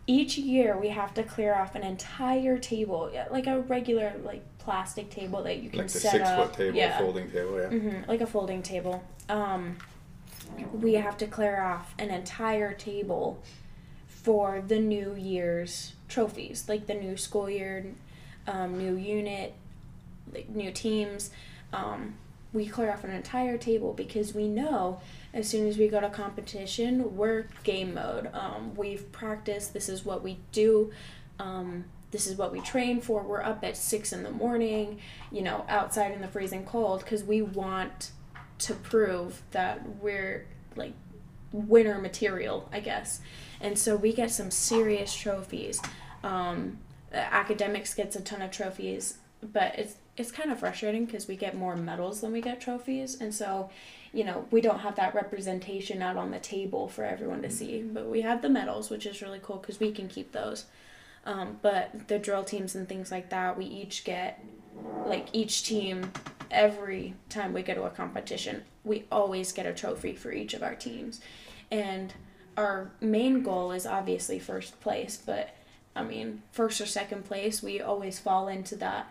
each 0.08 0.38
year 0.38 0.78
we 0.78 0.90
have 0.90 1.14
to 1.14 1.24
clear 1.24 1.56
off 1.56 1.76
an 1.76 1.84
entire 1.84 2.58
table, 2.58 3.12
like 3.32 3.48
a 3.48 3.62
regular 3.62 4.14
like 4.24 4.44
plastic 4.58 5.10
table 5.10 5.44
that 5.44 5.58
you 5.64 5.70
can 5.70 5.80
like 5.80 5.88
the 5.88 6.00
set 6.00 6.12
six 6.12 6.28
up. 6.28 6.50
foot 6.50 6.58
table, 6.58 6.78
yeah. 6.78 6.98
folding 6.98 7.32
table, 7.32 7.60
yeah. 7.60 7.68
hmm 7.70 8.10
like 8.10 8.22
a 8.22 8.28
folding 8.28 8.62
table. 8.62 9.04
Um, 9.30 9.78
we 10.74 10.96
have 10.96 11.18
to 11.18 11.28
clear 11.28 11.62
off 11.62 11.94
an 12.00 12.10
entire 12.10 12.74
table 12.74 13.42
for 14.08 14.62
the 14.68 14.80
new 14.80 15.16
year's 15.16 15.94
trophies, 16.10 16.66
like 16.68 16.88
the 16.88 16.94
new 16.94 17.16
school 17.16 17.50
year, 17.50 17.86
um, 18.48 18.78
new 18.78 18.96
unit, 18.96 19.54
like 20.34 20.50
new 20.50 20.72
teams. 20.72 21.30
Um, 21.72 22.16
we 22.52 22.66
clear 22.66 22.92
off 22.92 23.04
an 23.04 23.12
entire 23.12 23.58
table 23.58 23.94
because 23.94 24.34
we 24.34 24.48
know 24.48 25.00
as 25.34 25.48
soon 25.48 25.68
as 25.68 25.78
we 25.78 25.88
go 25.88 26.02
to 26.02 26.10
competition, 26.10 27.16
we're 27.16 27.46
game 27.64 27.94
mode. 27.94 28.30
Um, 28.34 28.76
we've 28.76 29.12
practiced. 29.12 29.74
This 29.74 29.88
is 29.88 30.04
what 30.04 30.24
we 30.24 30.40
do. 30.52 30.92
Um, 31.38 31.86
this 32.12 32.26
is 32.26 32.36
what 32.36 32.52
we 32.52 32.60
train 32.62 33.02
for. 33.02 33.22
We're 33.22 33.44
up 33.44 33.64
at 33.64 33.78
six 33.78 34.12
in 34.12 34.24
the 34.24 34.32
morning, 34.32 35.00
you 35.32 35.44
know, 35.44 35.64
outside 35.70 36.12
in 36.12 36.22
the 36.22 36.28
freezing 36.28 36.66
cold 36.66 37.02
because 37.02 37.24
we 37.24 37.44
want 37.44 38.12
to 38.60 38.74
prove 38.74 39.44
that 39.52 39.98
we're 40.02 40.48
like 40.76 40.94
winner 41.52 42.00
material, 42.00 42.68
I 42.72 42.80
guess. 42.80 43.22
And 43.62 43.78
so 43.78 43.96
we 43.96 44.14
get 44.14 44.32
some 44.32 44.50
serious 44.50 45.14
trophies. 45.16 45.82
Um, 46.24 46.78
academics 47.12 47.94
gets 47.94 48.16
a 48.16 48.22
ton 48.22 48.42
of 48.42 48.52
trophies, 48.52 49.18
but 49.42 49.78
it's 49.78 49.96
it's 50.18 50.32
kind 50.32 50.52
of 50.52 50.60
frustrating 50.60 51.06
because 51.06 51.30
we 51.30 51.38
get 51.38 51.56
more 51.56 51.76
medals 51.78 52.20
than 52.22 52.34
we 52.34 52.42
get 52.42 52.60
trophies, 52.60 53.20
and 53.20 53.34
so 53.34 53.70
you 54.14 54.24
know 54.24 54.46
we 54.52 54.62
don't 54.62 54.80
have 54.80 54.96
that 54.96 55.16
representation 55.16 56.02
out 56.02 56.18
on 56.18 56.32
the 56.32 56.40
table 56.40 56.88
for 56.88 57.04
everyone 57.04 57.42
to 57.42 57.50
see. 57.50 57.82
But 57.82 58.08
we 58.08 58.22
have 58.22 58.42
the 58.42 58.50
medals, 58.50 58.90
which 58.90 59.06
is 59.06 59.22
really 59.22 59.40
cool 59.42 59.58
because 59.58 59.80
we 59.80 59.92
can 59.92 60.08
keep 60.08 60.32
those. 60.32 60.66
Um, 61.26 61.60
but 61.62 62.08
the 62.08 62.18
drill 62.20 62.44
teams 62.44 62.76
and 62.76 62.88
things 62.88 63.12
like 63.12 63.30
that, 63.30 63.58
we 63.58 63.66
each 63.66 64.04
get 64.04 64.44
like 65.06 65.28
each 65.34 65.64
team 65.64 66.12
every 66.52 67.14
time 67.30 67.54
we 67.54 67.62
go 67.62 67.74
to 67.74 67.84
a 67.84 67.90
competition, 67.90 68.64
we 68.84 69.06
always 69.12 69.52
get 69.52 69.66
a 69.66 69.74
trophy 69.74 70.14
for 70.14 70.32
each 70.32 70.54
of 70.54 70.64
our 70.64 70.76
teams. 70.76 71.22
And 71.72 72.14
our 72.58 72.92
main 73.00 73.44
goal 73.44 73.72
is 73.72 73.86
obviously 73.86 74.40
first 74.40 74.80
place, 74.82 75.22
but 75.24 75.56
I 75.96 76.04
mean, 76.04 76.44
first 76.52 76.80
or 76.80 76.86
second 76.86 77.26
place, 77.26 77.62
we 77.62 77.82
always 77.82 78.20
fall 78.20 78.48
into 78.48 78.76
that 78.78 79.08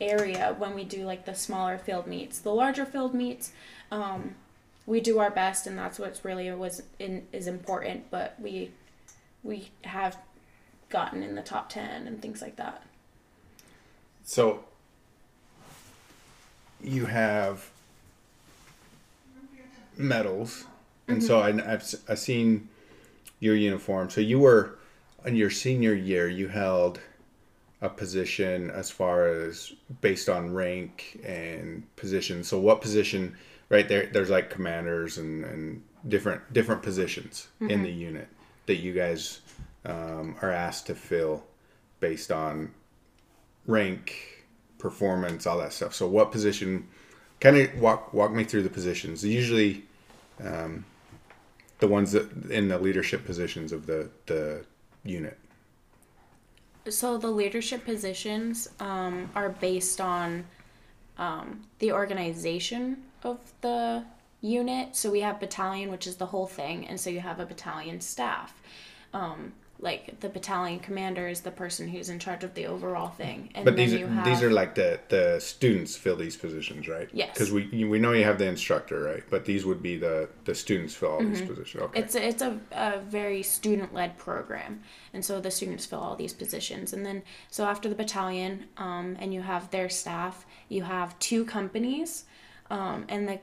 area 0.00 0.54
when 0.58 0.74
we 0.74 0.84
do 0.84 1.04
like 1.04 1.24
the 1.24 1.34
smaller 1.34 1.78
field 1.78 2.06
meets. 2.06 2.38
The 2.38 2.52
larger 2.52 2.84
field 2.84 3.14
meets, 3.14 3.52
um, 3.90 4.34
we 4.86 5.00
do 5.00 5.18
our 5.18 5.30
best, 5.30 5.66
and 5.66 5.78
that's 5.78 5.98
what's 5.98 6.24
really 6.24 6.50
was 6.52 6.82
in, 6.98 7.26
is 7.32 7.46
important. 7.46 8.10
But 8.10 8.34
we 8.40 8.70
we 9.42 9.70
have 9.84 10.16
gotten 10.88 11.22
in 11.22 11.34
the 11.34 11.42
top 11.42 11.68
ten 11.68 12.06
and 12.06 12.20
things 12.20 12.42
like 12.42 12.56
that. 12.56 12.82
So 14.24 14.64
you 16.82 17.06
have 17.06 17.70
medals, 19.96 20.64
and 21.08 21.22
so 21.22 21.40
I, 21.40 21.48
I've 21.48 21.94
I've 22.08 22.18
seen 22.18 22.68
your 23.38 23.54
uniform. 23.54 24.10
So 24.10 24.20
you 24.20 24.38
were 24.38 24.78
in 25.24 25.36
your 25.36 25.50
senior 25.50 25.94
year, 25.94 26.28
you 26.28 26.48
held 26.48 27.00
a 27.80 27.88
position 27.88 28.70
as 28.70 28.90
far 28.90 29.26
as 29.26 29.72
based 30.00 30.28
on 30.28 30.54
rank 30.54 31.20
and 31.24 31.84
position. 31.96 32.44
So 32.44 32.58
what 32.58 32.80
position? 32.80 33.36
Right 33.68 33.88
there, 33.88 34.06
there's 34.12 34.30
like 34.30 34.50
commanders 34.50 35.18
and, 35.18 35.44
and 35.44 35.82
different 36.06 36.52
different 36.52 36.82
positions 36.82 37.48
in 37.60 37.82
the 37.82 37.90
unit 37.90 38.28
that 38.66 38.76
you 38.76 38.92
guys 38.92 39.40
um, 39.84 40.36
are 40.42 40.50
asked 40.50 40.86
to 40.88 40.94
fill 40.94 41.42
based 42.00 42.30
on 42.30 42.72
rank, 43.66 44.44
performance, 44.78 45.46
all 45.46 45.58
that 45.58 45.72
stuff. 45.72 45.94
So, 45.94 46.06
what 46.06 46.30
position? 46.32 46.86
Kind 47.40 47.56
of 47.56 47.80
walk 47.80 48.12
walk 48.12 48.32
me 48.32 48.44
through 48.44 48.62
the 48.62 48.70
positions. 48.70 49.24
Usually, 49.24 49.84
um, 50.44 50.84
The 51.80 51.88
ones 51.88 52.12
that 52.12 52.30
in 52.50 52.68
the 52.68 52.78
leadership 52.78 53.24
positions 53.24 53.72
of 53.72 53.86
the 53.86 54.10
the 54.26 54.64
unit. 55.04 55.38
So 56.88 57.16
the 57.16 57.30
leadership 57.30 57.84
positions 57.84 58.68
um, 58.80 59.30
are 59.34 59.50
based 59.50 60.00
on 60.00 60.44
um, 61.18 61.64
the 61.78 61.92
organization 61.92 63.02
of 63.22 63.38
the 63.60 64.04
unit. 64.40 64.96
So 64.96 65.10
we 65.10 65.20
have 65.20 65.38
battalion, 65.38 65.90
which 65.90 66.06
is 66.06 66.16
the 66.16 66.26
whole 66.26 66.46
thing, 66.46 66.86
and 66.88 67.00
so 67.00 67.10
you 67.10 67.20
have 67.20 67.38
a 67.38 67.46
battalion 67.46 68.00
staff. 68.00 68.60
Um, 69.14 69.52
like 69.82 70.20
the 70.20 70.28
battalion 70.28 70.78
commander 70.78 71.26
is 71.26 71.40
the 71.40 71.50
person 71.50 71.88
who's 71.88 72.08
in 72.08 72.20
charge 72.20 72.44
of 72.44 72.54
the 72.54 72.66
overall 72.66 73.08
thing, 73.08 73.50
and 73.56 73.64
But 73.64 73.74
then 73.74 73.88
these 73.88 73.98
you 73.98 74.06
are, 74.06 74.10
have 74.10 74.24
these 74.24 74.40
are 74.40 74.50
like 74.50 74.76
the 74.76 75.00
the 75.08 75.40
students 75.40 75.96
fill 75.96 76.14
these 76.14 76.36
positions, 76.36 76.86
right? 76.86 77.08
Yes. 77.12 77.30
Because 77.34 77.50
we 77.50 77.84
we 77.84 77.98
know 77.98 78.12
you 78.12 78.22
have 78.22 78.38
the 78.38 78.46
instructor, 78.46 79.02
right? 79.02 79.24
But 79.28 79.44
these 79.44 79.66
would 79.66 79.82
be 79.82 79.96
the 79.96 80.28
the 80.44 80.54
students 80.54 80.94
fill 80.94 81.10
all 81.10 81.24
these 81.24 81.42
positions. 81.42 81.82
Okay. 81.82 82.00
Mm-hmm. 82.00 82.04
It's 82.04 82.14
a, 82.14 82.28
it's 82.28 82.42
a, 82.42 82.60
a 82.70 83.00
very 83.00 83.42
student 83.42 83.92
led 83.92 84.16
program, 84.18 84.82
and 85.12 85.24
so 85.24 85.40
the 85.40 85.50
students 85.50 85.84
fill 85.84 85.98
all 85.98 86.14
these 86.14 86.32
positions. 86.32 86.92
And 86.92 87.04
then 87.04 87.24
so 87.50 87.64
after 87.64 87.88
the 87.88 87.96
battalion, 87.96 88.66
um, 88.76 89.16
and 89.18 89.34
you 89.34 89.42
have 89.42 89.68
their 89.72 89.88
staff, 89.88 90.46
you 90.68 90.84
have 90.84 91.18
two 91.18 91.44
companies, 91.44 92.24
um, 92.70 93.04
and 93.08 93.28
the 93.28 93.40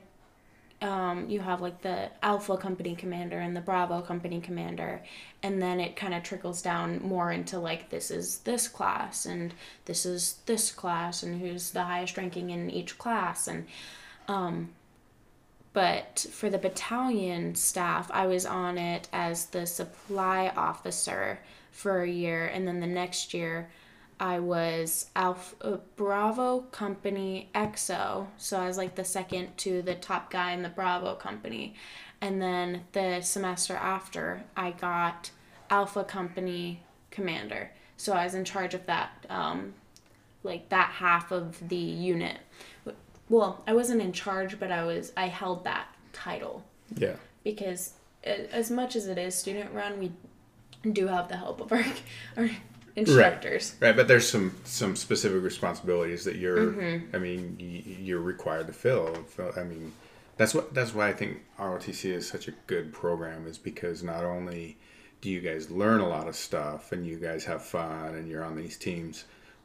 um, 0.82 1.28
you 1.28 1.40
have 1.40 1.60
like 1.60 1.82
the 1.82 2.10
Alpha 2.22 2.56
company 2.56 2.94
commander 2.94 3.38
and 3.38 3.54
the 3.54 3.60
Bravo 3.60 4.00
company 4.00 4.40
commander, 4.40 5.02
and 5.42 5.60
then 5.60 5.80
it 5.80 5.96
kind 5.96 6.14
of 6.14 6.22
trickles 6.22 6.62
down 6.62 7.02
more 7.02 7.32
into 7.32 7.58
like 7.58 7.90
this 7.90 8.10
is 8.10 8.38
this 8.40 8.68
class 8.68 9.26
and 9.26 9.54
this 9.84 10.06
is 10.06 10.38
this 10.46 10.72
class 10.72 11.22
and 11.22 11.40
who's 11.40 11.70
the 11.70 11.82
highest 11.84 12.16
ranking 12.16 12.50
in 12.50 12.70
each 12.70 12.98
class 12.98 13.48
and 13.48 13.66
but 15.72 16.26
for 16.30 16.50
the 16.50 16.58
battalion 16.58 17.54
staff, 17.54 18.10
I 18.12 18.26
was 18.26 18.44
on 18.44 18.76
it 18.76 19.08
as 19.12 19.46
the 19.46 19.66
supply 19.66 20.52
officer 20.56 21.40
for 21.70 22.02
a 22.02 22.08
year, 22.08 22.46
and 22.46 22.66
then 22.66 22.80
the 22.80 22.86
next 22.86 23.32
year, 23.32 23.70
I 24.20 24.38
was 24.38 25.06
Alpha 25.16 25.56
uh, 25.62 25.76
Bravo 25.96 26.60
Company 26.70 27.48
XO, 27.54 28.26
so 28.36 28.60
I 28.60 28.66
was 28.66 28.76
like 28.76 28.94
the 28.94 29.04
second 29.04 29.56
to 29.58 29.80
the 29.80 29.94
top 29.94 30.30
guy 30.30 30.52
in 30.52 30.62
the 30.62 30.68
Bravo 30.68 31.14
Company, 31.14 31.74
and 32.20 32.40
then 32.40 32.82
the 32.92 33.22
semester 33.22 33.74
after, 33.74 34.44
I 34.54 34.72
got 34.72 35.30
Alpha 35.70 36.04
Company 36.04 36.82
Commander, 37.10 37.70
so 37.96 38.12
I 38.12 38.24
was 38.24 38.34
in 38.34 38.44
charge 38.44 38.74
of 38.74 38.84
that, 38.84 39.10
um, 39.30 39.72
like 40.42 40.68
that 40.68 40.90
half 40.90 41.32
of 41.32 41.68
the 41.68 41.76
unit. 41.76 42.38
Well 43.30 43.62
i 43.66 43.72
wasn't 43.72 44.02
in 44.02 44.12
charge 44.12 44.58
but 44.58 44.72
i 44.72 44.84
was 44.84 45.12
i 45.16 45.28
held 45.28 45.64
that 45.64 45.86
title. 46.12 46.64
Yeah. 46.96 47.14
because 47.44 47.94
as 48.24 48.70
much 48.70 48.96
as 48.96 49.06
it 49.06 49.16
is 49.16 49.34
student 49.34 49.72
run 49.72 49.98
we 49.98 50.10
do 50.92 51.06
have 51.06 51.28
the 51.28 51.36
help 51.36 51.60
of 51.60 51.72
our, 51.72 51.84
our 52.36 52.50
instructors 53.00 53.74
Right, 53.80 53.96
but 53.96 54.08
there's 54.08 54.28
some 54.28 54.54
some 54.64 54.96
specific 54.96 55.42
responsibilities 55.42 56.24
that 56.24 56.36
you're. 56.36 56.72
Mm-hmm. 56.72 57.16
I 57.16 57.18
mean, 57.18 57.56
you're 58.00 58.20
required 58.20 58.66
to 58.68 58.72
fill. 58.72 59.14
Fill- 59.28 59.52
I 59.56 59.64
mean, 59.64 59.92
that's 60.36 60.54
what 60.54 60.72
that's 60.74 60.94
why 60.94 61.08
I 61.08 61.12
think 61.12 61.42
ROTC 61.58 62.10
is 62.12 62.28
such 62.28 62.48
a 62.48 62.52
good 62.66 62.92
program 62.92 63.46
is 63.46 63.58
because 63.58 64.02
not 64.02 64.24
only 64.24 64.78
do 65.20 65.28
you 65.28 65.40
guys 65.40 65.70
learn 65.70 66.00
a 66.00 66.08
lot 66.08 66.28
of 66.28 66.36
stuff 66.36 66.92
and 66.92 67.06
you 67.06 67.18
guys 67.18 67.44
have 67.44 67.62
fun 67.62 68.14
and 68.14 68.28
you're 68.28 68.44
on 68.44 68.56
these 68.56 68.76
teams, 68.78 69.24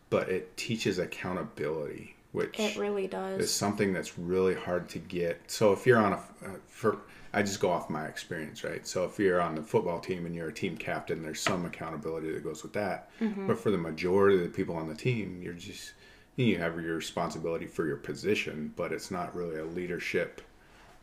but 0.09 0.29
it 0.29 0.55
teaches 0.57 0.99
accountability, 0.99 2.15
which 2.33 2.59
it 2.59 2.77
really 2.77 3.07
does 3.07 3.41
is 3.41 3.53
something 3.53 3.93
that's 3.93 4.17
really 4.19 4.55
hard 4.55 4.89
to 4.89 4.99
get. 4.99 5.41
So 5.47 5.71
if 5.71 5.85
you're 5.85 5.97
on 5.97 6.13
a 6.13 6.17
uh, 6.17 6.49
for 6.67 6.97
I 7.35 7.41
just 7.43 7.59
go 7.59 7.69
off 7.69 7.89
my 7.89 8.05
experience, 8.05 8.63
right? 8.63 8.87
So 8.87 9.03
if 9.03 9.19
you're 9.19 9.41
on 9.41 9.55
the 9.55 9.61
football 9.61 9.99
team 9.99 10.25
and 10.25 10.33
you're 10.33 10.47
a 10.47 10.53
team 10.53 10.77
captain, 10.77 11.21
there's 11.21 11.41
some 11.41 11.65
accountability 11.65 12.31
that 12.31 12.43
goes 12.43 12.63
with 12.63 12.73
that. 12.73 13.09
But 13.47 13.59
for 13.59 13.71
the 13.71 13.77
majority 13.77 14.37
of 14.37 14.43
the 14.43 14.49
people 14.49 14.75
on 14.77 14.87
the 14.87 14.95
team, 14.95 15.41
you're 15.43 15.53
just 15.53 15.93
you 16.37 16.57
have 16.57 16.79
your 16.81 16.95
responsibility 16.95 17.65
for 17.67 17.85
your 17.85 17.95
position, 17.97 18.73
but 18.75 18.91
it's 18.91 19.09
not 19.11 19.35
really 19.35 19.57
a 19.59 19.65
leadership. 19.65 20.41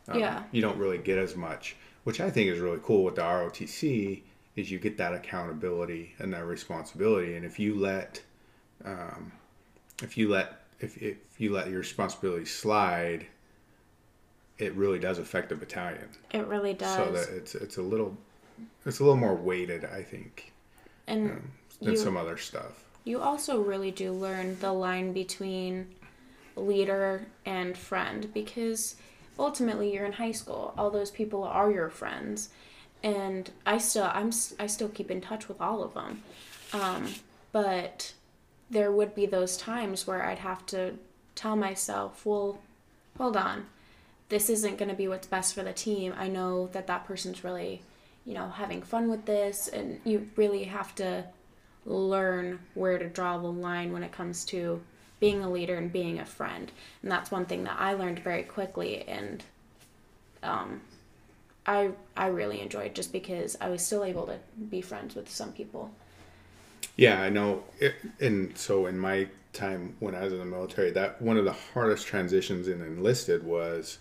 um, 0.07 0.19
Yeah. 0.19 0.43
You 0.51 0.61
don't 0.61 0.77
really 0.77 0.97
get 0.99 1.17
as 1.17 1.35
much, 1.35 1.75
which 2.03 2.19
I 2.19 2.29
think 2.29 2.49
is 2.49 2.59
really 2.59 2.79
cool 2.83 3.03
with 3.03 3.15
the 3.15 3.21
ROTC 3.23 4.21
is 4.55 4.69
you 4.69 4.77
get 4.79 4.97
that 4.97 5.13
accountability 5.13 6.13
and 6.19 6.31
that 6.33 6.45
responsibility. 6.45 7.35
And 7.35 7.45
if 7.45 7.59
you 7.59 7.75
let 7.75 8.21
um, 8.85 9.31
if 10.01 10.17
you 10.17 10.29
let 10.29 10.63
if, 10.79 10.97
if 10.97 11.17
you 11.37 11.51
let 11.53 11.69
your 11.69 11.79
responsibility 11.79 12.45
slide, 12.45 13.25
it 14.57 14.73
really 14.75 14.99
does 14.99 15.17
affect 15.19 15.49
the 15.49 15.55
battalion. 15.55 16.07
it 16.31 16.45
really 16.47 16.73
does 16.73 16.95
So 16.95 17.11
that 17.11 17.29
it's 17.35 17.55
it's 17.55 17.77
a 17.77 17.81
little 17.81 18.15
it's 18.85 18.99
a 18.99 19.03
little 19.03 19.17
more 19.17 19.35
weighted, 19.35 19.85
I 19.85 20.03
think, 20.03 20.53
and 21.07 21.29
than 21.81 21.91
you, 21.91 21.97
some 21.97 22.17
other 22.17 22.37
stuff. 22.37 22.83
you 23.03 23.19
also 23.19 23.61
really 23.61 23.91
do 23.91 24.11
learn 24.11 24.57
the 24.59 24.71
line 24.71 25.13
between 25.13 25.87
leader 26.55 27.25
and 27.45 27.77
friend 27.77 28.31
because 28.33 28.95
ultimately 29.39 29.93
you're 29.93 30.05
in 30.05 30.13
high 30.13 30.31
school. 30.31 30.73
All 30.77 30.91
those 30.91 31.09
people 31.11 31.43
are 31.43 31.71
your 31.71 31.89
friends. 31.89 32.49
And 33.01 33.49
i 33.65 33.77
still 33.79 34.09
i'm 34.13 34.31
I 34.59 34.67
still 34.67 34.87
keep 34.89 35.11
in 35.11 35.19
touch 35.19 35.47
with 35.49 35.59
all 35.59 35.83
of 35.83 35.93
them. 35.93 36.21
Um, 36.71 37.13
but 37.51 38.13
there 38.69 38.91
would 38.91 39.13
be 39.13 39.25
those 39.25 39.57
times 39.57 40.07
where 40.07 40.25
i'd 40.25 40.39
have 40.39 40.65
to 40.65 40.93
tell 41.35 41.55
myself 41.55 42.25
well 42.25 42.59
hold 43.17 43.37
on 43.37 43.65
this 44.33 44.49
isn't 44.49 44.77
going 44.77 44.89
to 44.89 44.95
be 44.95 45.07
what's 45.07 45.27
best 45.27 45.53
for 45.53 45.63
the 45.63 45.73
team 45.73 46.13
i 46.17 46.27
know 46.27 46.67
that 46.73 46.87
that 46.87 47.05
person's 47.05 47.43
really 47.43 47.81
you 48.25 48.33
know 48.33 48.49
having 48.49 48.81
fun 48.81 49.09
with 49.09 49.25
this 49.25 49.67
and 49.67 49.99
you 50.03 50.27
really 50.35 50.63
have 50.63 50.93
to 50.95 51.23
learn 51.85 52.59
where 52.73 52.97
to 52.97 53.07
draw 53.09 53.37
the 53.37 53.47
line 53.47 53.91
when 53.91 54.03
it 54.03 54.11
comes 54.11 54.45
to 54.45 54.81
being 55.19 55.43
a 55.43 55.49
leader 55.49 55.77
and 55.77 55.91
being 55.91 56.19
a 56.19 56.25
friend. 56.25 56.71
And 57.01 57.11
that's 57.11 57.31
one 57.31 57.45
thing 57.45 57.63
that 57.63 57.77
I 57.79 57.93
learned 57.93 58.19
very 58.19 58.43
quickly 58.43 59.07
and 59.07 59.43
um 60.41 60.81
I 61.65 61.91
I 62.17 62.27
really 62.27 62.59
enjoyed 62.59 62.93
just 62.93 63.13
because 63.13 63.55
I 63.61 63.69
was 63.69 63.85
still 63.85 64.03
able 64.03 64.27
to 64.27 64.37
be 64.69 64.81
friends 64.81 65.15
with 65.15 65.29
some 65.29 65.53
people. 65.53 65.91
Yeah, 66.97 67.21
I 67.21 67.29
know. 67.29 67.63
It, 67.79 67.95
and 68.19 68.57
so 68.57 68.85
in 68.85 68.99
my 68.99 69.27
time 69.53 69.95
when 69.99 70.13
I 70.13 70.23
was 70.23 70.33
in 70.33 70.39
the 70.39 70.45
military, 70.45 70.91
that 70.91 71.21
one 71.21 71.37
of 71.37 71.45
the 71.45 71.55
hardest 71.73 72.05
transitions 72.05 72.67
in 72.67 72.81
enlisted 72.81 73.43
was 73.45 73.99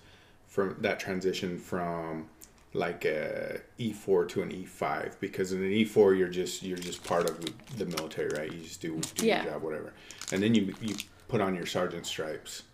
from 0.52 0.76
that 0.80 1.00
transition 1.00 1.58
from 1.58 2.28
like 2.74 3.06
a 3.06 3.58
E4 3.78 4.28
to 4.28 4.42
an 4.42 4.50
E5 4.50 5.14
because 5.18 5.52
in 5.52 5.62
an 5.62 5.70
E4 5.70 6.16
you're 6.18 6.28
just 6.28 6.62
you're 6.62 6.76
just 6.76 7.02
part 7.04 7.28
of 7.28 7.40
the 7.78 7.86
military, 7.86 8.28
right? 8.36 8.52
You 8.52 8.60
just 8.60 8.82
do, 8.82 9.00
do 9.14 9.26
Yeah. 9.26 9.44
your 9.44 9.52
job, 9.54 9.62
whatever, 9.62 9.94
and 10.30 10.42
then 10.42 10.54
you 10.54 10.74
you 10.82 10.94
put 11.26 11.40
on 11.40 11.54
your 11.54 11.64
sergeant 11.64 12.04
stripes, 12.06 12.64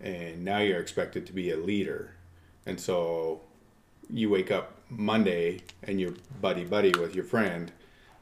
and 0.00 0.42
now 0.42 0.58
you're 0.60 0.80
expected 0.80 1.26
to 1.26 1.34
be 1.34 1.50
a 1.50 1.56
leader, 1.58 2.14
and 2.64 2.80
so 2.80 3.42
you 4.08 4.30
wake 4.30 4.50
up 4.50 4.80
Monday 4.88 5.60
and 5.82 6.00
you're 6.00 6.14
buddy 6.40 6.64
buddy 6.64 6.92
with 6.98 7.14
your 7.14 7.24
friend, 7.24 7.70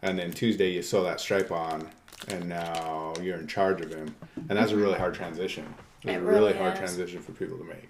and 0.03 0.19
then 0.19 0.33
Tuesday 0.33 0.73
you 0.73 0.83
sew 0.83 1.05
that 1.05 1.21
stripe 1.21 1.53
on, 1.53 1.89
and 2.27 2.49
now 2.49 3.15
you're 3.23 3.39
in 3.39 3.47
charge 3.47 3.81
of 3.83 3.91
him, 3.93 4.17
and 4.49 4.59
that's 4.59 4.73
a 4.73 4.75
mm-hmm. 4.75 4.83
really 4.83 4.99
hard 4.99 5.15
transition. 5.15 5.65
It's 6.03 6.11
It 6.11 6.17
a 6.17 6.21
really 6.21 6.41
really 6.41 6.55
hard 6.55 6.73
is. 6.73 6.79
transition 6.81 7.23
for 7.23 7.31
people 7.31 7.57
to 7.59 7.65
make. 7.65 7.89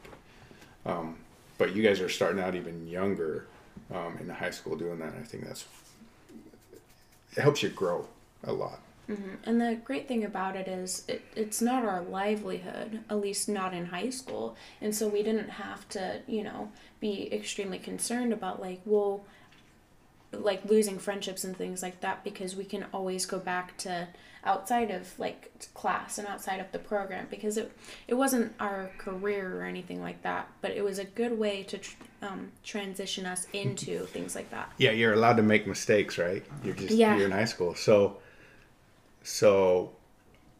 Um, 0.87 1.17
but 1.59 1.75
you 1.75 1.83
guys 1.83 2.01
are 2.01 2.09
starting 2.09 2.43
out 2.43 2.55
even 2.55 2.87
younger 2.87 3.47
um, 3.93 4.17
in 4.21 4.29
high 4.29 4.51
school 4.51 4.77
doing 4.77 4.99
that. 5.01 5.15
I 5.19 5.23
think 5.23 5.47
that's 5.47 5.67
it 7.37 7.43
helps 7.43 7.63
you 7.63 7.69
grow 7.69 8.07
a 8.45 8.53
lot. 8.53 8.81
And 9.45 9.61
the 9.61 9.79
great 9.85 10.09
thing 10.09 10.25
about 10.25 10.57
it 10.57 10.67
is 10.67 11.05
it, 11.07 11.23
it's 11.37 11.63
not 11.63 11.85
our 11.85 12.03
livelihood, 12.03 13.05
at 13.09 13.21
least 13.21 13.49
not 13.49 13.73
in 13.73 13.87
high 13.87 14.11
school. 14.11 14.57
And 14.81 14.95
so 14.95 15.07
we 15.07 15.23
didn't 15.23 15.51
have 15.51 15.89
to, 15.91 16.23
you 16.27 16.43
know, 16.43 16.73
be 16.99 17.33
extremely 17.33 17.79
concerned 17.79 18.33
about 18.33 18.61
like, 18.61 18.81
well, 18.85 19.25
like 20.33 20.65
losing 20.65 20.99
friendships 20.99 21.45
and 21.45 21.57
things 21.57 21.83
like 21.83 22.01
that 22.01 22.25
because 22.25 22.57
we 22.57 22.65
can 22.65 22.87
always 22.93 23.27
go 23.27 23.39
back 23.39 23.77
to 23.79 24.09
outside 24.47 24.91
of 24.91 25.19
like 25.19 25.51
class 25.75 26.19
and 26.19 26.27
outside 26.29 26.61
of 26.61 26.71
the 26.73 26.79
program 26.79 27.27
because 27.31 27.57
it 27.59 27.71
it 28.09 28.15
wasn't 28.15 28.53
our 28.61 28.91
career 28.97 29.61
or 29.61 29.65
anything 29.65 30.01
like 30.01 30.23
that 30.23 30.49
but 30.63 30.71
it 30.71 30.83
was 30.83 30.99
a 30.99 31.05
good 31.05 31.37
way 31.39 31.63
to 31.65 31.77
tr- 31.79 31.95
um, 32.23 32.51
transition 32.63 33.27
us 33.27 33.47
into 33.53 34.07
things 34.15 34.35
like 34.35 34.49
that 34.51 34.71
Yeah, 34.79 34.93
you're 34.93 35.13
allowed 35.13 35.37
to 35.37 35.43
make 35.43 35.67
mistakes, 35.67 36.17
right? 36.17 36.45
You're 36.65 36.75
just 36.75 36.95
Yeah. 36.95 37.17
you're 37.17 37.27
in 37.27 37.33
high 37.33 37.45
school, 37.45 37.75
so 37.75 38.19
so 39.23 39.93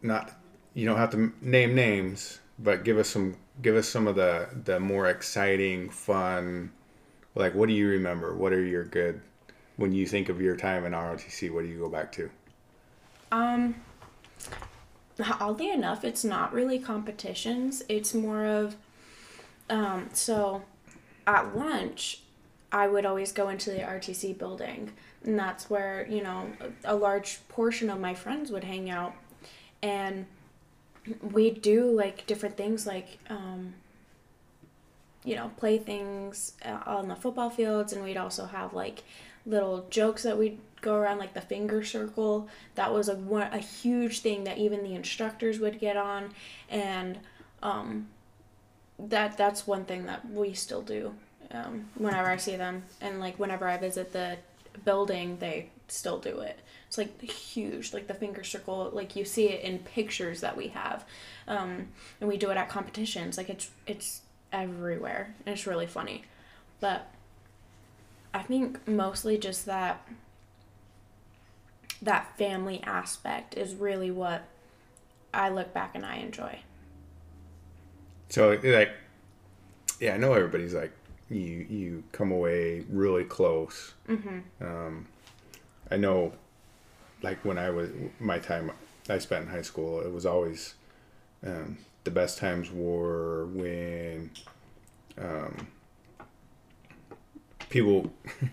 not 0.01 0.31
you 0.73 0.85
don't 0.85 0.97
have 0.97 1.09
to 1.11 1.33
name 1.41 1.73
names, 1.73 2.39
but 2.59 2.83
give 2.83 2.97
us 2.97 3.07
some 3.09 3.37
give 3.61 3.75
us 3.75 3.87
some 3.87 4.07
of 4.07 4.15
the 4.15 4.47
the 4.65 4.79
more 4.79 5.07
exciting, 5.07 5.89
fun. 5.89 6.71
Like, 7.35 7.53
what 7.55 7.67
do 7.69 7.73
you 7.73 7.87
remember? 7.87 8.35
What 8.35 8.51
are 8.53 8.63
your 8.63 8.83
good 8.83 9.21
when 9.77 9.91
you 9.93 10.05
think 10.07 10.29
of 10.29 10.41
your 10.41 10.55
time 10.55 10.85
in 10.85 10.93
ROTC? 10.93 11.51
What 11.53 11.61
do 11.63 11.67
you 11.67 11.79
go 11.79 11.89
back 11.89 12.11
to? 12.13 12.29
Um, 13.31 13.75
oddly 15.39 15.71
enough, 15.71 16.03
it's 16.03 16.23
not 16.23 16.53
really 16.53 16.79
competitions. 16.79 17.83
It's 17.89 18.13
more 18.13 18.45
of, 18.45 18.75
um, 19.69 20.09
so 20.13 20.63
at 21.25 21.55
lunch, 21.55 22.21
I 22.71 22.87
would 22.87 23.05
always 23.05 23.31
go 23.31 23.49
into 23.49 23.71
the 23.71 23.79
RTC 23.79 24.37
building, 24.37 24.91
and 25.23 25.39
that's 25.39 25.69
where 25.69 26.05
you 26.09 26.21
know 26.21 26.47
a, 26.83 26.95
large 26.95 27.39
portion 27.47 27.89
of 27.89 27.99
my 27.99 28.13
friends 28.13 28.51
would 28.51 28.65
hang 28.65 28.89
out, 28.89 29.13
and 29.81 30.25
we 31.21 31.49
do 31.49 31.89
like 31.89 32.27
different 32.27 32.57
things 32.57 32.85
like 32.85 33.19
um, 33.29 33.75
you 35.23 35.35
know 35.35 35.51
play 35.57 35.77
things 35.77 36.53
uh, 36.65 36.79
on 36.85 37.07
the 37.07 37.15
football 37.15 37.49
fields, 37.49 37.93
and 37.93 38.03
we'd 38.03 38.17
also 38.17 38.45
have 38.45 38.73
like 38.73 39.03
little 39.45 39.85
jokes 39.89 40.23
that 40.23 40.37
we'd 40.37 40.59
go 40.81 40.95
around 40.95 41.17
like 41.17 41.33
the 41.33 41.41
finger 41.41 41.83
circle. 41.83 42.47
That 42.75 42.93
was 42.93 43.09
a 43.09 43.15
a 43.51 43.57
huge 43.59 44.19
thing 44.19 44.43
that 44.45 44.57
even 44.57 44.83
the 44.83 44.95
instructors 44.95 45.59
would 45.59 45.79
get 45.79 45.97
on, 45.97 46.33
and 46.69 47.19
um, 47.61 48.07
that 48.99 49.37
that's 49.37 49.67
one 49.67 49.85
thing 49.85 50.05
that 50.05 50.29
we 50.29 50.53
still 50.53 50.81
do 50.81 51.13
um, 51.51 51.85
whenever 51.95 52.29
I 52.29 52.37
see 52.37 52.55
them, 52.55 52.83
and 53.01 53.19
like 53.19 53.39
whenever 53.39 53.67
I 53.67 53.77
visit 53.77 54.11
the 54.13 54.37
building, 54.85 55.37
they 55.39 55.69
still 55.87 56.19
do 56.19 56.39
it. 56.39 56.59
It's 56.87 56.97
like 56.97 57.21
huge, 57.21 57.93
like 57.93 58.07
the 58.07 58.13
finger 58.13 58.43
circle, 58.43 58.89
like 58.93 59.15
you 59.15 59.25
see 59.25 59.49
it 59.49 59.63
in 59.63 59.79
pictures 59.79 60.41
that 60.41 60.55
we 60.55 60.69
have, 60.69 61.05
um, 61.47 61.89
and 62.19 62.29
we 62.29 62.37
do 62.37 62.49
it 62.49 62.57
at 62.57 62.69
competitions. 62.69 63.37
Like 63.37 63.49
it's 63.49 63.69
it's 63.85 64.21
everywhere, 64.51 65.35
and 65.45 65.53
it's 65.53 65.67
really 65.67 65.87
funny, 65.87 66.23
but 66.79 67.07
I 68.33 68.43
think 68.43 68.87
mostly 68.87 69.37
just 69.37 69.65
that 69.65 70.05
that 72.01 72.37
family 72.37 72.81
aspect 72.83 73.55
is 73.55 73.75
really 73.75 74.11
what 74.11 74.43
I 75.33 75.49
look 75.49 75.73
back 75.73 75.91
and 75.95 76.05
I 76.05 76.17
enjoy. 76.17 76.59
So 78.29 78.59
like, 78.63 78.91
yeah, 79.99 80.13
I 80.13 80.17
know 80.17 80.33
everybody's 80.33 80.73
like, 80.73 80.91
you 81.29 81.65
you 81.69 82.03
come 82.11 82.31
away 82.31 82.85
really 82.89 83.23
close. 83.25 83.93
Mm-hmm. 84.07 84.39
Um, 84.65 85.07
I 85.91 85.97
know, 85.97 86.33
like 87.21 87.43
when 87.43 87.57
I 87.57 87.69
was 87.69 87.89
my 88.19 88.39
time 88.39 88.71
I 89.09 89.17
spent 89.17 89.45
in 89.45 89.51
high 89.51 89.61
school, 89.61 90.01
it 90.01 90.11
was 90.11 90.25
always 90.25 90.75
um, 91.45 91.77
the 92.03 92.11
best 92.11 92.37
times 92.37 92.71
were 92.71 93.47
when 93.47 94.31
um, 95.17 95.67
people. 97.69 98.11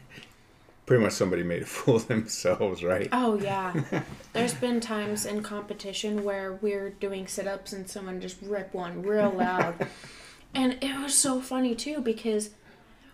pretty 0.86 1.02
much 1.02 1.12
somebody 1.12 1.42
made 1.42 1.62
a 1.62 1.66
fool 1.74 1.96
of 1.96 2.06
themselves, 2.08 2.82
right? 2.84 3.08
Oh 3.12 3.38
yeah. 3.40 3.72
There's 4.32 4.54
been 4.54 4.80
times 4.80 5.24
in 5.26 5.42
competition 5.42 6.24
where 6.24 6.54
we're 6.54 6.90
doing 6.90 7.26
sit-ups 7.26 7.72
and 7.72 7.88
someone 7.88 8.20
just 8.20 8.36
rip 8.42 8.74
one 8.74 9.02
real 9.02 9.30
loud. 9.30 9.86
and 10.54 10.78
it 10.82 11.00
was 11.00 11.14
so 11.14 11.40
funny 11.40 11.74
too 11.74 12.00
because 12.00 12.50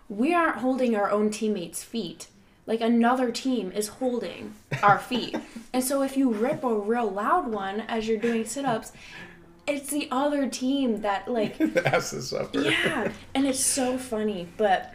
we 0.08 0.34
aren't 0.34 0.56
holding 0.56 0.96
our 0.96 1.10
own 1.10 1.30
teammates' 1.30 1.82
feet. 1.84 2.26
Like 2.66 2.80
another 2.80 3.30
team 3.32 3.72
is 3.72 3.88
holding 3.88 4.54
our 4.82 4.98
feet. 4.98 5.36
and 5.72 5.82
so 5.82 6.02
if 6.02 6.16
you 6.16 6.30
rip 6.30 6.62
a 6.64 6.74
real 6.74 7.10
loud 7.10 7.48
one 7.48 7.80
as 7.80 8.06
you're 8.08 8.18
doing 8.18 8.44
sit-ups, 8.44 8.92
it's 9.66 9.90
the 9.90 10.08
other 10.10 10.48
team 10.48 11.02
that 11.02 11.30
like 11.30 11.56
That's 11.58 12.10
the 12.10 12.22
suffer. 12.22 12.60
yeah, 12.60 13.12
and 13.34 13.46
it's 13.46 13.60
so 13.60 13.98
funny, 13.98 14.48
but 14.56 14.94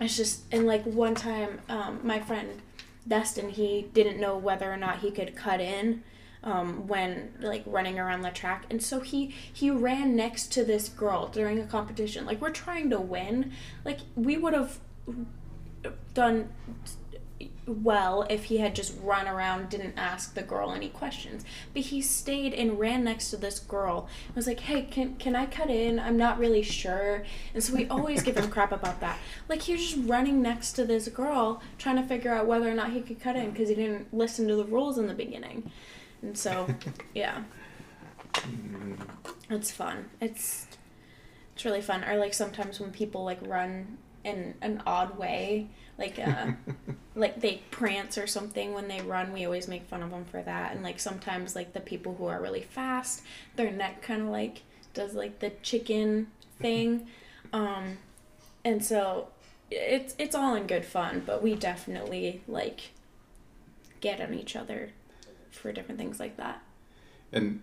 it's 0.00 0.16
just 0.16 0.42
and 0.52 0.66
like 0.66 0.84
one 0.84 1.14
time, 1.14 1.60
um, 1.68 2.00
my 2.02 2.20
friend 2.20 2.62
Dustin, 3.08 3.50
he 3.50 3.88
didn't 3.92 4.20
know 4.20 4.36
whether 4.36 4.70
or 4.70 4.76
not 4.76 4.98
he 4.98 5.10
could 5.10 5.36
cut 5.36 5.60
in 5.60 6.02
um, 6.42 6.86
when 6.86 7.34
like 7.40 7.62
running 7.66 7.98
around 7.98 8.22
the 8.22 8.30
track, 8.30 8.64
and 8.70 8.82
so 8.82 9.00
he 9.00 9.34
he 9.52 9.70
ran 9.70 10.14
next 10.16 10.52
to 10.52 10.64
this 10.64 10.88
girl 10.88 11.28
during 11.28 11.58
a 11.58 11.66
competition. 11.66 12.26
Like 12.26 12.40
we're 12.40 12.50
trying 12.50 12.90
to 12.90 13.00
win, 13.00 13.52
like 13.84 14.00
we 14.14 14.36
would 14.36 14.54
have 14.54 14.78
done 16.14 16.48
well 17.66 18.24
if 18.30 18.44
he 18.44 18.58
had 18.58 18.74
just 18.74 18.94
run 19.02 19.26
around 19.26 19.68
didn't 19.68 19.94
ask 19.96 20.34
the 20.34 20.42
girl 20.42 20.72
any 20.72 20.88
questions. 20.88 21.44
But 21.72 21.82
he 21.82 22.00
stayed 22.00 22.54
and 22.54 22.78
ran 22.78 23.04
next 23.04 23.30
to 23.30 23.36
this 23.36 23.58
girl 23.58 24.08
and 24.28 24.36
was 24.36 24.46
like 24.46 24.60
hey 24.60 24.82
can, 24.82 25.16
can 25.16 25.36
i 25.36 25.46
cut 25.46 25.68
in? 25.68 25.98
I'm 25.98 26.16
not 26.16 26.38
really 26.38 26.62
sure. 26.62 27.24
And 27.54 27.62
so 27.62 27.74
we 27.74 27.86
always 27.88 28.22
give 28.22 28.36
him 28.36 28.50
crap 28.50 28.72
about 28.72 29.00
that. 29.00 29.18
Like 29.48 29.62
he 29.62 29.72
was 29.72 29.82
just 29.82 30.08
running 30.08 30.40
next 30.40 30.72
to 30.74 30.84
this 30.84 31.08
girl 31.08 31.62
trying 31.78 31.96
to 31.96 32.02
figure 32.02 32.32
out 32.32 32.46
whether 32.46 32.70
or 32.70 32.74
not 32.74 32.92
he 32.92 33.00
could 33.00 33.20
cut 33.20 33.36
in 33.36 33.50
because 33.50 33.68
he 33.68 33.74
didn't 33.74 34.12
listen 34.14 34.48
to 34.48 34.56
the 34.56 34.64
rules 34.64 34.98
in 34.98 35.06
the 35.06 35.14
beginning. 35.14 35.70
And 36.22 36.36
so 36.36 36.66
yeah. 37.14 37.42
Mm. 38.34 38.98
It's 39.50 39.70
fun. 39.70 40.06
It's 40.20 40.66
it's 41.54 41.64
really 41.64 41.80
fun. 41.80 42.04
Or 42.04 42.16
like 42.16 42.34
sometimes 42.34 42.80
when 42.80 42.90
people 42.90 43.24
like 43.24 43.38
run 43.46 43.98
in 44.26 44.54
an 44.60 44.82
odd 44.86 45.16
way 45.16 45.68
like 45.98 46.18
uh 46.18 46.48
like 47.14 47.40
they 47.40 47.62
prance 47.70 48.18
or 48.18 48.26
something 48.26 48.74
when 48.74 48.88
they 48.88 49.00
run. 49.00 49.32
We 49.32 49.44
always 49.46 49.68
make 49.68 49.86
fun 49.88 50.02
of 50.02 50.10
them 50.10 50.26
for 50.26 50.42
that. 50.42 50.74
And 50.74 50.82
like 50.82 51.00
sometimes 51.00 51.56
like 51.56 51.72
the 51.72 51.80
people 51.80 52.14
who 52.16 52.26
are 52.26 52.40
really 52.40 52.62
fast 52.62 53.22
their 53.56 53.70
neck 53.70 54.02
kind 54.02 54.22
of 54.22 54.28
like 54.28 54.62
does 54.92 55.14
like 55.14 55.38
the 55.38 55.50
chicken 55.62 56.28
thing. 56.60 57.06
Um 57.52 57.98
and 58.64 58.84
so 58.84 59.28
it's 59.70 60.16
it's 60.18 60.34
all 60.34 60.56
in 60.56 60.66
good 60.66 60.84
fun 60.84 61.22
but 61.24 61.40
we 61.40 61.54
definitely 61.54 62.42
like 62.48 62.90
get 64.00 64.20
on 64.20 64.34
each 64.34 64.56
other 64.56 64.90
for 65.52 65.72
different 65.72 65.98
things 65.98 66.18
like 66.18 66.36
that. 66.36 66.60
And 67.32 67.62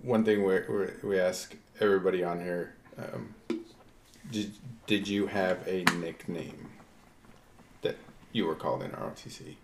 one 0.00 0.24
thing 0.24 0.44
we 0.44 0.60
we 0.68 0.86
we 1.02 1.20
ask 1.20 1.56
everybody 1.80 2.24
on 2.24 2.40
here, 2.40 2.74
um, 2.98 3.34
did 4.32 4.52
did 4.86 5.06
you 5.06 5.28
have 5.28 5.66
a 5.68 5.84
nickname 5.98 6.70
that 7.82 7.96
you 8.32 8.46
were 8.46 8.56
called 8.56 8.82
in 8.82 8.90
ROTC? 8.90 9.56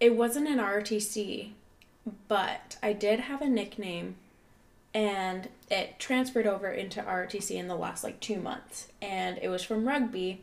it 0.00 0.16
wasn't 0.16 0.48
an 0.48 0.58
RTC, 0.58 1.50
but 2.26 2.78
I 2.82 2.94
did 2.94 3.20
have 3.20 3.42
a 3.42 3.48
nickname 3.48 4.16
and 4.92 5.48
it 5.70 5.98
transferred 5.98 6.46
over 6.46 6.72
into 6.72 7.02
RTC 7.02 7.54
in 7.54 7.68
the 7.68 7.76
last 7.76 8.02
like 8.02 8.18
two 8.18 8.40
months. 8.40 8.88
And 9.00 9.38
it 9.40 9.48
was 9.48 9.62
from 9.62 9.86
rugby 9.86 10.40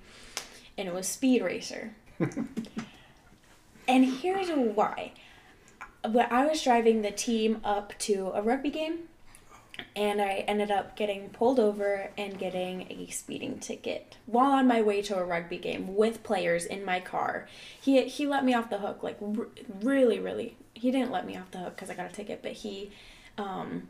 and 0.78 0.88
it 0.88 0.94
was 0.94 1.08
Speed 1.08 1.42
Racer. 1.42 1.96
and 3.88 4.06
here's 4.06 4.50
why. 4.50 5.12
When 6.08 6.28
I 6.30 6.46
was 6.46 6.62
driving 6.62 7.02
the 7.02 7.12
team 7.12 7.60
up 7.64 7.94
to 8.00 8.32
a 8.36 8.42
rugby 8.42 8.70
game, 8.70 9.10
and 9.96 10.22
I 10.22 10.46
ended 10.48 10.72
up 10.72 10.96
getting 10.96 11.30
pulled 11.30 11.60
over 11.60 12.10
and 12.18 12.38
getting 12.38 12.88
a 12.92 13.08
speeding 13.12 13.60
ticket 13.60 14.18
while 14.26 14.52
on 14.52 14.68
my 14.68 14.82
way 14.82 15.02
to 15.04 15.18
a 15.18 15.24
rugby 15.24 15.58
game 15.58 15.96
with 15.96 16.24
players 16.24 16.66
in 16.66 16.84
my 16.86 17.00
car. 17.00 17.48
He 17.82 18.04
he 18.08 18.28
let 18.28 18.44
me 18.46 18.54
off 18.54 18.70
the 18.70 18.78
hook 18.80 19.04
like 19.04 19.18
r- 19.22 19.48
really 19.82 20.20
really. 20.20 20.56
He 20.74 20.92
didn't 20.92 21.12
let 21.12 21.26
me 21.26 21.36
off 21.36 21.50
the 21.52 21.58
hook 21.60 21.76
because 21.76 21.90
I 21.90 21.96
got 21.96 22.12
a 22.12 22.14
ticket, 22.14 22.42
but 22.44 22.52
he 22.52 22.92
um, 23.38 23.90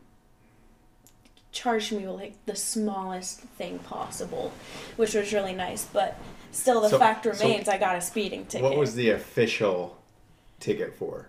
charged 1.52 1.92
me 1.92 2.06
with 2.06 2.16
like 2.16 2.46
the 2.46 2.56
smallest 2.56 3.40
thing 3.40 3.78
possible, 3.80 4.52
which 4.96 5.14
was 5.14 5.32
really 5.32 5.54
nice. 5.54 5.84
But 5.84 6.18
still, 6.52 6.80
the 6.80 6.88
So- 6.90 6.98
fact 6.98 7.24
so 7.24 7.30
remains 7.32 7.68
I 7.68 7.76
got 7.78 7.96
a 7.96 8.00
speeding 8.00 8.46
ticket. 8.46 8.64
What 8.64 8.78
was 8.78 8.94
the 8.94 9.10
official 9.10 9.98
ticket 10.60 10.94
for? 10.94 11.28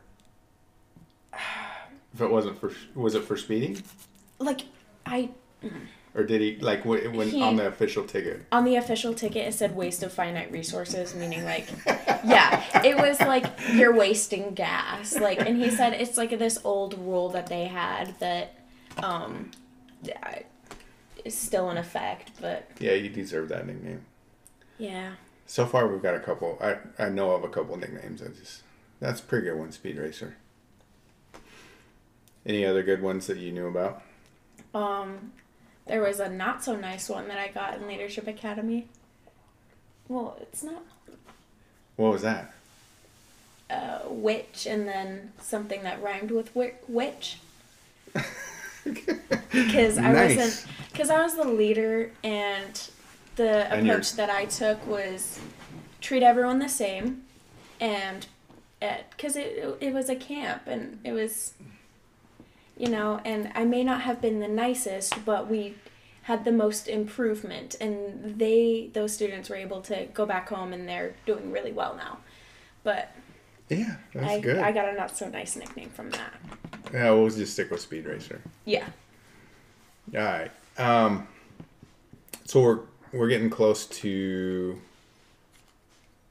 If 2.13 2.21
it 2.21 2.31
wasn't 2.31 2.59
for, 2.59 2.71
was 2.95 3.13
it 3.15 3.23
for 3.23 3.37
speeding, 3.37 3.81
like 4.39 4.61
I 5.05 5.29
or 6.15 6.23
did 6.23 6.41
he 6.41 6.57
like 6.57 6.81
wh- 6.83 7.13
when 7.15 7.29
He- 7.29 7.41
on 7.41 7.55
the 7.57 7.67
official 7.67 8.03
ticket? 8.05 8.45
on 8.51 8.65
the 8.65 8.75
official 8.77 9.13
ticket 9.13 9.47
it 9.47 9.53
said 9.53 9.75
waste 9.75 10.01
of 10.03 10.11
finite 10.13 10.51
resources 10.51 11.13
meaning 11.15 11.43
like 11.45 11.67
yeah 12.25 12.81
it 12.83 12.97
was 12.97 13.19
like 13.21 13.45
you're 13.73 13.93
wasting 13.95 14.53
gas 14.53 15.15
like 15.19 15.39
and 15.39 15.57
he 15.57 15.69
said 15.69 15.93
it's 15.93 16.17
like 16.17 16.37
this 16.39 16.57
old 16.63 16.97
rule 16.97 17.29
that 17.29 17.47
they 17.47 17.65
had 17.65 18.17
that 18.19 18.55
um 19.03 19.51
is 21.25 21.37
still 21.37 21.69
in 21.69 21.77
effect 21.77 22.31
but 22.41 22.69
Yeah, 22.79 22.93
you 22.93 23.09
deserve 23.09 23.49
that 23.49 23.67
nickname. 23.67 24.01
yeah 24.77 25.13
So 25.45 25.65
far, 25.65 25.87
we've 25.87 26.01
got 26.01 26.15
a 26.15 26.19
couple. 26.19 26.57
I 26.61 26.77
I 26.97 27.09
know 27.09 27.31
of 27.31 27.43
a 27.43 27.49
couple 27.49 27.75
nicknames. 27.75 28.21
I 28.21 28.27
just 28.27 28.61
that's 28.99 29.19
a 29.19 29.23
pretty 29.23 29.47
good 29.47 29.57
one, 29.57 29.71
Speed 29.71 29.97
Racer. 29.97 30.35
Any 32.45 32.65
other 32.65 32.83
good 32.83 33.01
ones 33.01 33.27
that 33.27 33.37
you 33.37 33.51
knew 33.51 33.67
about? 33.67 34.01
Um 34.73 35.31
there 35.87 36.01
was 36.01 36.19
a 36.19 36.29
not 36.29 36.63
so 36.63 36.75
nice 36.75 37.09
one 37.09 37.27
that 37.27 37.37
i 37.39 37.47
got 37.47 37.75
in 37.77 37.87
leadership 37.87 38.27
academy 38.27 38.87
well 40.07 40.37
it's 40.41 40.63
not 40.63 40.83
What 41.95 42.11
was 42.13 42.21
that? 42.21 42.53
uh, 43.69 43.99
witch 44.07 44.65
and 44.67 44.87
then 44.87 45.31
something 45.41 45.83
that 45.83 46.01
rhymed 46.01 46.31
with 46.31 46.47
wi- 46.55 46.73
witch 46.87 47.37
because 49.51 49.97
I 49.97 50.11
Nice. 50.11 50.37
wasn't 50.37 50.65
because 50.91 51.09
I 51.09 51.21
was 51.21 51.35
the 51.35 51.43
leader 51.47 52.11
and 52.23 52.89
the 53.35 53.71
And 53.71 53.85
you're- 53.85 53.95
approach 53.97 54.13
that 54.13 54.29
I 54.29 54.45
took 54.45 54.85
was 54.87 55.39
treat 56.01 56.23
everyone 56.23 56.59
the 56.59 56.69
same 56.69 57.23
and 57.79 58.25
because 59.11 59.35
it 59.35 59.77
it 59.79 59.93
was 59.93 60.09
a 60.09 60.15
camp 60.15 60.63
and 60.65 60.99
it 61.03 61.11
was 61.11 61.53
you 62.79 62.87
know 62.89 63.21
and 63.23 63.51
I 63.53 63.65
may 63.65 63.83
not 63.83 64.01
have 64.01 64.19
been 64.21 64.39
the 64.39 64.47
nicest 64.47 65.13
but 65.25 65.47
we 65.49 65.75
had 66.23 66.45
the 66.45 66.51
most 66.51 66.87
improvement 66.87 67.75
and 67.79 68.39
they 68.39 68.89
those 68.93 69.13
students 69.13 69.49
were 69.49 69.55
able 69.57 69.81
to 69.81 70.07
go 70.13 70.25
back 70.25 70.49
home 70.49 70.73
and 70.73 70.87
they're 70.89 71.13
doing 71.27 71.51
really 71.51 71.71
well 71.71 71.95
now 71.95 72.19
but 72.83 73.11
Yeah, 73.69 73.97
that's 74.13 74.27
I, 74.27 74.39
good. 74.39 74.57
I 74.59 74.71
got 74.71 74.89
a 74.89 74.93
not 74.93 75.15
so 75.15 75.29
nice 75.29 75.55
nickname 75.55 75.89
from 75.91 76.09
that 76.11 76.33
yeah, 76.93 77.11
we'll 77.11 77.29
just 77.29 77.53
stick 77.53 77.69
with 77.69 77.81
Speed 77.81 78.05
Racer. 78.05 78.41
yeah 78.65 78.87
All 80.15 80.21
right. 80.23 80.51
Um, 80.77 81.27
so 82.45 82.61
we're 82.61 82.79
we're 83.11 83.27
getting 83.27 83.49
close 83.49 83.85
to 83.87 84.79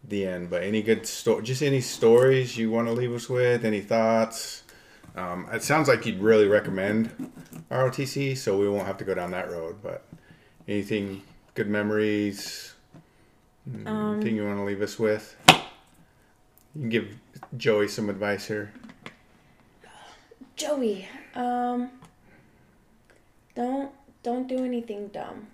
the 0.05 0.27
end, 0.27 0.49
but 0.51 0.63
any 0.63 0.81
good 0.83 1.07
sto- 1.07 1.41
just 1.41 1.63
any 1.63 1.81
stories 1.81 2.57
you 2.57 2.71
want 2.71 2.87
to 2.89 2.93
leave 2.93 3.13
us 3.13 3.29
with? 3.29 3.65
Any 3.65 3.81
thoughts? 3.81 4.63
Um, 5.19 5.49
it 5.53 5.63
sounds 5.63 5.89
like 5.89 6.07
you'd 6.07 6.21
really 6.21 6.47
recommend 6.47 7.33
ROTC, 7.71 8.37
so 8.37 8.57
we 8.57 8.69
won't 8.69 8.87
have 8.87 8.99
to 8.99 9.05
go 9.05 9.15
down 9.15 9.33
that 9.33 9.51
road. 9.51 9.77
But 9.83 10.05
anything, 10.69 11.23
good 11.55 11.69
memories? 11.69 12.75
Um, 13.85 14.15
Anything 14.15 14.37
you 14.37 14.47
want 14.47 14.59
to 14.59 14.65
leave 14.65 14.81
us 14.81 14.99
with? 14.99 15.37
You 15.49 16.81
can 16.81 16.89
give 16.89 17.09
Joey 17.57 17.89
some 17.89 18.09
advice 18.09 18.47
here. 18.47 18.73
Joey, 20.55 21.09
um, 21.35 21.91
don't 23.55 23.91
don't 24.23 24.47
do 24.49 24.65
anything 24.65 25.09
dumb. 25.09 25.49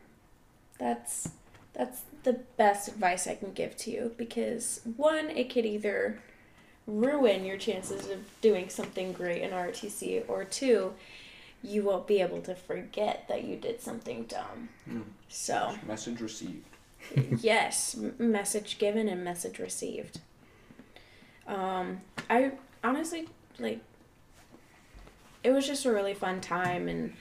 That's 0.78 1.30
that's 1.72 2.02
the 2.22 2.34
best 2.56 2.88
advice 2.88 3.26
I 3.26 3.34
can 3.34 3.52
give 3.52 3.76
to 3.78 3.90
you 3.90 4.12
because 4.16 4.80
one, 4.96 5.30
it 5.30 5.52
could 5.52 5.66
either 5.66 6.20
ruin 6.86 7.44
your 7.44 7.56
chances 7.56 8.08
of 8.10 8.18
doing 8.40 8.68
something 8.68 9.12
great 9.12 9.42
in 9.42 9.50
ROTC, 9.50 10.24
or 10.28 10.44
two, 10.44 10.92
you 11.62 11.82
won't 11.82 12.06
be 12.06 12.20
able 12.20 12.42
to 12.42 12.54
forget 12.54 13.26
that 13.28 13.44
you 13.44 13.56
did 13.56 13.80
something 13.80 14.24
dumb. 14.24 14.68
Mm. 14.88 15.04
So 15.28 15.74
Message 15.86 16.20
received. 16.20 16.66
yes, 17.40 17.96
message 18.18 18.78
given 18.78 19.08
and 19.08 19.24
message 19.24 19.58
received. 19.58 20.20
Um, 21.46 22.00
I 22.30 22.52
honestly 22.82 23.28
like. 23.58 23.80
It 25.42 25.50
was 25.50 25.66
just 25.66 25.84
a 25.84 25.92
really 25.92 26.14
fun 26.14 26.40
time, 26.40 26.88
and 26.88 27.12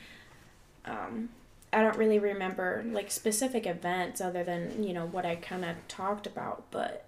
um, 0.85 1.29
I 1.73 1.81
don't 1.81 1.97
really 1.97 2.19
remember 2.19 2.83
like 2.87 3.11
specific 3.11 3.67
events 3.67 4.21
other 4.21 4.43
than 4.43 4.83
you 4.83 4.93
know 4.93 5.05
what 5.05 5.25
I 5.25 5.35
kind 5.35 5.65
of 5.65 5.75
talked 5.89 6.25
about, 6.25 6.63
but 6.71 7.05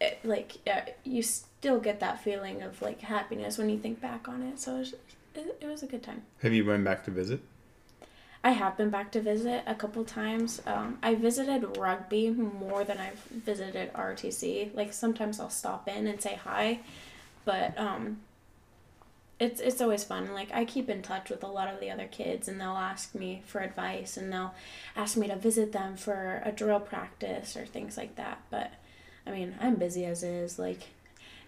it, 0.00 0.18
like 0.24 0.56
uh, 0.68 0.90
you 1.04 1.22
still 1.58 1.80
get 1.80 2.00
that 2.00 2.22
feeling 2.22 2.62
of 2.62 2.80
like 2.80 3.00
happiness 3.00 3.58
when 3.58 3.68
you 3.68 3.78
think 3.78 4.00
back 4.00 4.28
on 4.28 4.42
it. 4.42 4.60
So 4.60 4.76
it 4.76 4.78
was, 4.78 4.94
it, 5.34 5.58
it 5.60 5.66
was 5.66 5.82
a 5.82 5.86
good 5.86 6.02
time. 6.02 6.22
Have 6.42 6.52
you 6.52 6.64
been 6.64 6.84
back 6.84 7.04
to 7.04 7.10
visit? 7.10 7.40
I 8.44 8.50
have 8.52 8.76
been 8.76 8.90
back 8.90 9.10
to 9.12 9.20
visit 9.20 9.64
a 9.66 9.74
couple 9.74 10.04
times. 10.04 10.62
Um, 10.64 10.98
I 11.02 11.16
visited 11.16 11.76
rugby 11.76 12.30
more 12.30 12.84
than 12.84 12.98
I've 12.98 13.18
visited 13.24 13.92
RTC. 13.92 14.74
Like 14.74 14.92
sometimes 14.92 15.40
I'll 15.40 15.50
stop 15.50 15.88
in 15.88 16.06
and 16.06 16.22
say 16.22 16.36
hi, 16.36 16.78
but 17.44 17.76
um, 17.76 18.18
it's 19.40 19.60
it's 19.60 19.80
always 19.80 20.04
fun. 20.04 20.32
Like 20.32 20.50
I 20.54 20.64
keep 20.64 20.88
in 20.88 21.02
touch 21.02 21.30
with 21.30 21.42
a 21.42 21.48
lot 21.48 21.66
of 21.66 21.80
the 21.80 21.90
other 21.90 22.06
kids, 22.06 22.46
and 22.46 22.60
they'll 22.60 22.70
ask 22.70 23.12
me 23.12 23.42
for 23.44 23.60
advice, 23.60 24.16
and 24.16 24.32
they'll 24.32 24.54
ask 24.94 25.16
me 25.16 25.26
to 25.26 25.36
visit 25.36 25.72
them 25.72 25.96
for 25.96 26.40
a 26.44 26.52
drill 26.52 26.80
practice 26.80 27.56
or 27.56 27.66
things 27.66 27.96
like 27.96 28.14
that. 28.14 28.40
But 28.50 28.72
I 29.26 29.32
mean, 29.32 29.56
I'm 29.60 29.74
busy 29.74 30.04
as 30.04 30.22
is. 30.22 30.60
Like 30.60 30.82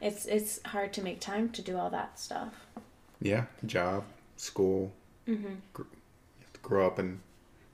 it's 0.01 0.26
it's 0.26 0.61
hard 0.66 0.92
to 0.94 1.03
make 1.03 1.20
time 1.20 1.51
to 1.51 1.62
do 1.62 1.76
all 1.78 1.90
that 1.90 2.18
stuff. 2.18 2.55
Yeah, 3.20 3.44
job, 3.66 4.05
school, 4.36 4.92
hmm 5.26 5.55
grow 6.62 6.86
up 6.86 6.98
and 6.98 7.20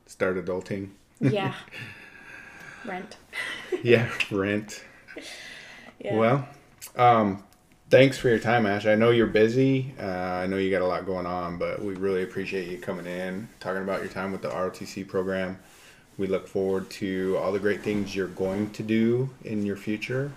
start 0.07 0.37
adulting. 0.43 0.91
Yeah. 1.21 1.55
Rent. 2.85 3.17
yeah, 3.83 4.09
rent. 4.31 4.85
Yeah. 5.99 6.17
Well, 6.17 6.49
um, 6.95 7.43
thanks 7.91 8.17
for 8.17 8.29
your 8.29 8.39
time, 8.39 8.65
Ash. 8.65 8.87
I 8.87 8.95
know 8.95 9.11
you're 9.11 9.27
busy. 9.27 9.93
Uh, 10.01 10.05
I 10.07 10.47
know 10.47 10.57
you 10.57 10.71
got 10.71 10.83
a 10.83 10.87
lot 10.87 11.05
going 11.05 11.27
on, 11.27 11.59
but 11.59 11.83
we 11.83 11.95
really 11.95 12.23
appreciate 12.23 12.69
you 12.69 12.79
coming 12.79 13.07
in, 13.07 13.49
talking 13.59 13.83
about 13.83 14.03
your 14.03 14.09
time 14.11 14.31
with 14.31 14.43
the 14.43 14.51
ROTC 14.51 15.09
program. 15.09 15.59
We 16.17 16.29
look 16.29 16.47
forward 16.47 16.89
to 16.91 17.37
all 17.39 17.51
the 17.51 17.59
great 17.59 17.83
things 17.83 18.15
you're 18.15 18.29
going 18.29 18.71
to 18.71 18.83
do 18.85 19.29
in 19.45 19.67
your 19.67 19.77
future. 19.77 20.31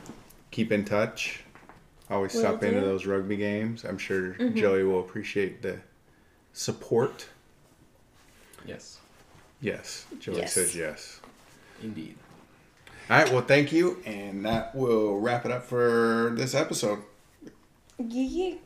Keep 0.49 0.71
in 0.71 0.85
touch 0.85 1.43
always 2.09 2.33
Will 2.33 2.41
stop 2.41 2.61
do. 2.61 2.67
into 2.67 2.81
those 2.81 3.05
rugby 3.05 3.37
games. 3.37 3.83
I'm 3.83 3.97
sure 3.97 4.33
mm-hmm. 4.33 4.55
Joey 4.57 4.83
will 4.83 4.99
appreciate 4.99 5.61
the 5.61 5.79
support. 6.53 7.27
Yes. 8.65 8.99
Yes. 9.61 10.05
Joey 10.19 10.37
yes. 10.37 10.53
says 10.53 10.75
yes. 10.75 11.21
Indeed. 11.81 12.15
All 13.09 13.17
right. 13.17 13.31
Well, 13.31 13.41
thank 13.41 13.71
you. 13.71 14.01
And 14.05 14.45
that 14.45 14.75
will 14.75 15.19
wrap 15.19 15.45
it 15.45 15.51
up 15.51 15.63
for 15.63 16.33
this 16.35 16.53
episode. 16.53 16.99
Yay! 17.97 18.59